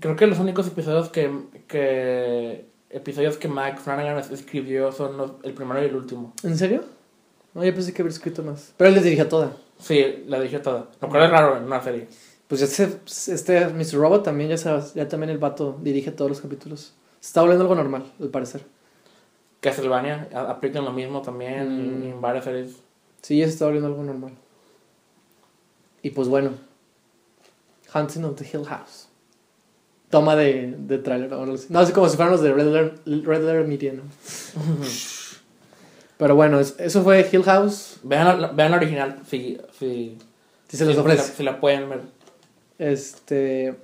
Creo 0.00 0.16
que 0.16 0.26
los 0.26 0.38
únicos 0.38 0.66
episodios 0.66 1.08
que, 1.10 1.30
que 1.68 2.66
episodios 2.90 3.36
que 3.36 3.48
Mike 3.48 3.78
Flanagan 3.78 4.18
es- 4.18 4.30
escribió 4.30 4.90
son 4.92 5.16
los- 5.16 5.32
el 5.42 5.52
primero 5.52 5.80
y 5.82 5.86
el 5.86 5.94
último. 5.96 6.32
¿En 6.42 6.56
serio? 6.58 6.82
No, 7.54 7.64
yo 7.64 7.72
pensé 7.74 7.92
que 7.92 8.02
había 8.02 8.12
escrito 8.12 8.42
más. 8.42 8.72
Pero 8.76 8.88
él 8.88 8.94
les 8.94 9.04
dirige 9.04 9.24
toda. 9.26 9.52
Sí, 9.78 10.24
la 10.26 10.40
dije 10.40 10.58
toda. 10.58 10.88
Lo 11.00 11.08
cual 11.08 11.24
es 11.24 11.30
raro 11.30 11.56
en 11.56 11.64
una 11.64 11.80
serie. 11.82 12.08
Pues 12.48 12.62
este, 12.62 12.88
este 13.32 13.66
Mr. 13.68 13.94
Robot 13.94 14.22
también, 14.24 14.50
ya 14.50 14.58
sabes, 14.58 14.94
ya 14.94 15.08
también 15.08 15.30
el 15.30 15.38
vato 15.38 15.78
dirige 15.82 16.10
todos 16.12 16.30
los 16.30 16.40
capítulos. 16.40 16.94
Se 17.20 17.28
está 17.28 17.40
volviendo 17.40 17.64
algo 17.64 17.74
normal, 17.74 18.04
al 18.20 18.28
parecer. 18.28 18.64
Castlevania 19.60 20.28
aplican 20.34 20.84
lo 20.84 20.92
mismo 20.92 21.22
también 21.22 22.00
Mm. 22.00 22.04
y 22.04 22.10
en 22.10 22.20
varias 22.20 22.44
series. 22.44 22.76
Sí, 23.22 23.38
ya 23.38 23.46
se 23.46 23.52
está 23.52 23.64
volviendo 23.66 23.88
algo 23.88 24.02
normal. 24.02 24.32
Y 26.02 26.10
pues 26.10 26.28
bueno, 26.28 26.50
Hunting 27.94 28.24
of 28.24 28.36
the 28.36 28.44
Hill 28.44 28.64
House. 28.66 29.08
Toma 30.10 30.36
de, 30.36 30.74
de 30.78 30.98
trailer. 30.98 31.30
No, 31.30 31.78
así 31.78 31.92
como 31.92 32.08
si 32.08 32.16
fueran 32.16 32.32
los 32.32 32.42
de 32.42 32.52
Red 32.52 32.66
Letter, 32.66 33.24
Red 33.24 33.40
Letter 33.44 33.66
Media, 33.66 33.92
¿no? 33.94 34.02
Pero 36.18 36.36
bueno, 36.36 36.60
es- 36.60 36.74
eso 36.78 37.02
fue 37.02 37.28
Hill 37.32 37.42
House. 37.44 37.96
Vean 38.02 38.40
la, 38.40 38.48
vean 38.48 38.70
la 38.70 38.76
original 38.76 39.20
si, 39.28 39.58
si, 39.78 40.18
Si 40.68 40.76
se 40.76 40.84
los 40.84 40.96
ofrece. 40.98 41.22
Si 41.22 41.28
la, 41.30 41.36
si 41.36 41.42
la 41.44 41.60
pueden 41.60 41.88
ver. 41.88 42.00
Este. 42.78 43.74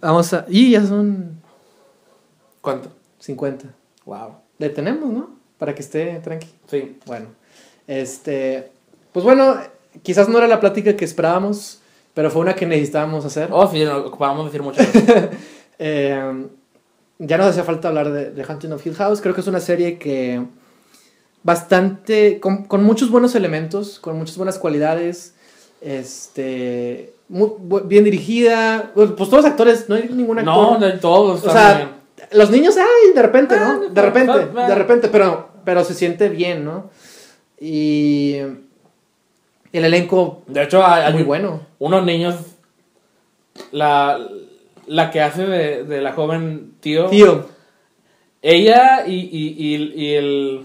Vamos 0.00 0.32
a. 0.32 0.44
Y 0.48 0.72
ya 0.72 0.84
son 0.84 1.40
¿Cuánto? 2.60 2.90
50. 3.20 3.66
Wow. 4.04 4.34
Le 4.58 4.70
tenemos, 4.70 5.10
¿no? 5.12 5.36
Para 5.58 5.74
que 5.74 5.82
esté 5.82 6.18
tranqui. 6.20 6.48
Sí. 6.68 6.98
Bueno, 7.06 7.28
este, 7.86 8.70
pues 9.12 9.24
bueno, 9.24 9.56
quizás 10.02 10.28
no 10.28 10.38
era 10.38 10.48
la 10.48 10.60
plática 10.60 10.96
que 10.96 11.04
esperábamos, 11.04 11.80
pero 12.14 12.30
fue 12.30 12.42
una 12.42 12.54
que 12.54 12.66
necesitábamos 12.66 13.24
hacer. 13.24 13.48
Oh, 13.52 13.70
sí, 13.70 13.84
no, 13.84 13.98
ocupábamos 13.98 14.46
decir 14.46 14.62
mucho. 14.62 14.82
Eh, 15.82 16.46
ya 17.18 17.38
nos 17.38 17.46
hacía 17.46 17.64
falta 17.64 17.88
hablar 17.88 18.12
de, 18.12 18.32
de 18.32 18.44
Hunting 18.44 18.72
of 18.72 18.86
Hill 18.86 18.94
House. 18.96 19.22
Creo 19.22 19.34
que 19.34 19.40
es 19.40 19.46
una 19.46 19.60
serie 19.60 19.96
que 19.96 20.44
bastante, 21.42 22.40
con, 22.40 22.64
con 22.64 22.84
muchos 22.84 23.10
buenos 23.10 23.34
elementos, 23.34 23.98
con 23.98 24.18
muchas 24.18 24.36
buenas 24.36 24.58
cualidades, 24.58 25.34
este, 25.80 27.14
muy 27.28 27.50
bien 27.84 28.04
dirigida. 28.04 28.92
Pues 28.94 29.14
todos 29.16 29.32
los 29.32 29.44
actores, 29.46 29.88
no 29.88 29.94
hay 29.94 30.08
ningún 30.08 30.38
actor. 30.38 30.80
no, 30.80 30.86
de 30.86 30.92
todos. 30.98 31.44
O 31.44 31.50
sea, 31.50 31.74
bien. 31.74 31.88
los 32.32 32.50
niños, 32.50 32.76
ay, 32.76 33.14
de 33.14 33.22
repente, 33.22 33.54
Ah, 33.54 33.78
¿no? 33.80 33.88
De 33.88 34.02
repente, 34.02 34.32
ah, 34.32 34.48
ah. 34.56 34.68
de 34.68 34.74
repente, 34.74 35.08
pero, 35.08 35.48
pero 35.64 35.84
se 35.84 35.94
siente 35.94 36.28
bien, 36.28 36.64
¿no? 36.64 36.90
Y 37.58 38.36
el 39.72 39.84
elenco 39.84 40.42
De 40.46 40.62
hecho, 40.62 40.84
hay, 40.84 41.12
muy 41.12 41.22
bueno. 41.22 41.60
unos 41.78 42.04
niños. 42.04 42.36
La, 43.72 44.18
la 44.86 45.10
que 45.10 45.20
hace 45.20 45.46
de, 45.46 45.84
de 45.84 46.00
la 46.00 46.12
joven 46.12 46.72
tío. 46.80 47.06
Tío, 47.06 47.46
Ella 48.42 49.04
y, 49.06 49.14
y, 49.14 49.54
y, 49.58 49.92
y 50.02 50.14
el. 50.14 50.60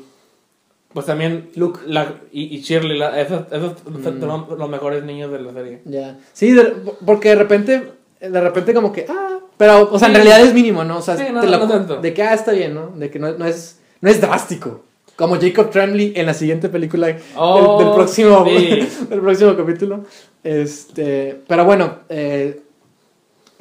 Pues 0.93 1.06
también. 1.08 1.49
Luke. 1.56 1.82
La, 1.88 2.14
y, 2.32 2.56
y 2.56 2.62
Shirley. 2.62 2.97
La, 2.97 3.20
esos 3.20 3.43
esos 3.51 3.74
Mm. 3.86 4.20
son 4.22 4.45
los 4.58 4.70
mejores 4.70 5.03
niños 5.03 5.32
de 5.32 5.39
la 5.41 5.51
serie. 5.53 5.82
ya. 5.86 6.18
Sí, 6.34 6.51
de- 6.53 6.74
porque 7.06 7.30
de 7.30 7.36
repente, 7.36 7.91
de 8.22 8.41
repente 8.41 8.74
como 8.74 8.93
que, 8.93 9.06
ah, 9.10 9.39
pero, 9.58 9.89
o 9.91 9.99
sea, 9.99 10.08
en 10.08 10.16
realidad 10.16 10.39
es 10.41 10.53
mínimo, 10.53 10.84
¿no? 10.86 10.99
O 10.99 11.01
sea, 11.01 11.18
Sí, 11.18 11.26
no, 11.34 11.41
te 11.41 11.47
lo- 11.47 11.58
no 11.60 11.68
tanto. 11.68 11.97
de 12.01 12.14
que, 12.14 12.24
ah, 12.24 12.34
está 12.34 12.53
bien, 12.53 12.74
¿no? 12.74 12.88
De 12.95 13.10
que 13.12 13.20
no, 13.20 13.32
no 13.34 13.45
es, 13.45 13.80
no 13.99 14.10
es 14.10 14.22
drástico. 14.22 14.84
Como 15.16 15.39
Jacob 15.39 15.70
Tremblay 15.70 16.13
en 16.16 16.26
la 16.26 16.34
siguiente 16.34 16.68
película 16.70 17.07
del- 17.07 17.18
Oh, 17.38 17.80
del, 17.80 17.93
próximo, 17.93 18.45
sí. 18.45 18.88
del 19.09 19.22
próximo 19.22 19.55
capítulo. 19.55 20.03
Este, 20.43 21.41
pero 21.47 21.63
bueno, 21.66 21.99
eh, 22.09 22.61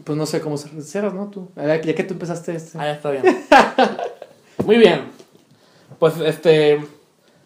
pues 0.03 0.19
no 0.19 0.27
sé 0.27 0.41
cómo 0.41 0.57
cerras, 0.59 1.15
¿no? 1.15 1.29
Tú, 1.31 1.49
ya 1.57 1.81
que 1.81 2.05
tú 2.05 2.15
empezaste 2.15 2.55
este. 2.57 2.77
Ah, 2.79 2.87
ya 2.87 2.93
está 2.93 3.11
bien. 3.11 3.23
Muy 4.67 4.77
bien. 4.79 5.03
Pues 5.99 6.15
este. 6.19 6.81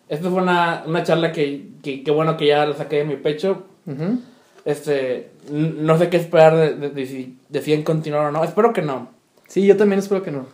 Esta 0.09 0.31
fue 0.31 0.41
una, 0.43 0.85
una 0.87 1.03
charla 1.03 1.33
que, 1.33 1.69
que, 1.83 2.03
que 2.03 2.11
bueno 2.11 2.37
que 2.39 2.47
ya 2.47 2.65
la 2.65 2.75
saqué 2.75 2.97
de 2.97 3.05
mi 3.05 3.17
pecho. 3.17 3.65
Ujú. 3.87 4.21
Este. 4.65 5.31
n- 5.51 5.75
No 5.81 5.99
sé 5.99 6.09
qué 6.09 6.17
esperar 6.17 6.57
de, 6.57 6.75
de, 6.75 6.91
de 6.91 7.07
si 7.07 7.39
deciden 7.51 7.83
continuar 7.83 8.27
o 8.27 8.33
no. 8.33 8.43
Espero 8.43 8.73
que 8.73 8.81
no. 8.83 9.11
Sí, 9.49 9.67
yo 9.67 9.77
también 9.77 9.99
espero 9.99 10.23
que 10.23 10.31
no. 10.31 10.47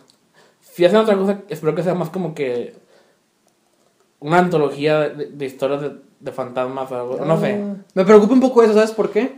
Si 0.61 0.83
hacen 0.83 0.99
otra 0.99 1.15
cosa, 1.15 1.39
espero 1.47 1.73
que 1.73 1.83
sea 1.83 1.93
más 1.95 2.09
como 2.09 2.35
que. 2.35 2.73
Una 4.25 4.39
antología 4.39 5.01
de, 5.09 5.27
de 5.27 5.45
historias 5.45 5.81
de, 5.81 5.91
de 6.19 6.31
fantasmas 6.31 6.91
o 6.91 6.95
algo. 6.95 7.25
No 7.25 7.39
sé. 7.39 7.61
Ah, 7.63 7.75
Me 7.93 8.05
preocupa 8.05 8.33
un 8.33 8.39
poco 8.41 8.63
eso, 8.63 8.73
¿sabes 8.73 8.91
por 8.91 9.11
qué? 9.11 9.33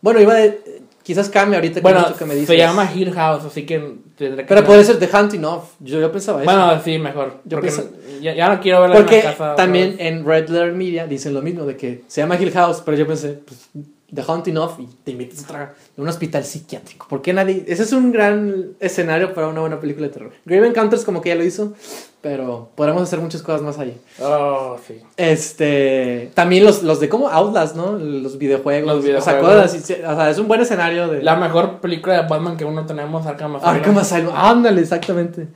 Bueno, 0.00 0.20
iba 0.20 0.34
de. 0.34 0.82
Quizás 1.02 1.28
cambie 1.28 1.56
ahorita 1.56 1.82
con 1.82 1.90
Bueno, 1.90 2.06
esto 2.06 2.16
que 2.18 2.24
me 2.24 2.34
dices. 2.34 2.48
se 2.48 2.56
llama 2.56 2.88
Hill 2.94 3.12
House, 3.12 3.44
así 3.44 3.66
que 3.66 3.78
tendré 4.16 4.44
que. 4.44 4.48
Pero 4.48 4.64
puede 4.64 4.84
ser 4.84 4.98
The 5.00 5.08
Hunting 5.16 5.44
of. 5.44 5.70
Yo, 5.80 6.00
yo 6.00 6.12
pensaba 6.12 6.42
eso. 6.42 6.50
Bueno, 6.50 6.80
sí, 6.84 6.98
mejor. 6.98 7.40
Yo 7.44 7.60
pienso- 7.60 7.88
ya, 8.20 8.34
ya 8.34 8.48
no 8.54 8.60
quiero 8.60 8.80
verla 8.82 8.96
Porque 8.96 9.18
en 9.18 9.24
la 9.24 9.30
casa. 9.32 9.54
también 9.56 9.96
en 9.98 10.24
Red 10.24 10.48
Letter 10.48 10.72
Media 10.72 11.06
dicen 11.08 11.34
lo 11.34 11.42
mismo, 11.42 11.64
de 11.64 11.76
que 11.76 12.04
se 12.06 12.20
llama 12.20 12.36
Hill 12.40 12.52
House, 12.52 12.82
pero 12.84 12.96
yo 12.96 13.06
pensé, 13.06 13.30
pues, 13.44 13.68
The 14.14 14.22
Hunting 14.26 14.56
of 14.58 14.78
y 14.78 14.86
te 15.04 15.12
invitas 15.12 15.48
a 15.50 15.72
un 15.96 16.06
hospital 16.06 16.44
psiquiátrico. 16.44 17.06
¿Por 17.08 17.22
qué 17.22 17.32
nadie? 17.32 17.64
Ese 17.66 17.84
es 17.84 17.92
un 17.92 18.12
gran 18.12 18.72
escenario 18.78 19.32
para 19.32 19.48
una 19.48 19.60
buena 19.60 19.80
película 19.80 20.06
de 20.08 20.12
terror. 20.12 20.32
Grave 20.44 20.66
Encounters 20.68 21.04
como 21.04 21.22
que 21.22 21.30
ya 21.30 21.34
lo 21.34 21.44
hizo, 21.44 21.72
pero 22.20 22.68
podremos 22.74 23.02
hacer 23.04 23.20
muchas 23.20 23.40
cosas 23.42 23.62
más 23.62 23.78
allí. 23.78 23.94
Oh, 24.20 24.76
sí. 24.86 25.00
Este, 25.16 26.30
también 26.34 26.64
los, 26.64 26.82
los 26.82 27.00
de 27.00 27.08
como 27.08 27.28
Outlast, 27.28 27.74
¿no? 27.74 27.92
Los 27.98 28.36
videojuegos. 28.38 28.86
Los 28.86 28.98
O 28.98 29.02
sea, 29.02 29.32
videojuegos. 29.34 29.62
cosas 29.72 29.74
así, 29.82 29.92
o 29.94 30.14
sea, 30.16 30.30
es 30.30 30.38
un 30.38 30.46
buen 30.48 30.60
escenario 30.60 31.08
de... 31.08 31.22
La 31.22 31.36
mejor 31.36 31.80
película 31.80 32.20
de 32.22 32.28
Batman 32.28 32.56
que 32.56 32.64
uno 32.66 32.84
tenemos, 32.86 33.26
Arkham 33.26 33.56
Asylum. 33.56 33.74
Arkham 33.74 33.98
Asylum. 33.98 34.32
Ándale, 34.36 34.80
exactamente. 34.82 35.48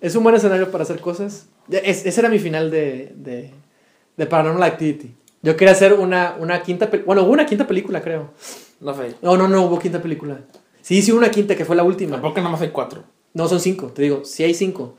Es 0.00 0.16
un 0.16 0.24
buen 0.24 0.34
escenario 0.34 0.70
para 0.72 0.82
hacer 0.82 0.98
cosas. 1.00 1.46
Es- 1.70 2.04
ese 2.04 2.20
era 2.20 2.28
mi 2.28 2.40
final 2.40 2.70
de, 2.70 3.12
de, 3.16 3.52
de 4.16 4.26
Paranormal 4.26 4.64
Activity. 4.68 5.14
Yo 5.42 5.56
quería 5.56 5.72
hacer 5.72 5.94
una, 5.94 6.36
una 6.38 6.62
quinta... 6.62 6.88
Bueno, 7.04 7.22
hubo 7.24 7.32
una 7.32 7.46
quinta 7.46 7.66
película, 7.66 8.00
creo. 8.00 8.30
No 8.80 8.94
sé. 8.94 9.16
No, 9.22 9.36
no, 9.36 9.48
no 9.48 9.62
hubo 9.66 9.78
quinta 9.78 10.00
película. 10.00 10.40
Sí, 10.80 11.02
sí 11.02 11.10
hubo 11.12 11.18
una 11.18 11.30
quinta, 11.30 11.56
que 11.56 11.64
fue 11.64 11.74
la 11.76 11.82
última. 11.82 12.12
Tampoco 12.12 12.36
nada 12.38 12.50
más 12.50 12.60
hay 12.62 12.68
cuatro. 12.70 13.02
No, 13.34 13.48
son 13.48 13.58
cinco, 13.60 13.88
te 13.88 14.02
digo. 14.02 14.24
Sí 14.24 14.44
hay 14.44 14.54
cinco. 14.54 14.96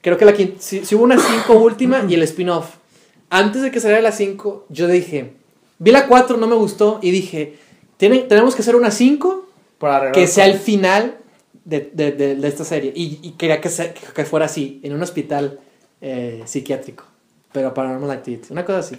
Creo 0.00 0.16
que 0.16 0.24
la 0.24 0.32
quinta... 0.32 0.56
Sí, 0.60 0.84
sí 0.84 0.94
hubo 0.94 1.04
una 1.04 1.18
cinco 1.18 1.54
última 1.60 2.04
y 2.08 2.14
el 2.14 2.22
spin-off. 2.22 2.76
Antes 3.30 3.62
de 3.62 3.70
que 3.70 3.80
saliera 3.80 4.02
la 4.02 4.12
cinco, 4.12 4.66
yo 4.68 4.86
dije... 4.88 5.34
Vi 5.78 5.90
la 5.90 6.06
cuatro, 6.06 6.36
no 6.36 6.46
me 6.46 6.54
gustó 6.56 6.98
y 7.02 7.10
dije... 7.10 7.58
"Tiene- 7.98 8.20
tenemos 8.20 8.54
que 8.54 8.62
hacer 8.62 8.76
una 8.76 8.90
cinco 8.90 9.46
Para 9.78 10.12
que 10.12 10.26
sea 10.26 10.46
el 10.46 10.58
final 10.58 11.16
de, 11.64 11.90
de- 11.92 12.12
de- 12.12 12.34
de 12.36 12.48
esta 12.48 12.64
serie. 12.64 12.92
Y, 12.94 13.18
y 13.22 13.32
quería 13.32 13.60
que, 13.60 13.68
se- 13.68 13.92
que 14.14 14.24
fuera 14.24 14.46
así, 14.46 14.80
en 14.82 14.94
un 14.94 15.02
hospital 15.02 15.60
eh, 16.00 16.42
psiquiátrico. 16.46 17.04
Pero 17.52 17.74
Paranormal 17.74 18.10
Activity, 18.10 18.52
una 18.52 18.64
cosa 18.64 18.78
así. 18.78 18.96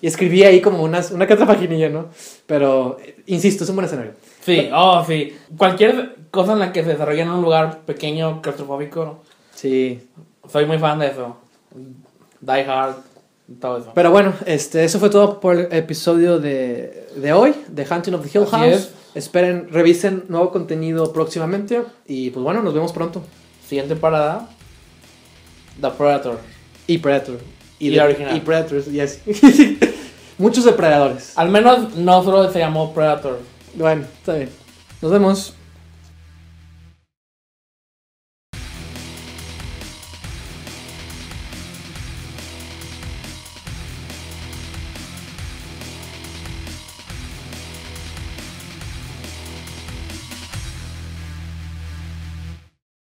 Y 0.00 0.06
escribí 0.06 0.42
ahí 0.42 0.60
como 0.60 0.82
unas, 0.82 1.10
una 1.10 1.26
que 1.26 1.34
otra 1.34 1.46
paginilla, 1.46 1.88
¿no? 1.88 2.08
Pero, 2.46 2.98
eh, 3.02 3.16
insisto, 3.26 3.64
es 3.64 3.70
un 3.70 3.76
buen 3.76 3.86
escenario. 3.86 4.12
Sí, 4.44 4.68
oh, 4.74 5.02
sí. 5.06 5.36
Cualquier 5.56 6.16
cosa 6.30 6.52
en 6.52 6.58
la 6.58 6.72
que 6.72 6.82
se 6.82 6.90
desarrolla 6.90 7.22
en 7.22 7.30
un 7.30 7.42
lugar 7.42 7.80
pequeño, 7.80 8.42
claustrofóbico, 8.42 9.22
Sí. 9.54 10.00
soy 10.50 10.66
muy 10.66 10.78
fan 10.78 10.98
de 10.98 11.06
eso. 11.08 11.36
Die 12.40 12.62
Hard, 12.62 12.96
todo 13.60 13.78
eso. 13.78 13.92
Pero 13.94 14.10
bueno, 14.10 14.34
este, 14.46 14.84
eso 14.84 14.98
fue 14.98 15.08
todo 15.10 15.40
por 15.40 15.56
el 15.56 15.72
episodio 15.72 16.38
de, 16.38 17.08
de 17.16 17.32
hoy, 17.32 17.54
de 17.68 17.86
Hunting 17.90 18.12
of 18.14 18.22
the 18.30 18.38
Hill 18.38 18.46
House. 18.46 18.66
es. 18.66 18.94
Esperen, 19.14 19.68
revisen 19.70 20.24
nuevo 20.28 20.50
contenido 20.50 21.12
próximamente. 21.12 21.82
Y 22.06 22.30
pues 22.30 22.42
bueno, 22.42 22.62
nos 22.62 22.74
vemos 22.74 22.92
pronto. 22.92 23.22
Siguiente 23.66 23.94
parada, 23.96 24.48
The 25.80 25.88
Predator. 25.90 26.38
Y 26.88 26.98
Predator. 26.98 27.38
Y 27.86 27.90
de- 27.90 27.96
la 27.96 28.04
original. 28.04 28.36
Y 28.36 28.40
Predators, 28.40 28.86
yes. 28.86 29.20
Muchos 30.38 30.64
depredadores. 30.64 31.32
Al 31.36 31.48
menos 31.48 31.94
no 31.96 32.22
solo 32.24 32.50
se 32.52 32.58
llamó 32.58 32.92
Predator. 32.92 33.40
Bueno, 33.74 34.04
está 34.18 34.34
bien. 34.34 34.50
Nos 35.00 35.12
vemos. 35.12 35.54